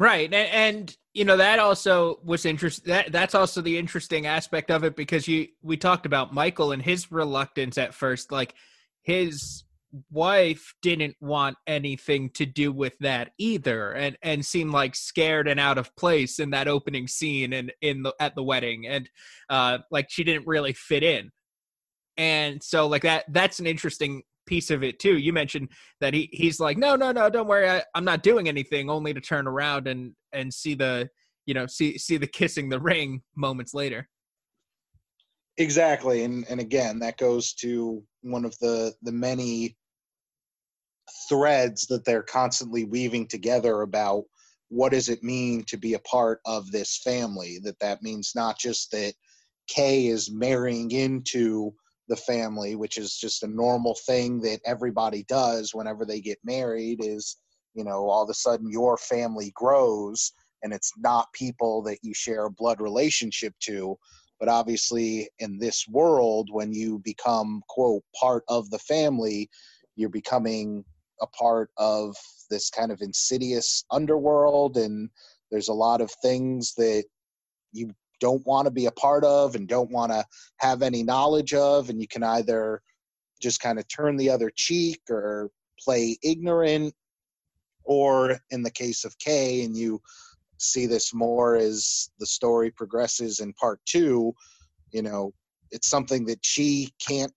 Right, 0.00 0.32
and, 0.32 0.48
and, 0.50 0.96
you 1.12 1.24
know 1.24 1.36
that 1.36 1.58
also 1.58 2.20
was 2.24 2.46
interesting. 2.46 2.84
That 2.86 3.10
that's 3.10 3.34
also 3.34 3.60
the 3.60 3.76
interesting 3.76 4.26
aspect 4.26 4.70
of 4.70 4.84
it 4.84 4.94
because 4.94 5.26
you 5.26 5.48
we 5.60 5.76
talked 5.76 6.06
about 6.06 6.32
Michael 6.32 6.70
and 6.70 6.80
his 6.80 7.10
reluctance 7.10 7.76
at 7.78 7.94
first. 7.94 8.30
Like 8.30 8.54
his 9.02 9.64
wife 10.10 10.72
didn't 10.82 11.16
want 11.20 11.56
anything 11.66 12.30
to 12.34 12.46
do 12.46 12.70
with 12.70 12.96
that 13.00 13.32
either, 13.38 13.90
and 13.90 14.16
and 14.22 14.46
seemed 14.46 14.70
like 14.70 14.94
scared 14.94 15.48
and 15.48 15.58
out 15.58 15.78
of 15.78 15.94
place 15.96 16.38
in 16.38 16.50
that 16.50 16.68
opening 16.68 17.08
scene 17.08 17.52
and 17.52 17.72
in 17.82 18.04
the 18.04 18.14
at 18.20 18.36
the 18.36 18.44
wedding, 18.44 18.86
and 18.86 19.10
uh, 19.50 19.78
like 19.90 20.06
she 20.08 20.22
didn't 20.22 20.46
really 20.46 20.72
fit 20.72 21.02
in. 21.02 21.32
And 22.16 22.62
so 22.62 22.86
like 22.86 23.02
that 23.02 23.24
that's 23.28 23.58
an 23.58 23.66
interesting 23.66 24.22
piece 24.50 24.70
of 24.70 24.82
it 24.82 24.98
too. 24.98 25.16
You 25.16 25.32
mentioned 25.32 25.68
that 26.00 26.12
he 26.12 26.28
he's 26.32 26.58
like, 26.58 26.76
no, 26.76 26.96
no, 26.96 27.12
no, 27.12 27.30
don't 27.30 27.46
worry, 27.46 27.70
I, 27.70 27.84
I'm 27.94 28.04
not 28.04 28.24
doing 28.24 28.48
anything, 28.48 28.90
only 28.90 29.14
to 29.14 29.20
turn 29.20 29.46
around 29.46 29.86
and 29.86 30.12
and 30.32 30.52
see 30.52 30.74
the 30.74 31.08
you 31.46 31.54
know 31.54 31.66
see 31.66 31.96
see 31.96 32.16
the 32.16 32.26
kissing 32.26 32.68
the 32.68 32.80
ring 32.80 33.22
moments 33.36 33.72
later. 33.72 34.08
Exactly, 35.56 36.24
and 36.24 36.44
and 36.50 36.60
again, 36.60 36.98
that 36.98 37.16
goes 37.16 37.54
to 37.54 38.02
one 38.22 38.44
of 38.44 38.58
the 38.58 38.92
the 39.02 39.12
many 39.12 39.76
threads 41.28 41.86
that 41.86 42.04
they're 42.04 42.22
constantly 42.22 42.84
weaving 42.84 43.28
together 43.28 43.82
about 43.82 44.24
what 44.68 44.92
does 44.92 45.08
it 45.08 45.22
mean 45.22 45.64
to 45.64 45.76
be 45.76 45.94
a 45.94 46.00
part 46.00 46.40
of 46.44 46.70
this 46.70 46.98
family 46.98 47.58
that 47.62 47.78
that 47.80 48.02
means 48.02 48.32
not 48.34 48.58
just 48.58 48.90
that 48.90 49.14
kay 49.68 50.06
is 50.06 50.30
marrying 50.30 50.90
into 50.90 51.72
the 52.10 52.16
family, 52.16 52.74
which 52.74 52.98
is 52.98 53.16
just 53.16 53.44
a 53.44 53.48
normal 53.48 53.96
thing 54.04 54.40
that 54.40 54.60
everybody 54.66 55.24
does 55.28 55.74
whenever 55.74 56.04
they 56.04 56.20
get 56.20 56.38
married, 56.44 56.98
is, 57.02 57.36
you 57.72 57.84
know, 57.84 58.10
all 58.10 58.24
of 58.24 58.28
a 58.28 58.34
sudden 58.34 58.68
your 58.68 58.98
family 58.98 59.52
grows 59.54 60.32
and 60.62 60.72
it's 60.72 60.92
not 60.98 61.32
people 61.32 61.82
that 61.82 61.98
you 62.02 62.12
share 62.12 62.46
a 62.46 62.50
blood 62.50 62.80
relationship 62.80 63.54
to. 63.60 63.96
But 64.40 64.48
obviously, 64.48 65.28
in 65.38 65.58
this 65.58 65.86
world, 65.88 66.48
when 66.50 66.72
you 66.72 66.98
become, 66.98 67.62
quote, 67.68 68.02
part 68.18 68.42
of 68.48 68.70
the 68.70 68.78
family, 68.78 69.48
you're 69.96 70.08
becoming 70.08 70.84
a 71.20 71.26
part 71.28 71.70
of 71.76 72.16
this 72.50 72.70
kind 72.70 72.90
of 72.90 73.02
insidious 73.02 73.84
underworld. 73.90 74.76
And 74.76 75.10
there's 75.50 75.68
a 75.68 75.74
lot 75.74 76.00
of 76.00 76.10
things 76.22 76.74
that 76.74 77.04
you 77.72 77.92
don't 78.20 78.46
want 78.46 78.66
to 78.66 78.70
be 78.70 78.86
a 78.86 78.92
part 78.92 79.24
of 79.24 79.54
and 79.54 79.66
don't 79.66 79.90
want 79.90 80.12
to 80.12 80.24
have 80.58 80.82
any 80.82 81.02
knowledge 81.02 81.54
of 81.54 81.90
and 81.90 82.00
you 82.00 82.06
can 82.06 82.22
either 82.22 82.80
just 83.40 83.60
kind 83.60 83.78
of 83.78 83.88
turn 83.88 84.16
the 84.16 84.30
other 84.30 84.50
cheek 84.54 85.00
or 85.10 85.50
play 85.78 86.16
ignorant 86.22 86.94
or 87.84 88.38
in 88.50 88.62
the 88.62 88.70
case 88.70 89.04
of 89.04 89.18
Kay 89.18 89.64
and 89.64 89.76
you 89.76 90.00
see 90.58 90.86
this 90.86 91.14
more 91.14 91.56
as 91.56 92.10
the 92.18 92.26
story 92.26 92.70
progresses 92.70 93.40
in 93.40 93.52
part 93.54 93.80
2 93.86 94.32
you 94.92 95.02
know 95.02 95.32
it's 95.70 95.88
something 95.88 96.24
that 96.26 96.38
she 96.42 96.92
can't 97.04 97.32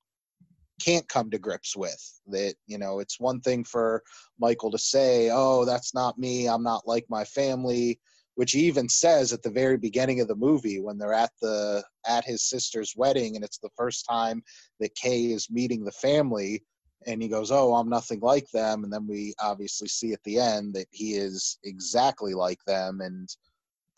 can't 0.83 1.07
come 1.07 1.29
to 1.29 1.37
grips 1.37 1.75
with 1.77 2.19
that 2.27 2.55
you 2.67 2.77
know 2.77 2.99
it's 2.99 3.19
one 3.19 3.39
thing 3.39 3.63
for 3.63 4.03
Michael 4.39 4.71
to 4.71 4.77
say 4.77 5.29
oh 5.31 5.63
that's 5.65 5.93
not 5.93 6.17
me. 6.17 6.47
I'm 6.47 6.63
not 6.63 6.87
like 6.87 7.05
my 7.09 7.23
family 7.23 7.99
which 8.35 8.51
he 8.51 8.61
even 8.61 8.89
says 8.89 9.31
at 9.31 9.43
the 9.43 9.49
very 9.49 9.77
beginning 9.77 10.19
of 10.19 10.27
the 10.27 10.35
movie 10.35 10.79
when 10.79 10.97
they're 10.97 11.13
at 11.13 11.31
the 11.41 11.83
at 12.07 12.25
his 12.25 12.43
sister's 12.49 12.93
wedding 12.95 13.35
and 13.35 13.45
it's 13.45 13.59
the 13.59 13.69
first 13.77 14.05
time 14.09 14.41
that 14.79 14.95
Kay 14.95 15.31
is 15.31 15.51
meeting 15.51 15.83
the 15.83 15.91
family 15.91 16.63
and 17.05 17.21
he 17.21 17.27
goes 17.27 17.51
oh 17.51 17.73
I'm 17.75 17.89
nothing 17.89 18.19
like 18.21 18.49
them. 18.51 18.83
And 18.83 18.91
then 18.91 19.07
we 19.07 19.33
obviously 19.41 19.87
see 19.87 20.13
at 20.13 20.23
the 20.23 20.39
end 20.39 20.73
that 20.75 20.87
he 20.91 21.13
is 21.13 21.59
exactly 21.63 22.33
like 22.33 22.63
them 22.65 23.01
and 23.01 23.29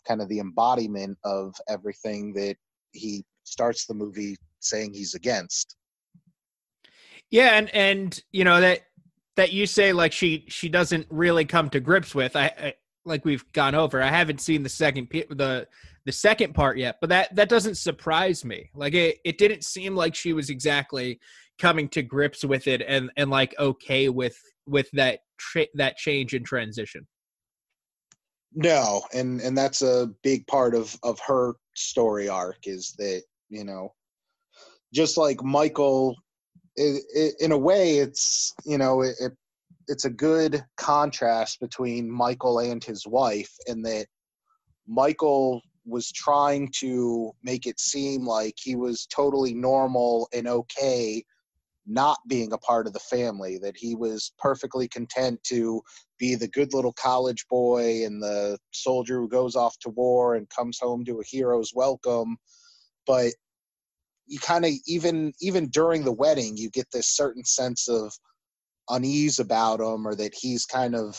kind 0.06 0.20
of 0.20 0.28
the 0.28 0.40
embodiment 0.40 1.18
of 1.24 1.54
everything 1.68 2.32
that 2.34 2.56
he 2.92 3.24
starts 3.44 3.86
the 3.86 3.94
movie 3.94 4.36
saying 4.60 4.92
he's 4.92 5.14
against. 5.14 5.76
Yeah 7.30 7.56
and 7.56 7.74
and 7.74 8.22
you 8.32 8.44
know 8.44 8.60
that 8.60 8.82
that 9.36 9.52
you 9.52 9.66
say 9.66 9.92
like 9.92 10.12
she 10.12 10.44
she 10.48 10.68
doesn't 10.68 11.06
really 11.10 11.44
come 11.44 11.70
to 11.70 11.80
grips 11.80 12.14
with 12.14 12.36
I, 12.36 12.46
I 12.46 12.74
like 13.06 13.24
we've 13.24 13.50
gone 13.52 13.74
over. 13.74 14.02
I 14.02 14.10
haven't 14.10 14.40
seen 14.40 14.62
the 14.62 14.68
second 14.68 15.08
the 15.10 15.66
the 16.04 16.12
second 16.12 16.54
part 16.54 16.78
yet, 16.78 16.96
but 17.00 17.10
that 17.10 17.34
that 17.36 17.48
doesn't 17.48 17.76
surprise 17.76 18.44
me. 18.44 18.70
Like 18.74 18.94
it 18.94 19.18
it 19.24 19.38
didn't 19.38 19.64
seem 19.64 19.94
like 19.94 20.14
she 20.14 20.32
was 20.32 20.50
exactly 20.50 21.20
coming 21.58 21.88
to 21.88 22.02
grips 22.02 22.44
with 22.44 22.66
it 22.66 22.82
and 22.86 23.10
and 23.16 23.30
like 23.30 23.54
okay 23.58 24.08
with 24.08 24.38
with 24.66 24.90
that 24.92 25.20
that 25.74 25.96
change 25.96 26.34
in 26.34 26.44
transition. 26.44 27.06
No, 28.54 29.02
and 29.12 29.40
and 29.40 29.56
that's 29.56 29.82
a 29.82 30.10
big 30.22 30.46
part 30.46 30.74
of 30.74 30.96
of 31.02 31.18
her 31.20 31.54
story 31.74 32.28
arc 32.28 32.58
is 32.64 32.94
that 32.98 33.22
you 33.48 33.64
know, 33.64 33.92
just 34.92 35.16
like 35.16 35.42
Michael, 35.44 36.16
it, 36.74 37.02
it, 37.14 37.34
in 37.40 37.52
a 37.52 37.58
way, 37.58 37.98
it's 37.98 38.52
you 38.64 38.78
know 38.78 39.02
it, 39.02 39.14
it 39.20 39.32
it's 39.88 40.04
a 40.04 40.10
good 40.10 40.64
contrast 40.76 41.60
between 41.60 42.10
Michael 42.10 42.58
and 42.58 42.82
his 42.82 43.06
wife 43.06 43.52
in 43.66 43.82
that 43.82 44.06
Michael 44.86 45.62
was 45.84 46.10
trying 46.10 46.70
to 46.80 47.32
make 47.42 47.66
it 47.66 47.78
seem 47.78 48.26
like 48.26 48.54
he 48.60 48.74
was 48.74 49.06
totally 49.06 49.54
normal 49.54 50.28
and 50.34 50.48
okay 50.48 51.24
not 51.86 52.18
being 52.26 52.52
a 52.52 52.58
part 52.58 52.88
of 52.88 52.92
the 52.92 52.98
family 52.98 53.58
that 53.58 53.76
he 53.76 53.94
was 53.94 54.32
perfectly 54.38 54.88
content 54.88 55.40
to 55.44 55.80
be 56.18 56.34
the 56.34 56.48
good 56.48 56.74
little 56.74 56.92
college 56.92 57.46
boy 57.48 58.04
and 58.04 58.20
the 58.20 58.58
soldier 58.72 59.20
who 59.20 59.28
goes 59.28 59.54
off 59.54 59.78
to 59.78 59.90
war 59.90 60.34
and 60.34 60.48
comes 60.50 60.78
home 60.80 61.04
to 61.04 61.20
a 61.20 61.24
hero's 61.24 61.72
welcome. 61.74 62.36
But 63.06 63.32
you 64.26 64.40
kind 64.40 64.64
of 64.64 64.72
even 64.88 65.32
even 65.40 65.68
during 65.68 66.04
the 66.04 66.12
wedding 66.12 66.56
you 66.56 66.68
get 66.70 66.90
this 66.92 67.06
certain 67.06 67.44
sense 67.44 67.88
of 67.88 68.12
unease 68.90 69.38
about 69.38 69.80
him 69.80 70.06
or 70.06 70.14
that 70.14 70.34
he's 70.34 70.64
kind 70.64 70.94
of 70.94 71.18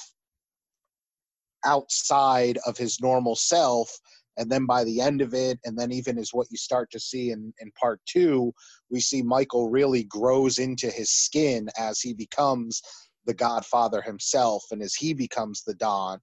outside 1.66 2.58
of 2.66 2.78
his 2.78 3.00
normal 3.02 3.36
self. 3.36 3.90
And 4.38 4.52
then 4.52 4.66
by 4.66 4.84
the 4.84 5.02
end 5.02 5.22
of 5.22 5.34
it 5.34 5.60
and 5.66 5.78
then 5.78 5.92
even 5.92 6.18
is 6.18 6.34
what 6.34 6.48
you 6.52 6.58
start 6.58 6.92
to 6.92 7.00
see 7.00 7.32
in, 7.32 7.52
in 7.60 7.72
part 7.72 8.00
two 8.06 8.54
we 8.92 9.00
see 9.00 9.24
michael 9.24 9.72
really 9.72 10.04
grows 10.04 10.60
into 10.60 10.92
his 10.92 11.10
skin 11.10 11.68
as 11.76 12.00
he 12.00 12.14
becomes 12.14 12.84
the 13.26 13.34
godfather 13.34 14.00
himself 14.02 14.64
and 14.72 14.84
as 14.84 14.94
he 14.94 15.14
becomes 15.14 15.64
the 15.64 15.74
don 15.74 16.20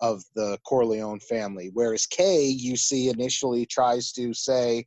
of 0.00 0.22
the 0.34 0.58
corleone 0.66 1.20
family. 1.20 1.70
Whereas 1.72 2.06
kay 2.06 2.44
you 2.44 2.76
see 2.76 3.08
initially 3.08 3.66
tries 3.66 4.12
to 4.12 4.34
say 4.34 4.84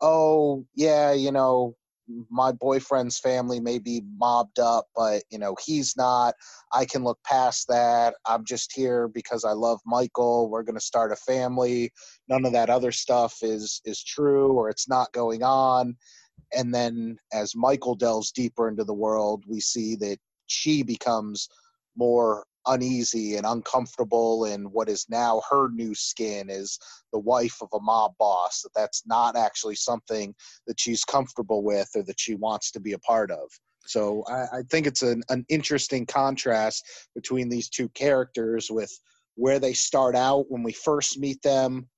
oh 0.00 0.64
yeah 0.74 1.12
you 1.12 1.30
know 1.30 1.76
my 2.30 2.52
boyfriend's 2.52 3.18
family 3.18 3.60
may 3.60 3.78
be 3.78 4.02
mobbed 4.16 4.58
up, 4.58 4.86
but 4.94 5.22
you 5.30 5.38
know 5.38 5.56
he's 5.64 5.96
not. 5.96 6.34
I 6.72 6.84
can 6.84 7.04
look 7.04 7.18
past 7.24 7.68
that. 7.68 8.14
I'm 8.26 8.44
just 8.44 8.72
here 8.74 9.08
because 9.08 9.44
I 9.44 9.52
love 9.52 9.80
Michael. 9.86 10.50
We're 10.50 10.62
going 10.62 10.76
to 10.76 10.80
start 10.80 11.12
a 11.12 11.16
family. 11.16 11.92
None 12.28 12.44
of 12.44 12.52
that 12.52 12.70
other 12.70 12.92
stuff 12.92 13.38
is 13.42 13.80
is 13.84 14.02
true 14.02 14.52
or 14.52 14.68
it's 14.68 14.88
not 14.88 15.12
going 15.12 15.42
on. 15.42 15.96
And 16.52 16.74
then 16.74 17.16
as 17.32 17.56
Michael 17.56 17.94
delves 17.94 18.30
deeper 18.32 18.68
into 18.68 18.84
the 18.84 18.94
world, 18.94 19.44
we 19.46 19.60
see 19.60 19.96
that 19.96 20.18
she 20.46 20.82
becomes 20.82 21.48
more 21.96 22.44
uneasy 22.66 23.36
and 23.36 23.46
uncomfortable 23.46 24.46
in 24.46 24.64
what 24.64 24.88
is 24.88 25.06
now 25.08 25.42
her 25.50 25.68
new 25.70 25.94
skin 25.94 26.50
as 26.50 26.78
the 27.12 27.18
wife 27.18 27.56
of 27.60 27.68
a 27.74 27.80
mob 27.80 28.12
boss 28.18 28.62
that 28.62 28.74
that's 28.74 29.02
not 29.06 29.36
actually 29.36 29.74
something 29.74 30.34
that 30.66 30.78
she's 30.78 31.04
comfortable 31.04 31.62
with 31.62 31.88
or 31.94 32.02
that 32.02 32.20
she 32.20 32.34
wants 32.34 32.70
to 32.70 32.80
be 32.80 32.92
a 32.92 32.98
part 33.00 33.30
of. 33.30 33.48
So 33.86 34.24
i, 34.28 34.58
I 34.58 34.62
think 34.70 34.86
it's 34.86 35.02
an, 35.02 35.22
an 35.28 35.44
interesting 35.48 36.06
contrast 36.06 36.84
between 37.14 37.48
these 37.48 37.68
two 37.68 37.88
characters 37.90 38.70
with 38.70 38.90
where 39.36 39.58
they 39.58 39.72
start 39.72 40.14
out 40.14 40.46
when 40.48 40.62
we 40.62 40.72
first 40.72 41.18
meet 41.18 41.42
them 41.42 41.88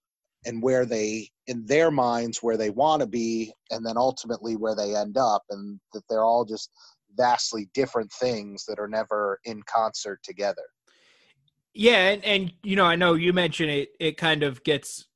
and 0.46 0.62
where 0.62 0.86
they 0.86 1.28
in 1.48 1.64
their 1.66 1.90
minds 1.90 2.42
where 2.42 2.56
they 2.56 2.70
want 2.70 3.00
to 3.00 3.06
be 3.06 3.52
and 3.70 3.84
then 3.84 3.96
ultimately 3.96 4.56
where 4.56 4.74
they 4.74 4.94
end 4.94 5.16
up 5.16 5.42
and 5.50 5.78
that 5.92 6.02
they're 6.08 6.24
all 6.24 6.44
just 6.44 6.70
vastly 7.16 7.68
different 7.74 8.12
things 8.12 8.64
that 8.66 8.78
are 8.78 8.88
never 8.88 9.40
in 9.44 9.62
concert 9.64 10.22
together. 10.22 10.62
Yeah, 11.74 12.08
and, 12.08 12.24
and 12.24 12.52
you 12.62 12.76
know, 12.76 12.84
I 12.84 12.96
know 12.96 13.14
you 13.14 13.32
mentioned 13.32 13.70
it 13.70 13.90
it 14.00 14.16
kind 14.16 14.42
of 14.42 14.64
gets 14.64 15.06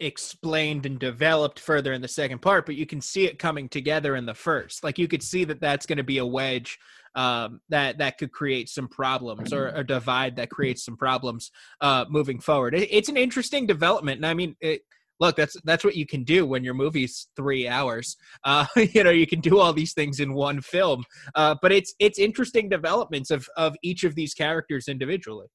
explained 0.00 0.86
and 0.86 0.98
developed 0.98 1.60
further 1.60 1.92
in 1.92 2.02
the 2.02 2.08
second 2.08 2.40
part, 2.40 2.66
but 2.66 2.74
you 2.74 2.86
can 2.86 3.00
see 3.00 3.26
it 3.26 3.38
coming 3.38 3.68
together 3.68 4.16
in 4.16 4.26
the 4.26 4.34
first. 4.34 4.84
Like 4.84 4.98
you 4.98 5.08
could 5.08 5.22
see 5.22 5.44
that 5.44 5.60
that's 5.60 5.86
going 5.86 5.98
to 5.98 6.04
be 6.04 6.18
a 6.18 6.26
wedge 6.26 6.78
um, 7.14 7.60
that 7.68 7.98
that 7.98 8.18
could 8.18 8.32
create 8.32 8.68
some 8.68 8.88
problems 8.88 9.52
or 9.52 9.68
a 9.68 9.86
divide 9.86 10.36
that 10.36 10.50
creates 10.50 10.84
some 10.84 10.96
problems 10.96 11.50
uh, 11.80 12.04
moving 12.08 12.40
forward. 12.40 12.74
It, 12.74 12.88
it's 12.90 13.08
an 13.08 13.16
interesting 13.16 13.66
development, 13.66 14.18
and 14.18 14.26
I 14.26 14.34
mean, 14.34 14.56
it, 14.60 14.82
look 15.20 15.36
that's 15.36 15.56
that's 15.64 15.84
what 15.84 15.96
you 15.96 16.06
can 16.06 16.24
do 16.24 16.46
when 16.46 16.64
your 16.64 16.74
movie's 16.74 17.28
three 17.36 17.68
hours. 17.68 18.16
Uh, 18.44 18.66
you 18.76 19.04
know 19.04 19.10
you 19.10 19.26
can 19.26 19.40
do 19.40 19.58
all 19.58 19.72
these 19.72 19.94
things 19.94 20.20
in 20.20 20.34
one 20.34 20.60
film. 20.60 21.04
Uh, 21.34 21.54
but 21.60 21.72
it's 21.72 21.94
it's 21.98 22.18
interesting 22.18 22.68
developments 22.68 23.30
of 23.30 23.46
of 23.56 23.76
each 23.82 24.04
of 24.04 24.14
these 24.14 24.34
characters 24.34 24.88
individually. 24.88 25.46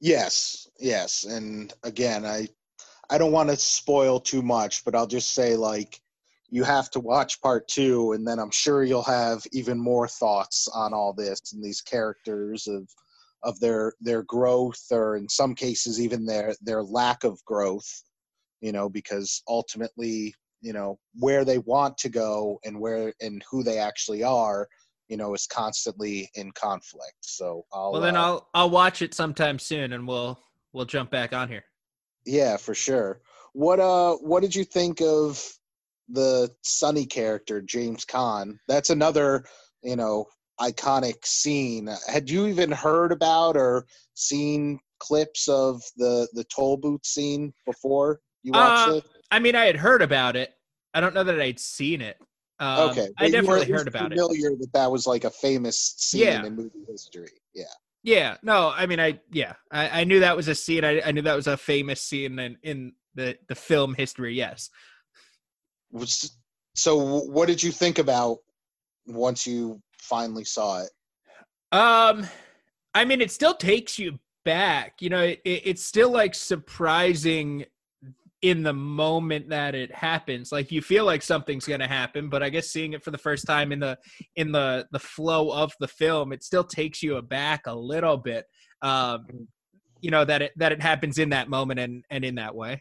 Yes 0.00 0.66
yes. 0.78 1.24
And 1.24 1.72
again 1.82 2.24
i 2.24 2.48
i 3.10 3.18
don't 3.18 3.32
want 3.32 3.48
to 3.48 3.56
spoil 3.56 4.18
too 4.20 4.42
much 4.42 4.84
but 4.84 4.94
i'll 4.94 5.06
just 5.06 5.34
say 5.34 5.56
like 5.56 6.00
you 6.48 6.64
have 6.64 6.90
to 6.90 7.00
watch 7.00 7.40
part 7.40 7.66
two 7.68 8.12
and 8.12 8.26
then 8.26 8.38
i'm 8.38 8.50
sure 8.50 8.84
you'll 8.84 9.02
have 9.02 9.42
even 9.52 9.78
more 9.78 10.08
thoughts 10.08 10.68
on 10.74 10.92
all 10.92 11.12
this 11.12 11.52
and 11.52 11.62
these 11.62 11.80
characters 11.80 12.66
of 12.66 12.88
of 13.46 13.58
their 13.60 13.94
their 14.00 14.22
growth 14.24 14.82
or 14.90 15.16
in 15.16 15.28
some 15.28 15.54
cases 15.54 16.00
even 16.00 16.26
their 16.26 16.54
their 16.60 16.82
lack 16.82 17.24
of 17.24 17.42
growth 17.44 18.02
you 18.60 18.72
know 18.72 18.88
because 18.88 19.42
ultimately 19.48 20.34
you 20.60 20.72
know 20.72 20.98
where 21.14 21.44
they 21.44 21.58
want 21.58 21.96
to 21.96 22.08
go 22.08 22.58
and 22.64 22.78
where 22.78 23.12
and 23.20 23.42
who 23.50 23.62
they 23.62 23.78
actually 23.78 24.22
are 24.22 24.68
you 25.08 25.16
know 25.16 25.34
is 25.34 25.46
constantly 25.46 26.28
in 26.34 26.50
conflict. 26.52 27.16
So 27.20 27.64
I'll, 27.72 27.92
well 27.92 28.00
then 28.00 28.16
uh, 28.16 28.22
i'll 28.22 28.48
i'll 28.54 28.70
watch 28.70 29.02
it 29.02 29.14
sometime 29.14 29.58
soon 29.58 29.92
and 29.92 30.06
we'll 30.06 30.38
we'll 30.72 30.84
jump 30.84 31.10
back 31.10 31.32
on 31.32 31.48
here. 31.48 31.64
Yeah 32.24 32.56
for 32.56 32.74
sure. 32.74 33.20
What 33.52 33.80
uh 33.80 34.16
what 34.16 34.42
did 34.42 34.54
you 34.54 34.64
think 34.64 35.00
of 35.00 35.42
the 36.08 36.50
Sonny 36.62 37.06
character 37.06 37.60
james 37.60 38.04
Caan? 38.04 38.58
That's 38.68 38.90
another 38.90 39.44
you 39.82 39.96
know 39.96 40.26
iconic 40.60 41.24
scene. 41.24 41.88
Had 42.08 42.30
you 42.30 42.46
even 42.46 42.70
heard 42.70 43.12
about 43.12 43.56
or 43.56 43.86
seen 44.14 44.78
clips 44.98 45.48
of 45.48 45.82
the 45.96 46.28
the 46.32 46.44
toll 46.44 46.76
booth 46.76 47.04
scene 47.04 47.52
before 47.66 48.20
you 48.42 48.52
watched 48.52 48.88
uh, 48.90 48.94
it? 48.96 49.04
I 49.30 49.38
mean, 49.38 49.54
I 49.54 49.66
had 49.66 49.76
heard 49.76 50.02
about 50.02 50.36
it. 50.36 50.52
I 50.94 51.00
don't 51.00 51.14
know 51.14 51.24
that 51.24 51.40
I'd 51.40 51.60
seen 51.60 52.00
it. 52.00 52.16
Um, 52.58 52.90
okay, 52.90 53.08
I 53.18 53.30
definitely 53.30 53.70
heard 53.70 53.86
about 53.86 54.10
familiar 54.10 54.22
it. 54.22 54.36
Familiar 54.36 54.56
that 54.60 54.72
that 54.72 54.90
was 54.90 55.06
like 55.06 55.24
a 55.24 55.30
famous 55.30 55.94
scene 55.98 56.22
yeah. 56.22 56.44
in 56.44 56.56
movie 56.56 56.84
history. 56.88 57.32
Yeah. 57.54 57.64
Yeah. 58.02 58.36
No, 58.42 58.72
I 58.74 58.86
mean, 58.86 59.00
I 59.00 59.20
yeah, 59.30 59.54
I, 59.70 60.00
I 60.00 60.04
knew 60.04 60.20
that 60.20 60.36
was 60.36 60.48
a 60.48 60.54
scene. 60.54 60.84
I, 60.84 61.02
I 61.02 61.12
knew 61.12 61.22
that 61.22 61.36
was 61.36 61.48
a 61.48 61.56
famous 61.56 62.00
scene 62.00 62.38
in 62.38 62.56
in 62.62 62.92
the 63.14 63.36
the 63.48 63.54
film 63.54 63.94
history. 63.94 64.34
Yes. 64.34 64.70
So, 66.74 66.96
what 67.24 67.46
did 67.46 67.62
you 67.62 67.72
think 67.72 67.98
about 67.98 68.38
once 69.06 69.46
you 69.46 69.82
finally 70.06 70.44
saw 70.44 70.82
it? 70.82 70.90
Um, 71.72 72.26
I 72.94 73.04
mean, 73.04 73.20
it 73.20 73.30
still 73.30 73.54
takes 73.54 73.98
you 73.98 74.18
back. 74.44 74.94
You 75.00 75.10
know, 75.10 75.22
it, 75.22 75.40
it's 75.44 75.84
still 75.84 76.10
like 76.10 76.34
surprising 76.34 77.66
in 78.42 78.62
the 78.62 78.72
moment 78.72 79.48
that 79.48 79.74
it 79.74 79.92
happens 79.92 80.52
like 80.52 80.70
you 80.70 80.82
feel 80.82 81.06
like 81.06 81.22
something's 81.22 81.64
going 81.64 81.80
to 81.80 81.86
happen 81.86 82.28
but 82.28 82.42
i 82.42 82.50
guess 82.50 82.68
seeing 82.68 82.92
it 82.92 83.02
for 83.02 83.10
the 83.10 83.18
first 83.18 83.46
time 83.46 83.72
in 83.72 83.80
the 83.80 83.98
in 84.36 84.52
the 84.52 84.86
the 84.92 84.98
flow 84.98 85.50
of 85.50 85.72
the 85.80 85.88
film 85.88 86.32
it 86.32 86.44
still 86.44 86.62
takes 86.62 87.02
you 87.02 87.16
aback 87.16 87.66
a 87.66 87.74
little 87.74 88.16
bit 88.16 88.44
um 88.82 89.26
you 90.02 90.10
know 90.10 90.24
that 90.24 90.42
it 90.42 90.52
that 90.54 90.70
it 90.70 90.82
happens 90.82 91.18
in 91.18 91.30
that 91.30 91.48
moment 91.48 91.80
and 91.80 92.04
and 92.10 92.24
in 92.26 92.34
that 92.34 92.54
way 92.54 92.80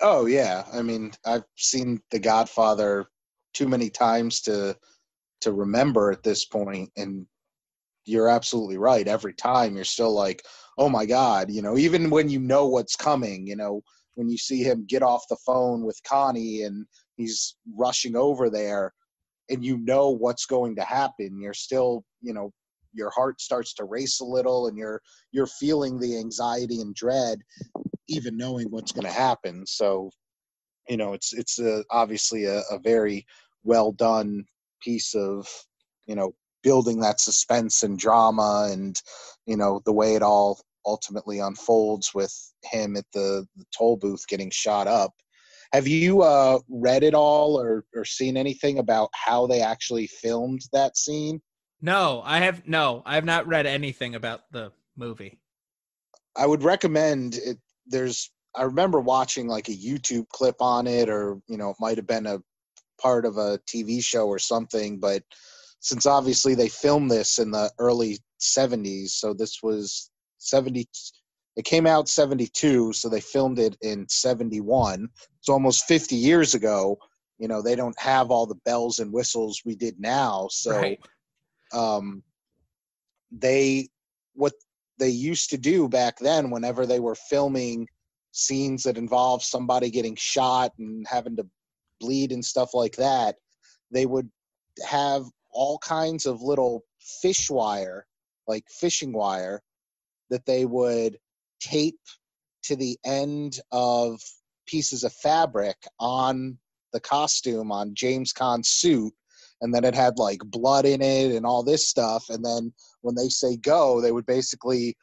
oh 0.00 0.26
yeah 0.26 0.64
i 0.72 0.82
mean 0.82 1.12
i've 1.24 1.44
seen 1.56 2.00
the 2.10 2.18
godfather 2.18 3.06
too 3.54 3.68
many 3.68 3.88
times 3.88 4.40
to 4.40 4.76
to 5.44 5.52
remember 5.52 6.10
at 6.10 6.22
this 6.22 6.44
point 6.44 6.90
and 6.96 7.26
you're 8.06 8.28
absolutely 8.28 8.76
right. 8.76 9.08
Every 9.08 9.32
time 9.32 9.76
you're 9.76 9.84
still 9.84 10.12
like 10.12 10.44
oh 10.76 10.88
my 10.88 11.06
god 11.06 11.52
you 11.52 11.62
know 11.62 11.78
even 11.78 12.10
when 12.10 12.28
you 12.28 12.40
know 12.40 12.66
what's 12.66 12.96
coming 12.96 13.46
you 13.46 13.54
know 13.54 13.80
when 14.16 14.28
you 14.28 14.36
see 14.36 14.60
him 14.64 14.84
get 14.88 15.04
off 15.04 15.22
the 15.30 15.36
phone 15.46 15.84
with 15.84 15.96
connie 16.04 16.62
and 16.62 16.84
he's 17.16 17.54
rushing 17.76 18.16
over 18.16 18.50
there 18.50 18.92
and 19.50 19.64
you 19.64 19.78
know 19.78 20.10
what's 20.10 20.46
going 20.46 20.74
to 20.74 20.82
happen 20.82 21.38
you're 21.40 21.54
still 21.54 22.04
you 22.20 22.34
know 22.34 22.52
your 22.92 23.10
heart 23.10 23.40
starts 23.40 23.72
to 23.74 23.84
race 23.84 24.20
a 24.20 24.24
little 24.24 24.66
and 24.66 24.76
you're 24.76 25.00
you're 25.30 25.46
feeling 25.46 25.96
the 25.98 26.18
anxiety 26.18 26.80
and 26.80 26.94
dread 26.96 27.38
even 28.08 28.36
knowing 28.36 28.70
what's 28.70 28.92
going 28.92 29.06
to 29.06 29.12
happen. 29.12 29.66
So 29.66 30.10
you 30.88 30.96
know 30.96 31.14
it's 31.14 31.32
it's 31.32 31.58
a, 31.58 31.82
obviously 31.90 32.44
a, 32.44 32.60
a 32.70 32.78
very 32.78 33.26
well 33.62 33.92
done 33.92 34.44
piece 34.84 35.14
of 35.14 35.48
you 36.06 36.14
know 36.14 36.34
building 36.62 37.00
that 37.00 37.20
suspense 37.20 37.82
and 37.82 37.98
drama 37.98 38.68
and 38.70 39.00
you 39.46 39.56
know 39.56 39.80
the 39.84 39.92
way 39.92 40.14
it 40.14 40.22
all 40.22 40.60
ultimately 40.86 41.38
unfolds 41.38 42.12
with 42.14 42.34
him 42.62 42.96
at 42.96 43.06
the, 43.12 43.46
the 43.56 43.64
toll 43.76 43.96
booth 43.96 44.26
getting 44.28 44.50
shot 44.50 44.86
up. 44.86 45.12
Have 45.72 45.88
you 45.88 46.20
uh, 46.22 46.58
read 46.68 47.02
it 47.02 47.14
all 47.14 47.58
or, 47.58 47.84
or 47.94 48.04
seen 48.04 48.36
anything 48.36 48.78
about 48.78 49.08
how 49.14 49.46
they 49.46 49.62
actually 49.62 50.06
filmed 50.06 50.60
that 50.72 50.96
scene? 50.96 51.40
No 51.80 52.22
i 52.24 52.38
have 52.38 52.66
no 52.66 53.02
i 53.04 53.14
have 53.14 53.24
not 53.24 53.46
read 53.46 53.66
anything 53.66 54.14
about 54.14 54.42
the 54.52 54.72
movie. 54.96 55.38
I 56.36 56.46
would 56.46 56.62
recommend 56.62 57.36
it 57.36 57.58
there's 57.86 58.30
i 58.56 58.62
remember 58.62 59.00
watching 59.00 59.46
like 59.46 59.68
a 59.68 59.72
youtube 59.72 60.28
clip 60.30 60.56
on 60.60 60.86
it 60.86 61.08
or 61.08 61.38
you 61.48 61.58
know 61.58 61.70
it 61.70 61.76
might 61.78 61.98
have 61.98 62.06
been 62.06 62.26
a 62.26 62.38
part 63.00 63.24
of 63.24 63.36
a 63.36 63.58
TV 63.66 64.02
show 64.02 64.26
or 64.26 64.38
something, 64.38 64.98
but 64.98 65.22
since 65.80 66.06
obviously 66.06 66.54
they 66.54 66.68
filmed 66.68 67.10
this 67.10 67.38
in 67.38 67.50
the 67.50 67.70
early 67.78 68.18
70s, 68.40 69.10
so 69.10 69.34
this 69.34 69.62
was 69.62 70.10
70 70.38 70.86
it 71.56 71.64
came 71.64 71.86
out 71.86 72.08
72, 72.08 72.92
so 72.92 73.08
they 73.08 73.20
filmed 73.20 73.58
it 73.58 73.76
in 73.80 74.06
71. 74.08 75.08
It's 75.38 75.48
almost 75.48 75.84
50 75.86 76.16
years 76.16 76.54
ago. 76.54 76.98
You 77.38 77.48
know, 77.48 77.62
they 77.62 77.76
don't 77.76 77.98
have 78.00 78.30
all 78.30 78.46
the 78.46 78.56
bells 78.64 78.98
and 78.98 79.12
whistles 79.12 79.62
we 79.64 79.76
did 79.76 80.00
now. 80.00 80.48
So 80.50 80.72
right. 80.72 81.00
um 81.72 82.22
they 83.30 83.88
what 84.34 84.52
they 84.98 85.08
used 85.08 85.50
to 85.50 85.58
do 85.58 85.88
back 85.88 86.18
then 86.18 86.50
whenever 86.50 86.86
they 86.86 87.00
were 87.00 87.16
filming 87.16 87.88
scenes 88.32 88.82
that 88.84 88.98
involved 88.98 89.44
somebody 89.44 89.90
getting 89.90 90.16
shot 90.16 90.72
and 90.78 91.06
having 91.08 91.36
to 91.36 91.46
bleed 92.00 92.32
and 92.32 92.44
stuff 92.44 92.74
like 92.74 92.96
that, 92.96 93.36
they 93.90 94.06
would 94.06 94.28
have 94.86 95.24
all 95.50 95.78
kinds 95.78 96.26
of 96.26 96.42
little 96.42 96.82
fish 97.00 97.50
wire, 97.50 98.06
like 98.46 98.64
fishing 98.68 99.12
wire, 99.12 99.62
that 100.30 100.46
they 100.46 100.64
would 100.64 101.16
tape 101.60 102.00
to 102.64 102.76
the 102.76 102.98
end 103.04 103.60
of 103.72 104.20
pieces 104.66 105.04
of 105.04 105.12
fabric 105.12 105.76
on 106.00 106.58
the 106.92 107.00
costume 107.00 107.70
on 107.70 107.94
James 107.94 108.32
Caan's 108.32 108.68
suit. 108.68 109.12
And 109.60 109.72
then 109.72 109.84
it 109.84 109.94
had 109.94 110.18
like 110.18 110.40
blood 110.44 110.84
in 110.84 111.00
it 111.00 111.32
and 111.32 111.46
all 111.46 111.62
this 111.62 111.88
stuff. 111.88 112.24
And 112.28 112.44
then 112.44 112.72
when 113.02 113.14
they 113.14 113.28
say 113.28 113.56
go, 113.56 114.00
they 114.00 114.12
would 114.12 114.26
basically 114.26 114.96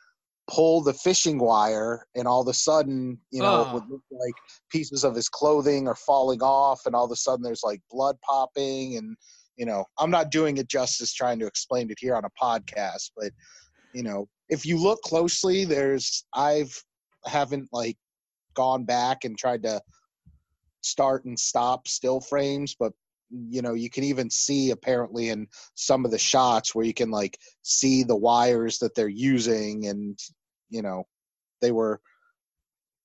pull 0.51 0.81
the 0.81 0.93
fishing 0.93 1.39
wire 1.39 2.05
and 2.15 2.27
all 2.27 2.41
of 2.41 2.47
a 2.47 2.53
sudden 2.53 3.17
you 3.31 3.41
know 3.41 3.61
it 3.61 3.67
Oh. 3.69 3.73
would 3.75 3.83
ah. 3.83 3.91
look 3.91 4.01
like 4.11 4.33
pieces 4.69 5.03
of 5.05 5.15
his 5.15 5.29
clothing 5.29 5.87
are 5.87 5.95
falling 5.95 6.41
off 6.41 6.81
and 6.85 6.93
all 6.95 7.05
of 7.05 7.11
a 7.11 7.15
sudden 7.15 7.41
there's 7.41 7.63
like 7.63 7.81
blood 7.89 8.17
popping 8.21 8.97
and 8.97 9.15
you 9.55 9.65
know 9.65 9.85
i'm 9.97 10.11
not 10.11 10.29
doing 10.29 10.57
it 10.57 10.67
justice 10.67 11.13
trying 11.13 11.39
to 11.39 11.47
explain 11.47 11.89
it 11.89 11.97
here 11.99 12.15
on 12.15 12.25
a 12.25 12.43
podcast 12.43 13.11
but 13.15 13.31
you 13.93 14.03
know 14.03 14.27
if 14.49 14.65
you 14.65 14.77
look 14.77 15.01
closely 15.03 15.63
there's 15.63 16.25
i've 16.33 16.83
haven't 17.25 17.69
like 17.71 17.97
gone 18.53 18.83
back 18.83 19.23
and 19.23 19.37
tried 19.37 19.63
to 19.63 19.79
start 20.81 21.23
and 21.25 21.39
stop 21.39 21.87
still 21.87 22.19
frames 22.19 22.75
but 22.77 22.91
you 23.29 23.61
know 23.61 23.73
you 23.73 23.89
can 23.89 24.03
even 24.03 24.29
see 24.29 24.71
apparently 24.71 25.29
in 25.29 25.47
some 25.75 26.03
of 26.03 26.11
the 26.11 26.17
shots 26.17 26.75
where 26.75 26.85
you 26.85 26.93
can 26.93 27.09
like 27.09 27.37
see 27.61 28.03
the 28.03 28.15
wires 28.15 28.79
that 28.79 28.93
they're 28.95 29.07
using 29.07 29.87
and 29.87 30.19
you 30.71 30.81
know 30.81 31.03
they 31.61 31.71
were 31.71 32.01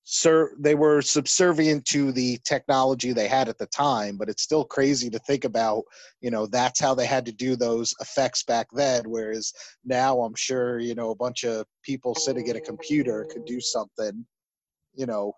sir 0.03 0.53
they 0.57 0.73
were 0.73 1.01
subservient 1.01 1.83
to 1.83 2.13
the 2.13 2.39
technology 2.45 3.11
they 3.11 3.27
had 3.27 3.49
at 3.49 3.57
the 3.57 3.67
time 3.67 4.17
but 4.17 4.29
it's 4.29 4.41
still 4.41 4.63
crazy 4.63 5.09
to 5.09 5.19
think 5.19 5.43
about 5.43 5.83
you 6.21 6.31
know 6.31 6.47
that's 6.47 6.79
how 6.79 6.95
they 6.95 7.05
had 7.05 7.25
to 7.25 7.31
do 7.33 7.55
those 7.55 7.93
effects 7.99 8.41
back 8.43 8.67
then 8.71 9.03
whereas 9.05 9.51
now 9.83 10.21
i'm 10.21 10.33
sure 10.35 10.79
you 10.79 10.95
know 10.95 11.11
a 11.11 11.15
bunch 11.15 11.43
of 11.43 11.65
people 11.83 12.15
sitting 12.15 12.49
at 12.49 12.55
a 12.55 12.61
computer 12.61 13.27
could 13.29 13.43
do 13.45 13.59
something 13.59 14.25
you 14.95 15.05
know 15.05 15.33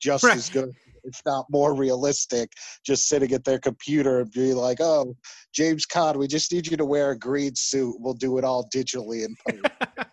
just 0.00 0.24
Right. 0.24 0.36
as 0.36 0.48
good 0.48 0.72
if 1.04 1.20
not 1.24 1.46
more 1.50 1.74
realistic 1.74 2.52
just 2.84 3.08
sitting 3.08 3.32
at 3.32 3.44
their 3.44 3.58
computer 3.58 4.20
and 4.20 4.30
be 4.32 4.52
like 4.52 4.80
oh 4.80 5.16
James 5.54 5.86
Caan 5.86 6.16
we 6.16 6.26
just 6.26 6.52
need 6.52 6.70
you 6.70 6.76
to 6.76 6.84
wear 6.84 7.12
a 7.12 7.18
green 7.18 7.54
suit 7.54 7.96
we'll 7.98 8.14
do 8.14 8.36
it 8.38 8.44
all 8.44 8.68
digitally 8.74 9.24
in 9.24 9.34
post 9.48 10.08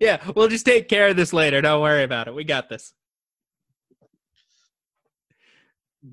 yeah, 0.00 0.18
we'll 0.34 0.48
just 0.48 0.66
take 0.66 0.88
care 0.88 1.08
of 1.08 1.16
this 1.16 1.32
later. 1.32 1.60
Don't 1.60 1.80
worry 1.80 2.02
about 2.02 2.26
it. 2.26 2.34
We 2.34 2.42
got 2.42 2.68
this. 2.68 2.92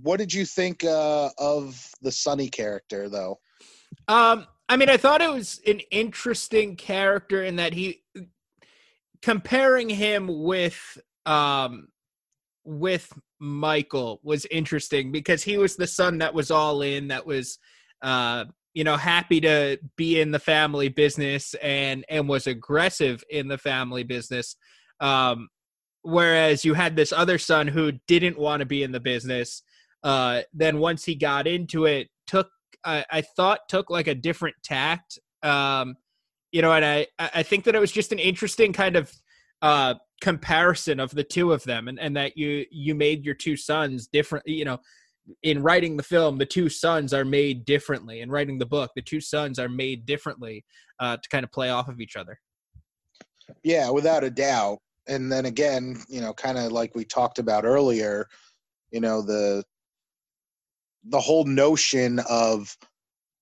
what 0.01 0.17
did 0.17 0.33
you 0.33 0.45
think 0.45 0.83
uh, 0.83 1.29
of 1.37 1.89
the 2.01 2.11
Sonny 2.11 2.49
character, 2.49 3.09
though? 3.09 3.39
Um, 4.07 4.47
I 4.67 4.77
mean, 4.77 4.89
I 4.89 4.97
thought 4.97 5.21
it 5.21 5.31
was 5.31 5.61
an 5.67 5.79
interesting 5.91 6.75
character 6.75 7.43
in 7.43 7.57
that 7.57 7.73
he 7.73 8.01
comparing 9.21 9.89
him 9.89 10.43
with 10.43 10.79
um 11.25 11.87
with 12.65 13.11
Michael 13.39 14.19
was 14.23 14.45
interesting 14.51 15.11
because 15.11 15.43
he 15.43 15.57
was 15.57 15.75
the 15.75 15.87
son 15.87 16.19
that 16.19 16.33
was 16.33 16.51
all 16.51 16.81
in, 16.81 17.09
that 17.09 17.25
was 17.25 17.59
uh 18.01 18.45
you 18.73 18.83
know 18.83 18.97
happy 18.97 19.39
to 19.39 19.77
be 19.95 20.19
in 20.19 20.31
the 20.31 20.39
family 20.39 20.89
business 20.89 21.55
and 21.61 22.03
and 22.09 22.27
was 22.27 22.47
aggressive 22.47 23.23
in 23.29 23.47
the 23.47 23.57
family 23.57 24.03
business. 24.03 24.55
Um 24.99 25.49
whereas 26.01 26.65
you 26.65 26.73
had 26.73 26.95
this 26.95 27.11
other 27.11 27.37
son 27.37 27.67
who 27.67 27.93
didn't 28.07 28.37
want 28.37 28.59
to 28.59 28.65
be 28.65 28.83
in 28.83 28.91
the 28.91 28.99
business 28.99 29.63
uh 30.03 30.41
then 30.53 30.77
once 30.77 31.03
he 31.03 31.15
got 31.15 31.47
into 31.47 31.85
it 31.85 32.09
took 32.27 32.47
I, 32.85 33.05
I 33.11 33.21
thought 33.21 33.67
took 33.67 33.89
like 33.89 34.07
a 34.07 34.15
different 34.15 34.55
tact. 34.63 35.19
Um, 35.43 35.95
you 36.51 36.61
know, 36.61 36.71
and 36.71 36.85
I 36.85 37.07
I 37.19 37.43
think 37.43 37.65
that 37.65 37.75
it 37.75 37.79
was 37.79 37.91
just 37.91 38.11
an 38.11 38.19
interesting 38.19 38.71
kind 38.71 38.95
of 38.95 39.11
uh 39.61 39.95
comparison 40.21 40.99
of 40.99 41.11
the 41.11 41.23
two 41.23 41.51
of 41.51 41.63
them, 41.63 41.87
and 41.87 41.99
and 41.99 42.15
that 42.17 42.37
you 42.37 42.65
you 42.71 42.95
made 42.95 43.25
your 43.25 43.35
two 43.35 43.57
sons 43.57 44.07
different. 44.07 44.47
You 44.47 44.65
know, 44.65 44.79
in 45.43 45.61
writing 45.61 45.97
the 45.97 46.03
film, 46.03 46.37
the 46.37 46.45
two 46.45 46.69
sons 46.69 47.13
are 47.13 47.25
made 47.25 47.65
differently. 47.65 48.21
In 48.21 48.29
writing 48.29 48.57
the 48.57 48.65
book, 48.65 48.91
the 48.95 49.01
two 49.01 49.21
sons 49.21 49.59
are 49.59 49.69
made 49.69 50.05
differently 50.05 50.63
uh, 50.99 51.17
to 51.17 51.29
kind 51.29 51.43
of 51.43 51.51
play 51.51 51.69
off 51.69 51.87
of 51.87 51.99
each 51.99 52.15
other. 52.15 52.39
Yeah, 53.63 53.89
without 53.89 54.23
a 54.23 54.29
doubt. 54.29 54.79
And 55.07 55.31
then 55.31 55.45
again, 55.45 56.01
you 56.09 56.21
know, 56.21 56.33
kind 56.33 56.57
of 56.57 56.71
like 56.71 56.95
we 56.95 57.05
talked 57.05 57.37
about 57.37 57.65
earlier, 57.65 58.27
you 58.91 58.99
know, 58.99 59.21
the 59.21 59.63
the 61.09 61.19
whole 61.19 61.45
notion 61.45 62.19
of 62.27 62.75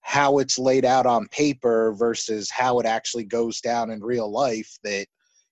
how 0.01 0.39
it's 0.39 0.59
laid 0.59 0.83
out 0.83 1.05
on 1.05 1.27
paper 1.29 1.93
versus 1.93 2.49
how 2.51 2.79
it 2.79 2.85
actually 2.85 3.23
goes 3.23 3.61
down 3.61 3.89
in 3.89 4.03
real 4.03 4.29
life 4.29 4.77
that 4.83 5.07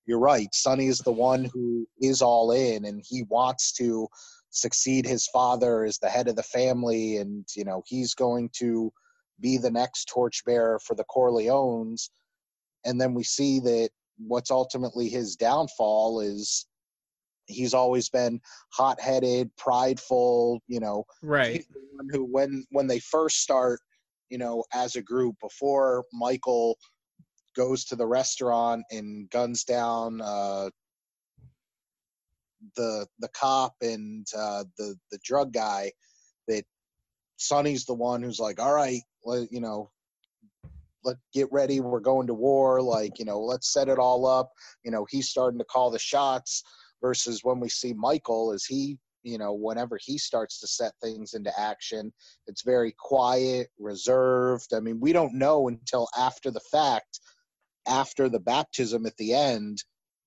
you're 0.06 0.20
right. 0.20 0.54
Sonny 0.54 0.88
is 0.88 1.00
the 1.00 1.12
one 1.12 1.46
who 1.46 1.88
is 2.02 2.22
all 2.22 2.52
in 2.52 2.86
and 2.86 3.04
he 3.08 3.24
wants 3.24 3.72
to 3.74 4.08
succeed 4.50 5.06
his 5.06 5.28
father 5.28 5.84
as 5.84 5.98
the 5.98 6.10
head 6.10 6.28
of 6.28 6.36
the 6.36 6.44
family 6.44 7.18
and 7.18 7.46
you 7.56 7.64
know 7.64 7.82
he's 7.86 8.14
going 8.14 8.50
to 8.54 8.92
be 9.40 9.58
the 9.58 9.72
next 9.72 10.06
torchbearer 10.06 10.80
for 10.86 10.94
the 10.96 11.06
Corleones 11.06 12.10
and 12.86 13.00
then 13.00 13.14
we 13.14 13.24
see 13.24 13.60
that 13.60 13.90
what's 14.18 14.52
ultimately 14.52 15.08
his 15.08 15.36
downfall 15.36 16.20
is 16.20 16.68
he's 17.46 17.74
always 17.74 18.10
been 18.10 18.40
hot-headed 18.74 19.50
prideful 19.58 20.62
you 20.68 20.80
know 20.80 21.06
Right. 21.22 21.54
he's 21.54 21.68
the 21.68 21.80
one 21.94 22.08
who 22.12 22.26
when 22.26 22.66
when 22.72 22.88
they 22.88 23.00
first 23.00 23.42
start 23.42 23.80
you 24.30 24.38
know 24.38 24.64
as 24.74 24.96
a 24.96 25.02
group 25.02 25.36
before 25.42 26.04
michael 26.14 26.78
goes 27.56 27.86
to 27.86 27.96
the 27.96 28.06
restaurant 28.06 28.84
and 28.92 29.30
guns 29.30 29.64
down 29.64 30.22
uh 30.22 30.70
the 32.76 33.08
the 33.20 33.30
cop 33.30 33.74
and 33.82 34.28
uh 34.38 34.64
the 34.78 34.96
the 35.12 35.20
drug 35.24 35.52
guy 35.52 35.92
that 36.48 36.64
sonny's 37.38 37.86
the 37.86 37.94
one 37.94 38.22
who's 38.22 38.40
like 38.40 38.60
all 38.60 38.74
right 38.74 39.02
let, 39.26 39.52
you 39.52 39.60
know 39.60 39.90
let 41.04 41.18
get 41.34 41.48
ready. 41.52 41.80
We're 41.80 42.00
going 42.00 42.28
to 42.28 42.34
war. 42.34 42.82
Like 42.82 43.20
you 43.20 43.26
know 43.26 43.40
let's 43.40 43.74
set 43.74 43.90
it 43.90 43.98
all 43.98 44.26
up. 44.26 44.52
You 44.84 44.92
know 44.92 45.06
he's 45.10 45.30
starting 45.30 45.60
to 45.60 45.66
call 45.66 45.92
the 45.92 46.00
shots 46.00 46.64
versus 47.02 47.44
when 47.44 47.60
we 47.60 47.68
see 47.68 47.94
michael 47.94 48.54
is 48.54 48.66
he 48.66 48.96
you 49.24 49.40
know 49.40 49.54
whenever 49.54 49.98
he 50.00 50.20
starts 50.20 50.60
to 50.60 50.68
set 50.68 50.92
things 51.02 51.34
into 51.34 51.52
action 51.60 52.14
it's 52.46 52.62
very 52.62 52.94
quiet 52.98 53.70
reserved. 53.80 54.74
I 54.76 54.80
mean 54.80 55.00
we 55.00 55.14
don't 55.14 55.34
know 55.34 55.68
until 55.68 56.08
after 56.18 56.52
the 56.52 56.62
fact 56.72 57.20
after 57.88 58.30
the 58.30 58.40
baptism 58.40 59.06
at 59.06 59.16
the 59.18 59.34
end 59.34 59.84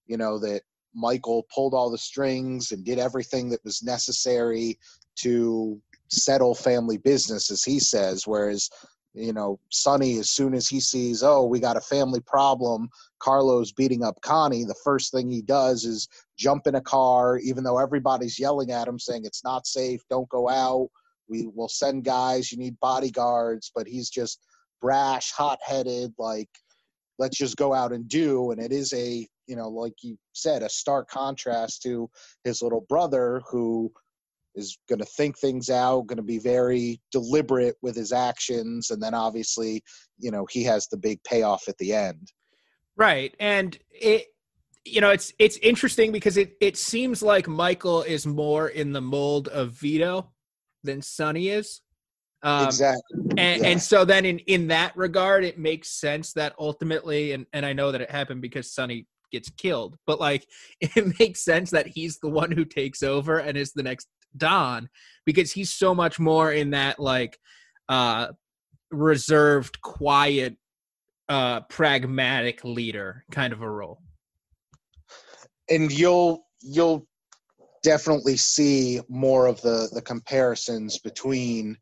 you 0.06 0.16
know 0.16 0.38
that 0.38 0.62
michael 0.94 1.46
pulled 1.54 1.74
all 1.74 1.90
the 1.90 1.98
strings 1.98 2.72
and 2.72 2.84
did 2.84 2.98
everything 2.98 3.48
that 3.48 3.64
was 3.64 3.82
necessary 3.82 4.78
to 5.16 5.80
settle 6.08 6.54
family 6.54 6.98
business 6.98 7.50
as 7.50 7.64
he 7.64 7.78
says 7.78 8.26
whereas 8.26 8.68
you 9.14 9.32
know 9.32 9.58
sonny 9.70 10.18
as 10.18 10.30
soon 10.30 10.54
as 10.54 10.68
he 10.68 10.80
sees 10.80 11.22
oh 11.22 11.44
we 11.44 11.60
got 11.60 11.76
a 11.76 11.80
family 11.80 12.20
problem 12.20 12.88
carlo's 13.20 13.72
beating 13.72 14.02
up 14.02 14.20
connie 14.20 14.64
the 14.64 14.74
first 14.84 15.12
thing 15.12 15.30
he 15.30 15.42
does 15.42 15.84
is 15.84 16.08
jump 16.36 16.66
in 16.66 16.74
a 16.74 16.80
car 16.80 17.38
even 17.38 17.62
though 17.64 17.78
everybody's 17.78 18.38
yelling 18.38 18.72
at 18.72 18.88
him 18.88 18.98
saying 18.98 19.24
it's 19.24 19.44
not 19.44 19.66
safe 19.66 20.02
don't 20.10 20.28
go 20.28 20.48
out. 20.48 20.88
We 21.28 21.48
will 21.54 21.68
send 21.68 22.04
guys. 22.04 22.52
You 22.52 22.58
need 22.58 22.78
bodyguards. 22.80 23.72
But 23.74 23.86
he's 23.86 24.10
just 24.10 24.40
brash 24.80 25.32
hot-headed 25.32 26.12
like 26.18 26.50
let's 27.18 27.38
just 27.38 27.56
go 27.56 27.72
out 27.72 27.92
and 27.92 28.08
do 28.08 28.50
and 28.50 28.60
it 28.60 28.72
is 28.72 28.92
a 28.92 29.26
you 29.46 29.56
know 29.56 29.68
like 29.68 29.94
you 30.02 30.16
said 30.32 30.62
a 30.62 30.68
stark 30.68 31.08
contrast 31.08 31.82
to 31.82 32.08
his 32.44 32.62
little 32.62 32.84
brother 32.88 33.40
who 33.50 33.90
is 34.56 34.78
going 34.88 35.00
to 35.00 35.04
think 35.04 35.36
things 35.36 35.68
out 35.68 36.06
going 36.06 36.16
to 36.16 36.22
be 36.22 36.38
very 36.38 37.00
deliberate 37.10 37.76
with 37.82 37.96
his 37.96 38.12
actions 38.12 38.90
and 38.90 39.02
then 39.02 39.14
obviously 39.14 39.82
you 40.18 40.30
know 40.30 40.46
he 40.50 40.62
has 40.62 40.86
the 40.88 40.96
big 40.96 41.22
payoff 41.24 41.68
at 41.68 41.76
the 41.78 41.92
end 41.92 42.30
Right. 42.96 43.34
And 43.40 43.76
it 43.90 44.26
you 44.84 45.00
know, 45.00 45.10
it's 45.10 45.32
it's 45.38 45.56
interesting 45.58 46.12
because 46.12 46.36
it 46.36 46.56
it 46.60 46.76
seems 46.76 47.22
like 47.22 47.48
Michael 47.48 48.02
is 48.02 48.26
more 48.26 48.68
in 48.68 48.92
the 48.92 49.00
mold 49.00 49.48
of 49.48 49.70
Vito 49.70 50.30
than 50.82 51.00
Sonny 51.00 51.48
is. 51.48 51.80
Um, 52.44 52.66
exactly 52.68 53.18
and, 53.38 53.62
Yeah. 53.62 53.68
and 53.68 53.82
so 53.82 54.04
then 54.04 54.24
in 54.24 54.38
in 54.40 54.68
that 54.68 54.96
regard 54.96 55.44
it 55.44 55.58
makes 55.58 55.88
sense 55.88 56.32
that 56.34 56.54
ultimately 56.58 57.32
and 57.32 57.46
and 57.52 57.64
i 57.64 57.72
know 57.72 57.90
that 57.92 58.00
it 58.00 58.10
happened 58.10 58.42
because 58.42 58.72
sonny 58.72 59.06
gets 59.32 59.50
killed 59.50 59.96
but 60.06 60.20
like 60.20 60.46
it 60.80 61.18
makes 61.18 61.44
sense 61.44 61.70
that 61.70 61.86
he's 61.86 62.18
the 62.18 62.28
one 62.28 62.50
who 62.50 62.64
takes 62.64 63.02
over 63.02 63.38
and 63.38 63.56
is 63.56 63.72
the 63.72 63.82
next 63.82 64.08
don 64.36 64.88
because 65.24 65.52
he's 65.52 65.72
so 65.72 65.94
much 65.94 66.18
more 66.18 66.52
in 66.52 66.70
that 66.70 66.98
like 66.98 67.38
uh 67.88 68.28
reserved 68.90 69.80
quiet 69.80 70.56
uh 71.28 71.60
pragmatic 71.62 72.62
leader 72.64 73.24
kind 73.30 73.52
of 73.52 73.62
a 73.62 73.70
role 73.70 74.00
and 75.70 75.90
you'll 75.92 76.44
you'll 76.60 77.06
definitely 77.82 78.36
see 78.36 79.00
more 79.08 79.46
of 79.46 79.60
the 79.62 79.88
the 79.92 80.02
comparisons 80.02 80.98
between 80.98 81.76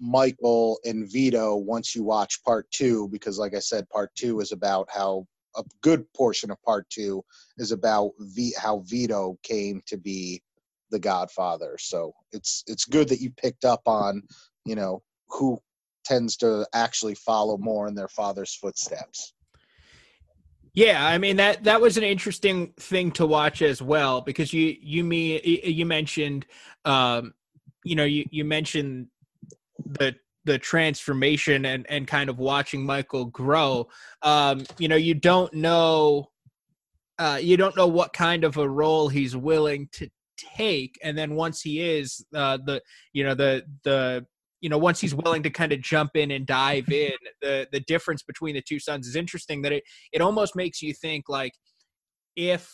Michael 0.00 0.78
and 0.84 1.10
Vito 1.10 1.56
once 1.56 1.94
you 1.94 2.02
watch 2.02 2.42
part 2.44 2.70
two, 2.70 3.08
because 3.08 3.38
like 3.38 3.54
I 3.54 3.60
said, 3.60 3.88
part 3.88 4.14
two 4.14 4.40
is 4.40 4.52
about 4.52 4.88
how 4.90 5.26
a 5.56 5.64
good 5.82 6.04
portion 6.12 6.50
of 6.50 6.62
part 6.62 6.88
two 6.90 7.24
is 7.58 7.72
about 7.72 8.10
v, 8.18 8.52
how 8.58 8.80
Vito 8.86 9.38
came 9.42 9.82
to 9.86 9.96
be 9.96 10.42
the 10.90 10.98
Godfather. 10.98 11.76
So 11.78 12.12
it's 12.32 12.62
it's 12.66 12.84
good 12.84 13.08
that 13.08 13.20
you 13.20 13.30
picked 13.30 13.64
up 13.64 13.82
on, 13.86 14.22
you 14.64 14.74
know, 14.74 15.02
who 15.28 15.58
tends 16.04 16.36
to 16.36 16.66
actually 16.72 17.14
follow 17.14 17.56
more 17.56 17.88
in 17.88 17.94
their 17.94 18.08
father's 18.08 18.54
footsteps. 18.54 19.32
Yeah, 20.74 21.04
I 21.04 21.16
mean 21.16 21.36
that 21.36 21.64
that 21.64 21.80
was 21.80 21.96
an 21.96 22.04
interesting 22.04 22.74
thing 22.78 23.10
to 23.12 23.26
watch 23.26 23.62
as 23.62 23.80
well 23.80 24.20
because 24.20 24.52
you 24.52 24.76
you 24.80 25.04
me 25.04 25.40
you 25.64 25.86
mentioned 25.86 26.46
um 26.84 27.32
you 27.82 27.96
know 27.96 28.04
you 28.04 28.26
you 28.30 28.44
mentioned 28.44 29.06
the 29.86 30.14
the 30.44 30.58
transformation 30.58 31.64
and 31.64 31.86
and 31.88 32.06
kind 32.06 32.30
of 32.30 32.38
watching 32.38 32.84
Michael 32.84 33.26
grow. 33.26 33.88
Um 34.22 34.64
you 34.78 34.88
know 34.88 34.96
you 34.96 35.14
don't 35.14 35.52
know 35.54 36.30
uh 37.18 37.38
you 37.40 37.56
don't 37.56 37.76
know 37.76 37.88
what 37.88 38.12
kind 38.12 38.44
of 38.44 38.56
a 38.56 38.68
role 38.68 39.08
he's 39.08 39.36
willing 39.36 39.88
to 39.92 40.08
take 40.36 40.98
and 41.02 41.16
then 41.16 41.34
once 41.34 41.62
he 41.62 41.80
is 41.80 42.24
uh 42.34 42.58
the 42.66 42.82
you 43.14 43.24
know 43.24 43.34
the 43.34 43.64
the 43.84 44.26
you 44.60 44.68
know 44.68 44.78
once 44.78 45.00
he's 45.00 45.14
willing 45.14 45.42
to 45.42 45.50
kind 45.50 45.72
of 45.72 45.80
jump 45.80 46.10
in 46.14 46.30
and 46.30 46.46
dive 46.46 46.88
in 46.90 47.12
the 47.40 47.66
the 47.72 47.80
difference 47.80 48.22
between 48.22 48.54
the 48.54 48.62
two 48.62 48.78
sons 48.78 49.06
is 49.06 49.16
interesting 49.16 49.62
that 49.62 49.72
it 49.72 49.82
it 50.12 50.20
almost 50.20 50.54
makes 50.54 50.82
you 50.82 50.92
think 50.92 51.28
like 51.28 51.52
if 52.36 52.70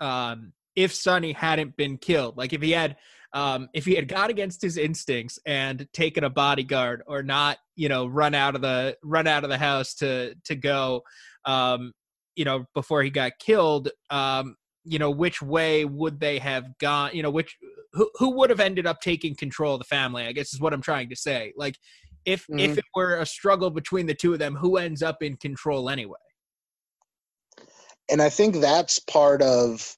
um 0.00 0.52
if 0.74 0.92
Sonny 0.92 1.32
hadn't 1.32 1.76
been 1.76 1.98
killed 1.98 2.36
like 2.36 2.52
if 2.52 2.62
he 2.62 2.72
had 2.72 2.96
um 3.34 3.68
if 3.74 3.84
he 3.84 3.94
had 3.94 4.08
got 4.08 4.30
against 4.30 4.62
his 4.62 4.78
instincts 4.78 5.38
and 5.44 5.86
taken 5.92 6.24
a 6.24 6.30
bodyguard 6.30 7.02
or 7.06 7.22
not 7.22 7.58
you 7.76 7.88
know 7.88 8.06
run 8.06 8.34
out 8.34 8.54
of 8.54 8.62
the 8.62 8.96
run 9.02 9.26
out 9.26 9.44
of 9.44 9.50
the 9.50 9.58
house 9.58 9.94
to 9.94 10.34
to 10.44 10.54
go 10.54 11.02
um 11.44 11.92
you 12.36 12.44
know 12.44 12.64
before 12.74 13.02
he 13.02 13.10
got 13.10 13.32
killed 13.38 13.90
um 14.10 14.56
you 14.84 14.98
know 14.98 15.10
which 15.10 15.42
way 15.42 15.84
would 15.84 16.20
they 16.20 16.38
have 16.38 16.66
gone 16.78 17.10
you 17.12 17.22
know 17.22 17.30
which 17.30 17.56
who 17.92 18.08
who 18.14 18.30
would 18.30 18.50
have 18.50 18.60
ended 18.60 18.86
up 18.86 19.00
taking 19.00 19.34
control 19.34 19.74
of 19.74 19.80
the 19.80 19.84
family 19.84 20.24
i 20.24 20.32
guess 20.32 20.54
is 20.54 20.60
what 20.60 20.72
i'm 20.72 20.82
trying 20.82 21.08
to 21.08 21.16
say 21.16 21.52
like 21.56 21.76
if 22.24 22.42
mm-hmm. 22.46 22.60
if 22.60 22.78
it 22.78 22.84
were 22.94 23.16
a 23.16 23.26
struggle 23.26 23.70
between 23.70 24.06
the 24.06 24.14
two 24.14 24.32
of 24.32 24.38
them 24.38 24.54
who 24.54 24.76
ends 24.76 25.02
up 25.02 25.22
in 25.22 25.36
control 25.36 25.90
anyway 25.90 26.14
and 28.10 28.22
i 28.22 28.28
think 28.28 28.56
that's 28.56 28.98
part 28.98 29.42
of 29.42 29.96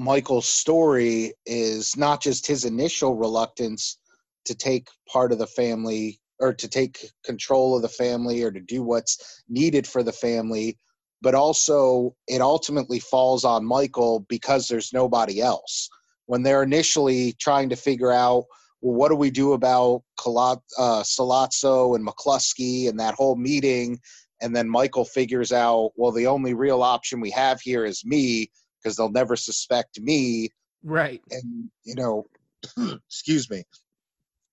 michael's 0.00 0.48
story 0.48 1.32
is 1.46 1.96
not 1.96 2.20
just 2.20 2.46
his 2.46 2.64
initial 2.64 3.14
reluctance 3.16 3.98
to 4.44 4.54
take 4.54 4.88
part 5.06 5.30
of 5.30 5.38
the 5.38 5.46
family 5.46 6.18
or 6.40 6.52
to 6.54 6.66
take 6.66 7.10
control 7.24 7.76
of 7.76 7.82
the 7.82 7.88
family 7.88 8.42
or 8.42 8.50
to 8.50 8.60
do 8.60 8.82
what's 8.82 9.42
needed 9.48 9.86
for 9.86 10.02
the 10.02 10.12
family 10.12 10.76
but 11.22 11.34
also 11.34 12.14
it 12.26 12.40
ultimately 12.40 12.98
falls 12.98 13.44
on 13.44 13.64
Michael 13.64 14.20
because 14.28 14.68
there's 14.68 14.92
nobody 14.92 15.40
else. 15.40 15.88
When 16.26 16.42
they're 16.42 16.62
initially 16.62 17.34
trying 17.34 17.68
to 17.70 17.76
figure 17.76 18.12
out, 18.12 18.44
well, 18.80 18.94
what 18.94 19.08
do 19.08 19.16
we 19.16 19.30
do 19.30 19.52
about 19.52 20.02
uh, 20.26 21.02
Sollozzo 21.02 21.94
and 21.94 22.06
McCluskey 22.06 22.88
and 22.88 22.98
that 22.98 23.14
whole 23.14 23.36
meeting? 23.36 23.98
And 24.40 24.56
then 24.56 24.68
Michael 24.68 25.04
figures 25.04 25.52
out, 25.52 25.90
well, 25.96 26.12
the 26.12 26.26
only 26.26 26.54
real 26.54 26.82
option 26.82 27.20
we 27.20 27.30
have 27.32 27.60
here 27.60 27.84
is 27.84 28.04
me 28.06 28.50
because 28.82 28.96
they'll 28.96 29.10
never 29.10 29.36
suspect 29.36 30.00
me. 30.00 30.50
Right. 30.82 31.22
And, 31.30 31.70
you 31.84 31.94
know, 31.94 32.26
excuse 33.06 33.50
me. 33.50 33.64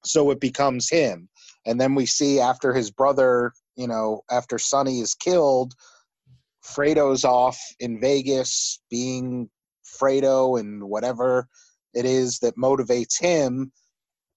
So 0.04 0.32
it 0.32 0.40
becomes 0.40 0.90
him. 0.90 1.30
And 1.66 1.80
then 1.80 1.96
we 1.96 2.06
see 2.06 2.40
after 2.40 2.74
his 2.74 2.92
brother, 2.92 3.54
you 3.76 3.88
know, 3.88 4.22
after 4.32 4.58
Sonny 4.58 5.00
is 5.00 5.14
killed, 5.14 5.74
Fredo's 6.64 7.24
off 7.24 7.60
in 7.80 8.00
Vegas 8.00 8.80
being 8.90 9.50
Fredo 9.86 10.60
and 10.60 10.84
whatever 10.84 11.48
it 11.94 12.06
is 12.06 12.40
that 12.40 12.58
motivates 12.58 13.20
him. 13.20 13.72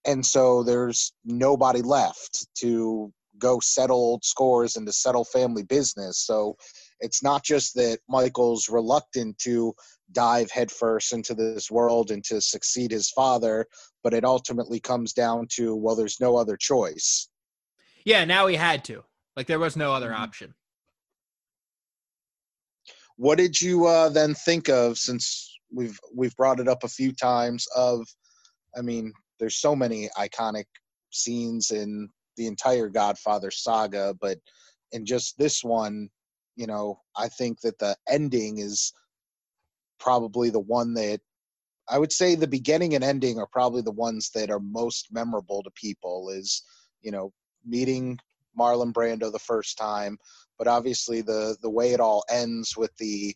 And 0.06 0.24
so 0.24 0.62
there's 0.62 1.12
nobody 1.24 1.82
left 1.82 2.46
to 2.58 3.12
go 3.38 3.58
settle 3.60 3.96
old 3.96 4.24
scores 4.24 4.76
and 4.76 4.86
to 4.86 4.92
settle 4.92 5.24
family 5.24 5.62
business. 5.62 6.18
So 6.18 6.56
it's 7.00 7.22
not 7.22 7.44
just 7.44 7.74
that 7.74 7.98
Michael's 8.08 8.68
reluctant 8.68 9.38
to 9.38 9.74
dive 10.12 10.50
headfirst 10.50 11.12
into 11.12 11.34
this 11.34 11.70
world 11.70 12.10
and 12.10 12.22
to 12.24 12.40
succeed 12.40 12.90
his 12.90 13.10
father, 13.10 13.66
but 14.02 14.14
it 14.14 14.24
ultimately 14.24 14.80
comes 14.80 15.12
down 15.12 15.46
to, 15.52 15.74
well, 15.74 15.96
there's 15.96 16.20
no 16.20 16.36
other 16.36 16.56
choice. 16.56 17.28
Yeah, 18.04 18.24
now 18.24 18.46
he 18.46 18.56
had 18.56 18.84
to. 18.84 19.04
Like 19.36 19.46
there 19.46 19.58
was 19.58 19.76
no 19.76 19.92
other 19.92 20.10
mm-hmm. 20.10 20.22
option. 20.22 20.54
What 23.16 23.38
did 23.38 23.60
you 23.60 23.86
uh, 23.86 24.08
then 24.08 24.34
think 24.34 24.68
of 24.68 24.96
since 24.96 25.54
we've 25.72 25.98
we've 26.14 26.34
brought 26.36 26.60
it 26.60 26.68
up 26.68 26.84
a 26.84 26.88
few 26.88 27.12
times? 27.12 27.66
Of, 27.76 28.06
I 28.76 28.80
mean, 28.80 29.12
there's 29.38 29.58
so 29.58 29.76
many 29.76 30.08
iconic 30.16 30.64
scenes 31.10 31.70
in 31.70 32.08
the 32.36 32.46
entire 32.46 32.88
Godfather 32.88 33.50
saga, 33.50 34.14
but 34.20 34.38
in 34.92 35.04
just 35.04 35.36
this 35.38 35.62
one, 35.62 36.08
you 36.60 36.66
know, 36.66 37.00
I 37.16 37.28
think 37.28 37.62
that 37.62 37.78
the 37.78 37.96
ending 38.06 38.58
is 38.58 38.92
probably 39.98 40.50
the 40.50 40.60
one 40.60 40.92
that 40.92 41.20
I 41.88 41.98
would 41.98 42.12
say 42.12 42.34
the 42.34 42.46
beginning 42.46 42.94
and 42.94 43.02
ending 43.02 43.38
are 43.38 43.46
probably 43.46 43.80
the 43.80 43.90
ones 43.92 44.30
that 44.34 44.50
are 44.50 44.60
most 44.60 45.08
memorable 45.10 45.62
to 45.62 45.70
people. 45.70 46.28
Is 46.28 46.62
you 47.00 47.12
know 47.12 47.32
meeting 47.64 48.18
Marlon 48.58 48.92
Brando 48.92 49.32
the 49.32 49.38
first 49.38 49.78
time, 49.78 50.18
but 50.58 50.68
obviously 50.68 51.22
the 51.22 51.56
the 51.62 51.70
way 51.70 51.92
it 51.92 52.00
all 52.00 52.24
ends 52.30 52.76
with 52.76 52.94
the 52.98 53.34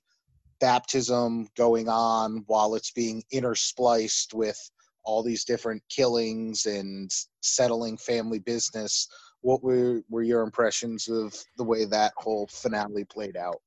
baptism 0.60 1.48
going 1.56 1.88
on 1.88 2.44
while 2.46 2.74
it's 2.74 2.92
being 2.92 3.22
interspliced 3.32 4.34
with 4.34 4.58
all 5.02 5.22
these 5.22 5.46
different 5.46 5.82
killings 5.88 6.66
and 6.66 7.10
settling 7.40 7.96
family 7.96 8.38
business 8.38 9.08
what 9.44 9.62
were 9.62 10.02
were 10.08 10.22
your 10.22 10.42
impressions 10.42 11.08
of 11.08 11.34
the 11.56 11.64
way 11.64 11.84
that 11.84 12.12
whole 12.16 12.46
finale 12.48 13.04
played 13.04 13.36
out? 13.36 13.60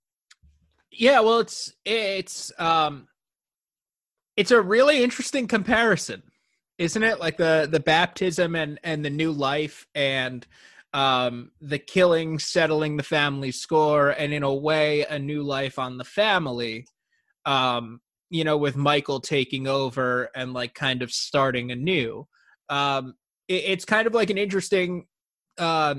Yeah 0.92 1.20
well 1.22 1.40
it's 1.40 1.74
it's 1.86 2.52
um 2.60 3.08
it's 4.36 4.52
a 4.52 4.62
really 4.62 5.04
interesting 5.04 5.48
comparison 5.48 6.24
isn't 6.78 7.04
it? 7.04 7.20
Like 7.20 7.38
the 7.38 7.68
the 7.70 7.80
baptism 7.80 8.56
and 8.56 8.80
and 8.84 9.04
the 9.04 9.10
new 9.10 9.32
life 9.32 9.88
and 9.96 10.46
um, 10.94 11.52
the 11.60 11.80
killing 11.80 12.40
settling 12.40 12.98
the 12.98 13.04
family 13.04 13.52
score 13.52 14.10
and 14.12 14.34
in 14.34 14.44
a 14.44 14.54
way 14.54 15.06
a 15.06 15.20
new 15.20 15.44
life 15.44 15.80
on 15.80 15.98
the 15.98 16.04
family 16.04 16.88
um, 17.46 18.00
you 18.30 18.44
know 18.44 18.58
with 18.58 18.76
michael 18.76 19.20
taking 19.20 19.68
over 19.68 20.30
and 20.36 20.54
like 20.54 20.74
kind 20.74 21.02
of 21.02 21.12
starting 21.12 21.72
anew. 21.72 22.28
Um, 22.70 23.16
it, 23.48 23.64
it's 23.66 23.86
kind 23.86 24.08
of 24.08 24.14
like 24.14 24.30
an 24.30 24.38
interesting 24.38 25.08
uh, 25.58 25.96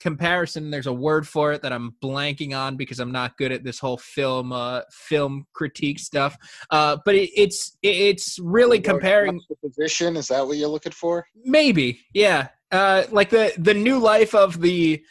comparison 0.00 0.70
there's 0.70 0.86
a 0.86 0.92
word 0.92 1.28
for 1.28 1.52
it 1.52 1.60
that 1.60 1.72
i'm 1.72 1.94
blanking 2.02 2.56
on 2.58 2.74
because 2.74 2.98
i'm 2.98 3.12
not 3.12 3.36
good 3.36 3.52
at 3.52 3.62
this 3.62 3.78
whole 3.78 3.98
film 3.98 4.50
uh, 4.50 4.80
film 4.90 5.46
critique 5.52 5.98
stuff 5.98 6.36
uh, 6.70 6.96
but 7.04 7.14
it, 7.14 7.30
it's 7.36 7.76
it's 7.82 8.38
really 8.40 8.80
comparing 8.80 9.38
position 9.62 10.16
is 10.16 10.28
that 10.28 10.46
what 10.46 10.56
you're 10.56 10.68
looking 10.68 10.92
for 10.92 11.26
maybe 11.44 12.00
yeah 12.14 12.48
uh, 12.72 13.04
like 13.10 13.28
the 13.28 13.52
the 13.58 13.74
new 13.74 13.98
life 13.98 14.34
of 14.34 14.60
the 14.60 15.02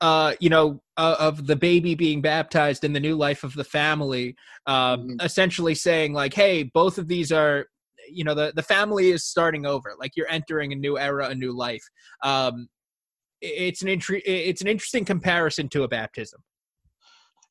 uh, 0.00 0.34
you 0.38 0.48
know, 0.48 0.80
uh, 0.96 1.16
of 1.18 1.46
the 1.46 1.56
baby 1.56 1.94
being 1.94 2.20
baptized 2.20 2.84
in 2.84 2.92
the 2.92 3.00
new 3.00 3.16
life 3.16 3.42
of 3.42 3.54
the 3.54 3.64
family, 3.64 4.36
um, 4.66 5.00
mm-hmm. 5.00 5.20
essentially 5.20 5.74
saying 5.74 6.12
like, 6.12 6.32
hey, 6.32 6.62
both 6.62 6.98
of 6.98 7.08
these 7.08 7.32
are, 7.32 7.66
you 8.08 8.22
know, 8.22 8.34
the 8.34 8.52
the 8.54 8.62
family 8.62 9.10
is 9.10 9.24
starting 9.24 9.66
over. 9.66 9.94
Like 9.98 10.12
you're 10.16 10.30
entering 10.30 10.72
a 10.72 10.76
new 10.76 10.98
era, 10.98 11.28
a 11.28 11.34
new 11.34 11.52
life. 11.52 11.82
Um, 12.22 12.68
it's 13.40 13.82
an 13.82 13.88
intri- 13.88 14.22
it's 14.24 14.60
an 14.60 14.68
interesting 14.68 15.04
comparison 15.04 15.68
to 15.70 15.82
a 15.84 15.88
baptism. 15.88 16.40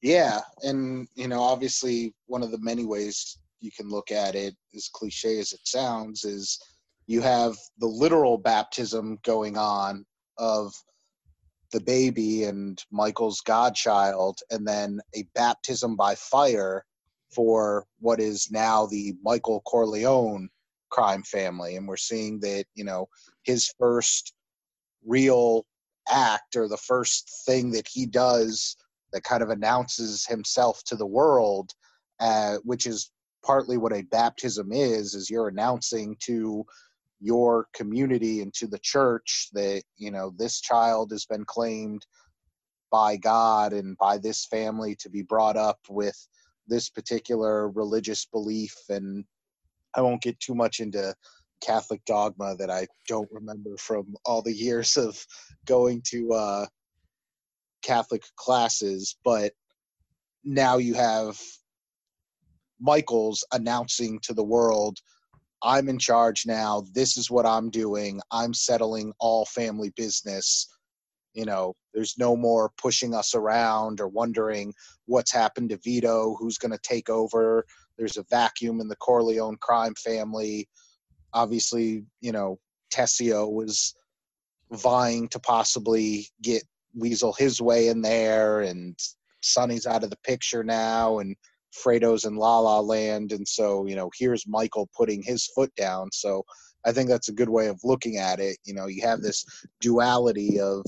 Yeah, 0.01 0.41
and 0.63 1.07
you 1.15 1.27
know, 1.27 1.41
obviously, 1.41 2.13
one 2.27 2.43
of 2.43 2.51
the 2.51 2.59
many 2.59 2.85
ways 2.85 3.39
you 3.59 3.71
can 3.75 3.89
look 3.89 4.11
at 4.11 4.35
it, 4.35 4.55
as 4.75 4.89
cliche 4.89 5.39
as 5.39 5.53
it 5.53 5.61
sounds, 5.63 6.23
is 6.23 6.59
you 7.07 7.21
have 7.21 7.55
the 7.79 7.87
literal 7.87 8.37
baptism 8.37 9.17
going 9.23 9.57
on 9.57 10.05
of 10.37 10.73
the 11.71 11.81
baby 11.81 12.43
and 12.43 12.83
Michael's 12.91 13.41
godchild, 13.41 14.39
and 14.51 14.67
then 14.67 14.99
a 15.15 15.23
baptism 15.33 15.95
by 15.95 16.15
fire 16.15 16.85
for 17.33 17.85
what 17.99 18.19
is 18.19 18.49
now 18.51 18.85
the 18.85 19.13
Michael 19.21 19.61
Corleone 19.61 20.49
crime 20.89 21.23
family. 21.23 21.75
And 21.75 21.87
we're 21.87 21.97
seeing 21.97 22.39
that, 22.41 22.65
you 22.75 22.83
know, 22.83 23.07
his 23.43 23.73
first 23.77 24.33
real 25.05 25.65
act 26.09 26.55
or 26.55 26.67
the 26.67 26.77
first 26.77 27.43
thing 27.45 27.71
that 27.71 27.87
he 27.87 28.05
does 28.05 28.75
that 29.13 29.23
kind 29.23 29.41
of 29.41 29.49
announces 29.49 30.25
himself 30.25 30.83
to 30.85 30.95
the 30.95 31.05
world, 31.05 31.71
uh, 32.19 32.57
which 32.63 32.85
is 32.85 33.11
partly 33.43 33.77
what 33.77 33.93
a 33.93 34.03
baptism 34.03 34.71
is, 34.71 35.13
is 35.13 35.29
you're 35.29 35.47
announcing 35.47 36.15
to 36.19 36.65
your 37.19 37.67
community 37.73 38.41
and 38.41 38.53
to 38.53 38.67
the 38.67 38.79
church 38.79 39.49
that 39.53 39.81
you 39.97 40.11
know 40.11 40.31
this 40.37 40.61
child 40.61 41.09
has 41.11 41.25
been 41.25 41.43
claimed 41.45 42.05
by 42.91 43.17
God 43.17 43.73
and 43.73 43.97
by 43.97 44.17
this 44.17 44.45
family 44.45 44.95
to 44.95 45.09
be 45.09 45.21
brought 45.21 45.57
up 45.57 45.79
with 45.89 46.15
this 46.67 46.89
particular 46.89 47.69
religious 47.69 48.25
belief. 48.25 48.75
And 48.89 49.25
I 49.95 50.01
won't 50.01 50.21
get 50.21 50.39
too 50.39 50.55
much 50.55 50.79
into 50.79 51.13
Catholic 51.61 52.03
dogma 52.05 52.55
that 52.57 52.69
I 52.69 52.87
don't 53.07 53.29
remember 53.31 53.77
from 53.77 54.15
all 54.25 54.41
the 54.41 54.53
years 54.53 54.97
of 54.97 55.25
going 55.65 56.01
to 56.07 56.33
uh, 56.33 56.65
Catholic 57.81 58.23
classes, 58.35 59.17
but 59.23 59.53
now 60.43 60.77
you 60.77 60.93
have 60.93 61.39
Michaels 62.79 63.43
announcing 63.51 64.19
to 64.21 64.33
the 64.33 64.43
world, 64.43 64.99
I'm 65.63 65.89
in 65.89 65.97
charge 65.97 66.45
now. 66.45 66.85
This 66.93 67.17
is 67.17 67.31
what 67.31 67.45
I'm 67.45 67.69
doing. 67.69 68.21
I'm 68.31 68.53
settling 68.53 69.13
all 69.19 69.45
family 69.45 69.91
business. 69.95 70.67
You 71.33 71.45
know, 71.45 71.75
there's 71.93 72.17
no 72.17 72.35
more 72.35 72.71
pushing 72.77 73.13
us 73.13 73.33
around 73.35 73.99
or 73.99 74.07
wondering 74.07 74.73
what's 75.05 75.31
happened 75.31 75.69
to 75.69 75.77
Vito, 75.77 76.35
who's 76.39 76.57
going 76.57 76.71
to 76.71 76.79
take 76.83 77.09
over. 77.09 77.65
There's 77.97 78.17
a 78.17 78.25
vacuum 78.29 78.79
in 78.79 78.87
the 78.87 78.95
Corleone 78.97 79.57
crime 79.57 79.95
family. 79.95 80.67
Obviously, 81.37 82.03
you 82.21 82.31
know, 82.31 82.59
Tessio 82.91 83.51
was 83.51 83.95
vying 84.71 85.27
to 85.29 85.39
possibly 85.39 86.27
get 86.41 86.63
Weasel 86.95 87.33
his 87.33 87.61
way 87.61 87.89
in 87.89 88.01
there, 88.01 88.61
and 88.61 88.97
Sonny's 89.41 89.85
out 89.85 90.03
of 90.03 90.09
the 90.09 90.23
picture 90.23 90.63
now, 90.63 91.19
and 91.19 91.35
Fredo's 91.71 92.25
in 92.25 92.35
La 92.35 92.59
La 92.59 92.79
Land, 92.79 93.31
and 93.31 93.47
so 93.47 93.85
you 93.85 93.95
know 93.95 94.09
here's 94.17 94.47
Michael 94.47 94.89
putting 94.97 95.21
his 95.21 95.45
foot 95.53 95.73
down. 95.75 96.09
So 96.11 96.43
I 96.85 96.91
think 96.91 97.09
that's 97.09 97.29
a 97.29 97.39
good 97.39 97.49
way 97.49 97.67
of 97.67 97.79
looking 97.83 98.17
at 98.17 98.39
it. 98.39 98.57
You 98.65 98.73
know, 98.73 98.87
you 98.87 99.01
have 99.03 99.21
this 99.21 99.45
duality 99.79 100.59
of 100.59 100.83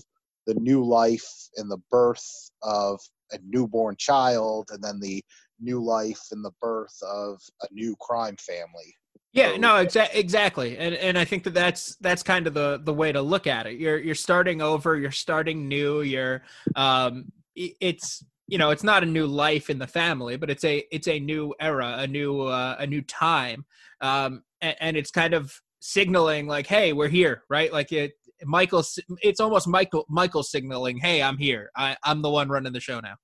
the 0.47 0.55
new 0.55 0.83
life 0.83 1.29
and 1.57 1.69
the 1.69 1.81
birth 1.91 2.25
of 2.63 2.99
a 3.31 3.37
newborn 3.43 3.95
child, 3.97 4.69
and 4.71 4.83
then 4.83 4.99
the 4.99 5.23
new 5.59 5.83
life 5.83 6.21
and 6.31 6.43
the 6.43 6.55
birth 6.61 6.97
of 7.03 7.39
a 7.61 7.67
new 7.71 7.95
crime 7.99 8.37
family. 8.37 8.95
Yeah, 9.31 9.57
no, 9.57 9.75
exa- 9.75 10.13
exactly, 10.13 10.77
and 10.77 10.95
and 10.95 11.17
I 11.17 11.23
think 11.23 11.43
that 11.43 11.53
that's 11.53 11.95
that's 11.97 12.23
kind 12.23 12.47
of 12.47 12.55
the 12.55 12.81
the 12.83 12.93
way 12.93 13.11
to 13.11 13.21
look 13.21 13.45
at 13.45 13.67
it. 13.67 13.79
You're 13.79 13.99
you're 13.99 14.15
starting 14.15 14.59
over, 14.61 14.97
you're 14.97 15.11
starting 15.11 15.67
new. 15.67 16.01
You're 16.01 16.41
um, 16.75 17.31
it's 17.55 18.23
you 18.47 18.57
know 18.57 18.71
it's 18.71 18.83
not 18.83 19.03
a 19.03 19.05
new 19.05 19.27
life 19.27 19.69
in 19.69 19.77
the 19.77 19.85
family, 19.85 20.35
but 20.35 20.49
it's 20.49 20.63
a 20.63 20.83
it's 20.91 21.07
a 21.07 21.19
new 21.19 21.53
era, 21.59 21.97
a 21.99 22.07
new 22.07 22.41
uh, 22.41 22.77
a 22.79 22.87
new 22.87 23.03
time, 23.03 23.65
um, 24.01 24.43
and, 24.61 24.75
and 24.79 24.97
it's 24.97 25.11
kind 25.11 25.35
of 25.35 25.53
signaling 25.79 26.47
like, 26.47 26.65
hey, 26.65 26.93
we're 26.93 27.07
here, 27.07 27.43
right? 27.49 27.71
Like 27.71 27.91
it, 27.91 28.13
Michael, 28.43 28.83
it's 29.21 29.39
almost 29.39 29.67
Michael 29.67 30.05
Michael 30.09 30.43
signaling, 30.43 30.97
hey, 30.97 31.21
I'm 31.21 31.37
here. 31.37 31.69
I, 31.75 31.95
I'm 32.03 32.23
the 32.23 32.29
one 32.29 32.49
running 32.49 32.73
the 32.73 32.79
show 32.79 32.99
now. 32.99 33.15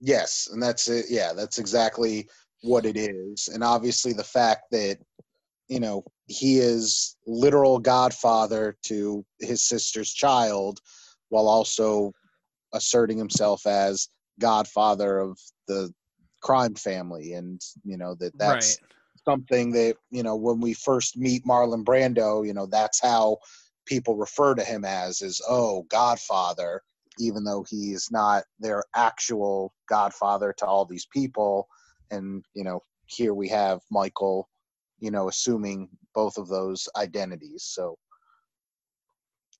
Yes, 0.00 0.48
and 0.52 0.62
that's 0.62 0.88
it. 0.88 1.06
Yeah, 1.08 1.32
that's 1.32 1.58
exactly 1.58 2.28
what 2.62 2.84
it 2.86 2.96
is. 2.96 3.48
And 3.48 3.64
obviously 3.64 4.12
the 4.12 4.24
fact 4.24 4.64
that, 4.72 4.98
you 5.68 5.80
know, 5.80 6.04
he 6.26 6.58
is 6.58 7.16
literal 7.26 7.78
godfather 7.78 8.76
to 8.84 9.24
his 9.40 9.64
sister's 9.64 10.12
child 10.12 10.80
while 11.28 11.48
also 11.48 12.12
asserting 12.72 13.18
himself 13.18 13.66
as 13.66 14.08
godfather 14.38 15.18
of 15.18 15.38
the 15.66 15.92
crime 16.40 16.74
family 16.74 17.34
and 17.34 17.60
you 17.84 17.98
know 17.98 18.14
that 18.14 18.36
that's 18.38 18.78
right. 18.80 18.88
something 19.28 19.70
that 19.70 19.96
you 20.10 20.22
know 20.22 20.34
when 20.34 20.58
we 20.58 20.72
first 20.72 21.16
meet 21.16 21.44
Marlon 21.44 21.84
Brando 21.84 22.46
you 22.46 22.54
know 22.54 22.66
that's 22.66 23.00
how 23.00 23.36
people 23.86 24.16
refer 24.16 24.54
to 24.54 24.64
him 24.64 24.84
as 24.84 25.20
is 25.20 25.42
oh 25.48 25.82
godfather 25.90 26.82
even 27.18 27.44
though 27.44 27.64
he 27.68 27.92
is 27.92 28.10
not 28.10 28.44
their 28.58 28.82
actual 28.94 29.74
godfather 29.88 30.54
to 30.56 30.64
all 30.64 30.86
these 30.86 31.06
people 31.12 31.68
and 32.10 32.44
you 32.54 32.64
know 32.64 32.80
here 33.06 33.34
we 33.34 33.48
have 33.48 33.80
michael 33.90 34.48
you 35.00 35.10
know 35.10 35.28
assuming 35.28 35.88
both 36.14 36.38
of 36.38 36.48
those 36.48 36.88
identities. 36.96 37.64
So 37.64 37.96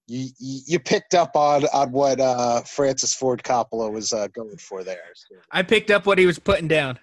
you 0.06 0.30
you 0.38 0.78
picked 0.78 1.14
up 1.14 1.36
on 1.36 1.64
on 1.72 1.92
what 1.92 2.20
uh 2.20 2.62
francis 2.62 3.14
ford 3.14 3.42
coppola 3.44 3.92
was 3.92 4.12
uh, 4.12 4.26
going 4.28 4.56
for 4.56 4.82
there 4.82 4.98
so. 5.14 5.36
i 5.52 5.62
picked 5.62 5.88
up 5.90 6.04
what 6.04 6.18
he 6.18 6.26
was 6.26 6.38
putting 6.38 6.68
down. 6.68 6.98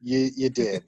You 0.00 0.30
you 0.34 0.48
did. 0.48 0.82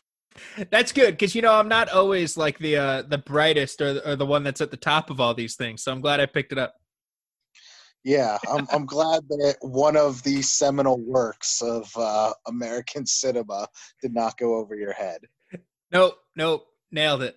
That's 0.70 0.92
good 0.92 1.12
because 1.12 1.34
you 1.34 1.42
know 1.42 1.52
i'm 1.52 1.68
not 1.68 1.88
always 1.90 2.36
like 2.36 2.58
the 2.58 2.76
uh 2.76 3.02
the 3.02 3.18
brightest 3.18 3.80
or, 3.80 4.00
or 4.04 4.16
the 4.16 4.26
one 4.26 4.42
that's 4.42 4.60
at 4.60 4.70
the 4.70 4.76
top 4.76 5.10
of 5.10 5.18
all 5.18 5.34
these 5.34 5.56
things 5.56 5.82
so 5.82 5.90
i'm 5.90 6.02
glad 6.02 6.20
i 6.20 6.26
picked 6.26 6.52
it 6.52 6.58
up 6.58 6.74
yeah, 8.06 8.38
I'm, 8.48 8.68
I'm 8.70 8.86
glad 8.86 9.26
that 9.28 9.56
one 9.62 9.96
of 9.96 10.22
the 10.22 10.40
seminal 10.40 11.00
works 11.00 11.60
of 11.60 11.90
uh, 11.96 12.32
American 12.46 13.04
cinema 13.04 13.66
did 14.00 14.14
not 14.14 14.38
go 14.38 14.54
over 14.54 14.76
your 14.76 14.92
head. 14.92 15.18
Nope, 15.90 16.16
nope, 16.36 16.68
nailed 16.92 17.24
it. 17.24 17.36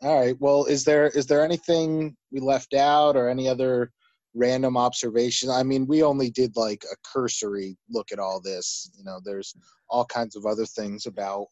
All 0.00 0.18
right. 0.18 0.34
Well, 0.40 0.64
is 0.64 0.82
there 0.84 1.08
is 1.08 1.26
there 1.26 1.44
anything 1.44 2.16
we 2.32 2.40
left 2.40 2.72
out 2.72 3.16
or 3.16 3.28
any 3.28 3.50
other 3.50 3.92
random 4.32 4.78
observation? 4.78 5.50
I 5.50 5.62
mean, 5.62 5.86
we 5.86 6.02
only 6.02 6.30
did 6.30 6.56
like 6.56 6.82
a 6.90 6.96
cursory 7.12 7.76
look 7.90 8.12
at 8.12 8.18
all 8.18 8.40
this. 8.40 8.90
You 8.96 9.04
know, 9.04 9.20
there's 9.22 9.54
all 9.90 10.06
kinds 10.06 10.36
of 10.36 10.46
other 10.46 10.64
things 10.64 11.04
about 11.04 11.48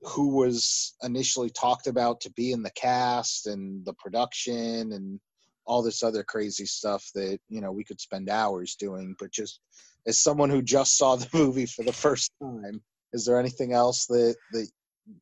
who 0.00 0.34
was 0.34 0.94
initially 1.02 1.50
talked 1.50 1.88
about 1.88 2.22
to 2.22 2.32
be 2.32 2.52
in 2.52 2.62
the 2.62 2.70
cast 2.70 3.48
and 3.48 3.84
the 3.84 3.94
production 3.94 4.92
and 4.92 5.20
all 5.66 5.82
this 5.82 6.02
other 6.02 6.22
crazy 6.22 6.64
stuff 6.64 7.10
that 7.14 7.38
you 7.48 7.60
know 7.60 7.72
we 7.72 7.84
could 7.84 8.00
spend 8.00 8.30
hours 8.30 8.76
doing 8.76 9.14
but 9.18 9.30
just 9.30 9.60
as 10.06 10.18
someone 10.18 10.48
who 10.48 10.62
just 10.62 10.96
saw 10.96 11.16
the 11.16 11.28
movie 11.36 11.66
for 11.66 11.84
the 11.84 11.92
first 11.92 12.30
time 12.40 12.80
is 13.12 13.24
there 13.24 13.38
anything 13.38 13.72
else 13.72 14.06
that 14.06 14.36
that 14.52 14.68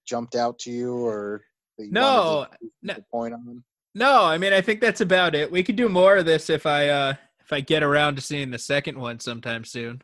jumped 0.07 0.35
out 0.35 0.59
to 0.59 0.71
you 0.71 0.95
or 0.95 1.43
you 1.79 1.91
no 1.91 2.47
no. 2.83 2.95
point 3.11 3.35
on? 3.35 3.63
No 3.95 4.25
i 4.25 4.39
mean 4.39 4.53
i 4.53 4.61
think 4.61 4.81
that's 4.81 5.01
about 5.01 5.35
it. 5.35 5.51
We 5.51 5.63
could 5.63 5.77
do 5.77 5.89
more 5.89 6.17
of 6.17 6.27
this 6.27 6.51
if 6.51 6.67
i 6.67 6.89
uh 6.89 7.15
if 7.41 7.53
i 7.53 7.61
get 7.61 7.83
around 7.83 8.17
to 8.17 8.23
seeing 8.23 8.51
the 8.51 8.59
second 8.59 8.99
one 8.99 9.21
sometime 9.21 9.65
soon. 9.65 10.03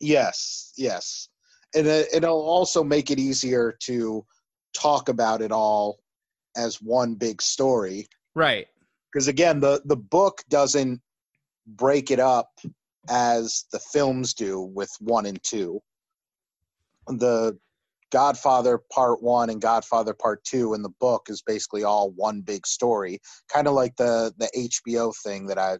Yes 0.00 0.72
yes. 0.76 1.28
And 1.76 1.86
it'll 1.88 2.48
also 2.48 2.84
make 2.84 3.10
it 3.10 3.18
easier 3.18 3.76
to 3.80 4.24
talk 4.74 5.08
about 5.08 5.42
it 5.42 5.50
all 5.50 5.98
as 6.56 6.80
one 6.80 7.14
big 7.14 7.42
story. 7.42 8.06
Right 8.34 8.68
because 9.14 9.28
again 9.28 9.60
the 9.60 9.80
the 9.84 9.96
book 9.96 10.42
doesn't 10.50 11.00
break 11.66 12.10
it 12.10 12.20
up 12.20 12.50
as 13.08 13.64
the 13.72 13.78
films 13.78 14.34
do 14.34 14.60
with 14.60 14.90
one 15.00 15.26
and 15.26 15.42
two. 15.42 15.80
The 17.06 17.56
godfather 18.10 18.80
part 18.92 19.22
one 19.22 19.50
and 19.50 19.60
godfather 19.60 20.14
part 20.14 20.42
two 20.44 20.74
in 20.74 20.82
the 20.82 20.92
book 21.00 21.26
is 21.28 21.42
basically 21.42 21.84
all 21.84 22.12
one 22.12 22.40
big 22.42 22.64
story 22.64 23.18
kind 23.52 23.66
of 23.66 23.74
like 23.74 23.96
the 23.96 24.32
the 24.38 24.48
hbo 24.86 25.12
thing 25.24 25.46
that 25.46 25.58
i 25.58 25.76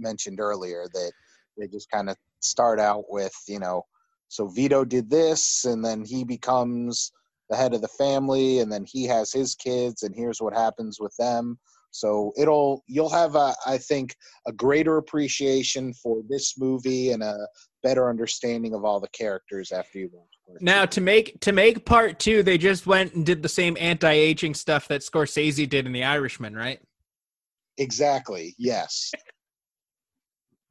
mentioned 0.00 0.40
earlier 0.40 0.86
that 0.92 1.12
they 1.56 1.68
just 1.68 1.88
kind 1.92 2.10
of 2.10 2.16
start 2.40 2.80
out 2.80 3.04
with 3.08 3.32
you 3.46 3.60
know 3.60 3.82
so 4.26 4.48
vito 4.48 4.84
did 4.84 5.08
this 5.08 5.64
and 5.64 5.84
then 5.84 6.04
he 6.04 6.24
becomes 6.24 7.12
the 7.50 7.56
head 7.56 7.72
of 7.72 7.82
the 7.82 7.88
family 7.88 8.58
and 8.58 8.72
then 8.72 8.84
he 8.84 9.04
has 9.04 9.32
his 9.32 9.54
kids 9.54 10.02
and 10.02 10.12
here's 10.16 10.40
what 10.42 10.54
happens 10.54 10.98
with 10.98 11.14
them 11.18 11.56
so 11.94 12.32
it'll 12.36 12.82
you'll 12.88 13.08
have 13.08 13.36
a, 13.36 13.54
I 13.64 13.78
think 13.78 14.16
a 14.48 14.52
greater 14.52 14.96
appreciation 14.96 15.94
for 15.94 16.22
this 16.28 16.58
movie 16.58 17.12
and 17.12 17.22
a 17.22 17.46
better 17.84 18.10
understanding 18.10 18.74
of 18.74 18.84
all 18.84 18.98
the 18.98 19.08
characters 19.10 19.70
after 19.70 20.00
you 20.00 20.10
watch. 20.12 20.26
It. 20.48 20.60
Now 20.60 20.86
to 20.86 21.00
make 21.00 21.38
to 21.42 21.52
make 21.52 21.86
part 21.86 22.18
two, 22.18 22.42
they 22.42 22.58
just 22.58 22.88
went 22.88 23.14
and 23.14 23.24
did 23.24 23.44
the 23.44 23.48
same 23.48 23.76
anti-aging 23.78 24.54
stuff 24.54 24.88
that 24.88 25.02
Scorsese 25.02 25.68
did 25.68 25.86
in 25.86 25.92
The 25.92 26.02
Irishman, 26.02 26.56
right? 26.56 26.80
Exactly. 27.78 28.56
Yes. 28.58 29.12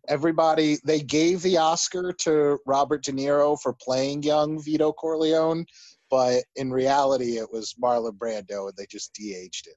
Everybody 0.10 0.78
they 0.84 1.00
gave 1.00 1.42
the 1.42 1.58
Oscar 1.58 2.12
to 2.20 2.60
Robert 2.66 3.02
De 3.02 3.14
Niro 3.14 3.58
for 3.62 3.74
playing 3.82 4.24
young 4.24 4.62
Vito 4.62 4.92
Corleone, 4.92 5.66
but 6.12 6.44
in 6.58 6.70
reality 6.70 7.38
it 7.38 7.50
was 7.50 7.76
Marlon 7.82 8.18
Brando 8.18 8.68
and 8.68 8.76
they 8.76 8.88
just 8.92 9.14
de-aged 9.14 9.68
him. 9.68 9.76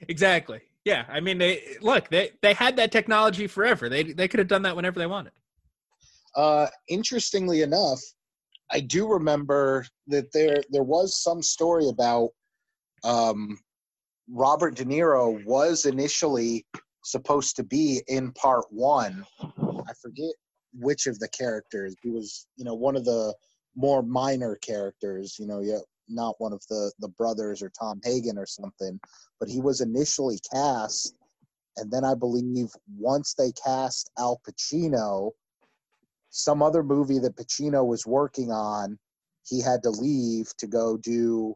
Exactly. 0.00 0.60
Yeah. 0.84 1.04
I 1.08 1.20
mean, 1.20 1.38
they 1.38 1.76
look 1.80 2.08
they 2.08 2.32
they 2.42 2.54
had 2.54 2.76
that 2.76 2.92
technology 2.92 3.46
forever. 3.46 3.88
They 3.88 4.04
they 4.04 4.28
could 4.28 4.38
have 4.38 4.48
done 4.48 4.62
that 4.62 4.76
whenever 4.76 4.98
they 4.98 5.06
wanted. 5.06 5.32
Uh, 6.34 6.68
interestingly 6.88 7.62
enough, 7.62 8.00
I 8.70 8.80
do 8.80 9.08
remember 9.08 9.86
that 10.08 10.32
there 10.32 10.62
there 10.70 10.84
was 10.84 11.22
some 11.22 11.42
story 11.42 11.88
about 11.88 12.30
um, 13.04 13.58
Robert 14.30 14.74
De 14.76 14.84
Niro 14.84 15.44
was 15.44 15.86
initially 15.86 16.66
supposed 17.04 17.56
to 17.56 17.64
be 17.64 18.02
in 18.08 18.32
part 18.32 18.66
one. 18.70 19.24
I 19.40 19.92
forget 20.00 20.32
which 20.74 21.06
of 21.06 21.18
the 21.18 21.28
characters. 21.28 21.94
He 22.02 22.10
was, 22.10 22.46
you 22.56 22.64
know, 22.64 22.74
one 22.74 22.96
of 22.96 23.04
the 23.04 23.34
more 23.74 24.02
minor 24.02 24.56
characters. 24.56 25.36
You 25.38 25.46
know, 25.46 25.60
yeah, 25.60 25.78
not 26.08 26.36
one 26.38 26.52
of 26.52 26.62
the 26.68 26.92
the 26.98 27.08
brothers 27.08 27.62
or 27.62 27.70
Tom 27.78 28.00
Hagen 28.04 28.38
or 28.38 28.46
something, 28.46 29.00
but 29.40 29.48
he 29.48 29.60
was 29.60 29.80
initially 29.80 30.38
cast, 30.52 31.14
and 31.76 31.90
then 31.90 32.04
I 32.04 32.14
believe 32.14 32.68
once 32.96 33.34
they 33.34 33.52
cast 33.52 34.10
Al 34.18 34.40
Pacino, 34.48 35.32
some 36.30 36.62
other 36.62 36.82
movie 36.82 37.18
that 37.20 37.36
Pacino 37.36 37.86
was 37.86 38.06
working 38.06 38.50
on, 38.50 38.98
he 39.46 39.60
had 39.60 39.82
to 39.82 39.90
leave 39.90 40.52
to 40.58 40.66
go 40.66 40.96
do 40.96 41.54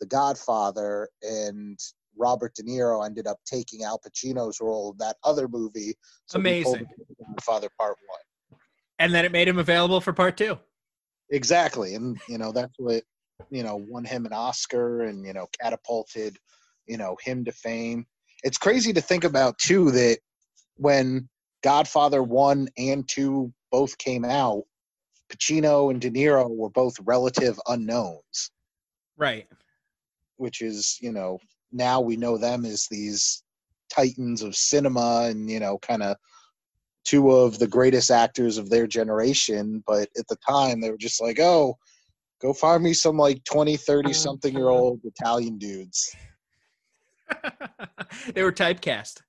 The 0.00 0.06
Godfather, 0.06 1.08
and 1.22 1.78
Robert 2.16 2.54
De 2.54 2.62
Niro 2.62 3.04
ended 3.06 3.26
up 3.26 3.38
taking 3.46 3.84
Al 3.84 3.98
Pacino's 3.98 4.60
role 4.60 4.92
in 4.92 4.98
that 4.98 5.16
other 5.24 5.48
movie. 5.48 5.94
So 6.26 6.38
Amazing. 6.38 6.86
Godfather 7.28 7.68
Part 7.78 7.96
One. 8.08 8.58
And 8.98 9.14
then 9.14 9.24
it 9.24 9.32
made 9.32 9.48
him 9.48 9.58
available 9.58 10.00
for 10.00 10.12
part 10.12 10.36
two. 10.36 10.58
Exactly, 11.30 11.94
and 11.94 12.20
you 12.28 12.36
know 12.36 12.52
that's 12.52 12.74
what 12.78 13.02
you 13.50 13.62
know 13.62 13.76
won 13.76 14.04
him 14.04 14.26
an 14.26 14.32
Oscar 14.32 15.02
and 15.02 15.26
you 15.26 15.32
know 15.32 15.46
catapulted 15.60 16.38
you 16.86 16.96
know 16.96 17.16
him 17.22 17.44
to 17.44 17.52
fame. 17.52 18.06
It's 18.42 18.58
crazy 18.58 18.92
to 18.92 19.00
think 19.00 19.24
about 19.24 19.58
too 19.58 19.90
that 19.92 20.18
when 20.76 21.28
Godfather 21.62 22.22
one 22.22 22.68
and 22.76 23.08
two 23.08 23.52
both 23.70 23.96
came 23.98 24.24
out, 24.24 24.64
Pacino 25.30 25.90
and 25.90 26.00
De 26.00 26.10
Niro 26.10 26.48
were 26.48 26.70
both 26.70 26.96
relative 27.04 27.58
unknowns. 27.68 28.50
Right. 29.16 29.46
Which 30.36 30.60
is 30.60 30.98
you 31.00 31.12
know 31.12 31.38
now 31.72 32.00
we 32.00 32.16
know 32.16 32.36
them 32.36 32.64
as 32.64 32.86
these 32.90 33.42
titans 33.90 34.42
of 34.42 34.56
cinema 34.56 35.26
and 35.28 35.50
you 35.50 35.60
know 35.60 35.78
kind 35.78 36.02
of 36.02 36.16
two 37.04 37.30
of 37.30 37.58
the 37.58 37.66
greatest 37.66 38.10
actors 38.10 38.56
of 38.56 38.70
their 38.70 38.86
generation 38.86 39.82
but 39.86 40.08
at 40.16 40.26
the 40.28 40.36
time 40.48 40.80
they 40.80 40.90
were 40.90 40.96
just 40.96 41.20
like 41.20 41.38
oh 41.38 41.76
go 42.42 42.52
find 42.52 42.82
me 42.82 42.92
some 42.92 43.16
like 43.16 43.42
20 43.44 43.76
30 43.76 44.12
something 44.12 44.52
year 44.54 44.68
old 44.68 45.00
italian 45.04 45.56
dudes. 45.58 46.14
They 48.34 48.42
were 48.42 48.52
typecast. 48.52 49.22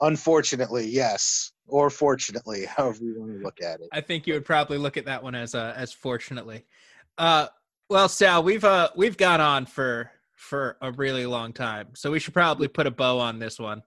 Unfortunately 0.00 0.86
yes. 0.86 1.52
Or 1.66 1.90
fortunately 1.90 2.64
however 2.76 3.04
you 3.04 3.20
want 3.20 3.32
to 3.32 3.44
look 3.44 3.60
at 3.60 3.80
it. 3.80 3.88
I 3.92 4.00
think 4.00 4.26
you 4.26 4.34
would 4.34 4.46
probably 4.46 4.78
look 4.78 4.96
at 4.96 5.04
that 5.04 5.22
one 5.22 5.34
as 5.34 5.54
uh 5.54 5.74
as 5.76 5.92
fortunately. 5.92 6.64
Uh 7.18 7.48
well 7.90 8.08
sal 8.08 8.42
we've 8.42 8.64
uh 8.64 8.88
we've 8.96 9.16
gone 9.16 9.40
on 9.40 9.66
for 9.66 10.10
for 10.34 10.76
a 10.80 10.92
really 10.92 11.26
long 11.26 11.52
time 11.52 11.88
so 11.94 12.10
we 12.10 12.18
should 12.18 12.34
probably 12.34 12.68
put 12.68 12.86
a 12.86 12.90
bow 12.90 13.18
on 13.18 13.38
this 13.38 13.58
one. 13.58 13.82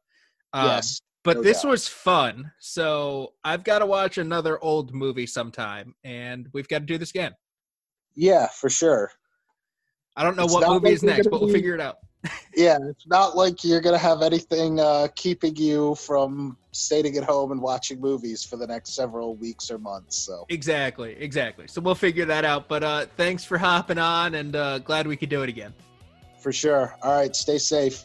Um, 0.53 0.65
yes 0.67 1.01
but 1.23 1.37
no 1.37 1.43
this 1.43 1.63
doubt. 1.63 1.71
was 1.71 1.87
fun 1.87 2.51
so 2.59 3.33
i've 3.43 3.63
got 3.63 3.79
to 3.79 3.85
watch 3.85 4.17
another 4.17 4.61
old 4.63 4.93
movie 4.93 5.27
sometime 5.27 5.93
and 6.03 6.47
we've 6.53 6.67
got 6.67 6.79
to 6.79 6.85
do 6.85 6.97
this 6.97 7.09
again. 7.11 7.33
Yeah 8.15 8.47
for 8.47 8.69
sure. 8.69 9.11
I 10.15 10.23
don't 10.23 10.35
know 10.35 10.43
it's 10.43 10.53
what 10.53 10.67
movie 10.67 10.87
like 10.87 10.93
is 10.93 11.03
next 11.03 11.27
but 11.27 11.41
we'll 11.41 11.51
figure 11.51 11.73
it 11.73 11.81
out. 11.81 11.97
Yeah 12.53 12.77
it's 12.89 13.07
not 13.07 13.37
like 13.37 13.63
you're 13.63 13.79
gonna 13.79 13.97
have 13.97 14.21
anything 14.21 14.79
uh, 14.79 15.07
keeping 15.15 15.55
you 15.55 15.95
from 15.95 16.57
staying 16.71 17.15
at 17.15 17.23
home 17.23 17.53
and 17.53 17.61
watching 17.61 18.01
movies 18.01 18.43
for 18.43 18.57
the 18.57 18.67
next 18.67 18.93
several 18.93 19.35
weeks 19.35 19.71
or 19.71 19.77
months 19.77 20.17
so. 20.17 20.45
Exactly 20.49 21.15
exactly. 21.17 21.67
So 21.67 21.79
we'll 21.79 21.95
figure 21.95 22.25
that 22.25 22.43
out 22.43 22.67
but 22.67 22.83
uh 22.83 23.05
thanks 23.15 23.45
for 23.45 23.57
hopping 23.57 23.97
on 23.97 24.35
and 24.35 24.55
uh 24.55 24.79
glad 24.79 25.07
we 25.07 25.15
could 25.15 25.29
do 25.29 25.43
it 25.43 25.49
again. 25.49 25.73
For 26.39 26.51
sure. 26.51 26.97
All 27.01 27.15
right 27.17 27.33
stay 27.35 27.57
safe 27.57 28.03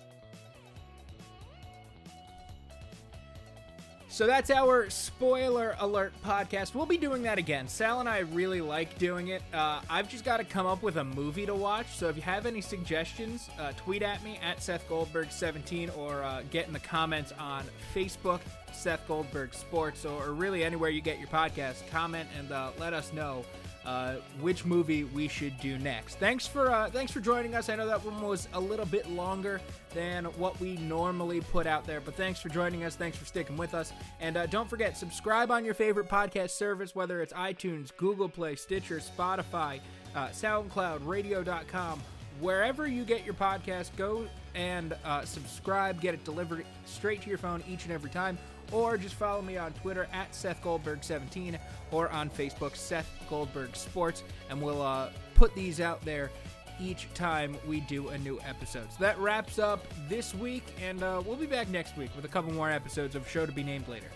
So 4.15 4.29
that's 4.29 4.49
our 4.49 4.89
spoiler 4.91 5.75
alert 5.81 6.13
podcast. 6.25 6.73
We'll 6.73 6.87
be 6.87 6.97
doing 6.97 7.25
that 7.25 7.37
again. 7.37 7.67
Sal 7.67 7.99
and 7.99 8.09
I 8.09 8.21
really 8.21 8.61
like 8.61 8.97
doing 8.97 9.27
it. 9.27 9.43
Uh, 9.53 9.81
I've 9.91 10.09
just 10.09 10.25
got 10.25 10.37
to 10.37 10.45
come 10.45 10.67
up 10.67 10.85
with 10.85 10.99
a 10.99 11.05
movie 11.05 11.45
to 11.47 11.55
watch. 11.57 11.97
So 11.97 12.09
if 12.09 12.15
you 12.15 12.23
have 12.23 12.47
any 12.47 12.61
suggestions, 12.61 13.51
uh, 13.59 13.73
tweet 13.77 14.03
at 14.03 14.23
me 14.23 14.39
at 14.41 14.63
Seth 14.63 14.89
Goldberg17 14.89 15.99
or 15.99 16.23
uh, 16.23 16.43
get 16.53 16.69
in 16.69 16.73
the 16.73 16.79
comments 16.79 17.33
on 17.41 17.65
Facebook, 17.93 18.39
Seth 18.73 19.05
Goldberg 19.09 19.53
Sports, 19.53 20.05
or, 20.05 20.31
really 20.31 20.63
anywhere 20.63 20.91
you 20.91 21.01
get 21.01 21.19
your 21.19 21.27
podcast. 21.27 21.85
Comment 21.91 22.29
and 22.39 22.53
uh, 22.53 22.71
let 22.79 22.93
us 22.93 23.13
know 23.13 23.45
uh, 23.87 24.15
which 24.41 24.65
movie 24.65 25.05
we 25.05 25.29
should 25.29 25.59
do 25.61 25.79
next. 25.79 26.17
Thanks 26.17 26.47
for 26.47 26.71
uh, 26.71 26.91
thanks 26.91 27.13
for 27.13 27.21
joining 27.21 27.55
us. 27.55 27.69
I 27.69 27.77
know 27.77 27.87
that 27.87 28.05
one 28.05 28.21
was 28.23 28.49
a 28.55 28.61
little 28.61 28.87
bit 28.87 29.09
longer 29.11 29.61
than 29.93 30.25
what 30.25 30.59
we 30.61 30.77
normally 30.77 31.41
put 31.41 31.67
out 31.67 31.87
there, 31.87 32.01
but 32.01 32.15
thanks 32.15 32.41
for 32.41 32.49
joining 32.49 32.85
us. 32.85 32.97
Thanks 32.97 33.17
for 33.17 33.25
sticking 33.25 33.57
with 33.57 33.75
us, 33.75 33.93
and 34.21 34.37
uh, 34.37 34.47
don't 34.47 34.69
forget 34.69 34.97
subscribe 34.97 35.51
on 35.51 35.65
your 35.65 35.75
favorite 35.75 36.09
podcast 36.09 36.51
service, 36.51 36.95
whether 36.95 37.21
it's 37.23 37.33
iTunes, 37.33 37.95
Google 37.97 38.29
Play, 38.29 38.57
Stitcher, 38.57 39.01
Spotify, 39.01 39.81
uh, 40.15 40.29
SoundCloud, 40.29 41.07
Radio.com, 41.07 42.01
wherever 42.41 42.87
you 42.87 43.05
get 43.05 43.25
your 43.25 43.35
podcast. 43.35 43.91
Go 43.97 44.27
and 44.55 44.97
uh, 45.05 45.25
subscribe. 45.25 46.01
Get 46.01 46.15
it 46.15 46.25
delivered 46.25 46.65
straight 46.87 47.23
to 47.23 47.29
your 47.29 47.39
phone 47.39 47.63
each 47.69 47.85
and 47.85 47.93
every 47.93 48.11
time 48.11 48.39
or 48.75 48.99
just 48.99 49.15
follow 49.15 49.41
me 49.41 49.57
on 49.57 49.73
Twitter 49.75 50.09
at 50.13 50.35
Seth 50.35 50.61
Goldberg17 50.63 51.59
or 51.93 52.11
on 52.11 52.29
Facebook, 52.29 52.75
Seth 52.75 53.09
Goldberg 53.31 53.77
Sports, 53.77 54.25
and 54.51 54.61
we'll 54.61 54.83
uh, 54.83 55.11
put 55.35 55.55
these 55.55 55.81
out 55.81 56.03
there 56.03 56.31
each 56.81 57.07
time 57.15 57.57
we 57.69 57.81
do 57.81 58.09
a 58.09 58.19
new 58.19 58.41
episode. 58.41 58.91
So 58.91 58.97
that 58.99 59.17
wraps 59.19 59.61
up 59.61 59.85
this 60.09 60.35
week, 60.35 60.65
and 60.83 61.03
uh, 61.05 61.23
we'll 61.25 61.37
be 61.37 61.47
back 61.47 61.69
next 61.69 61.97
week 61.97 62.11
with 62.17 62.25
a 62.25 62.29
couple 62.29 62.53
more 62.53 62.69
episodes 62.69 63.15
of 63.15 63.29
Show 63.29 63.47
to 63.47 63.53
Be 63.53 63.63
Named 63.63 63.87
later. 63.87 64.09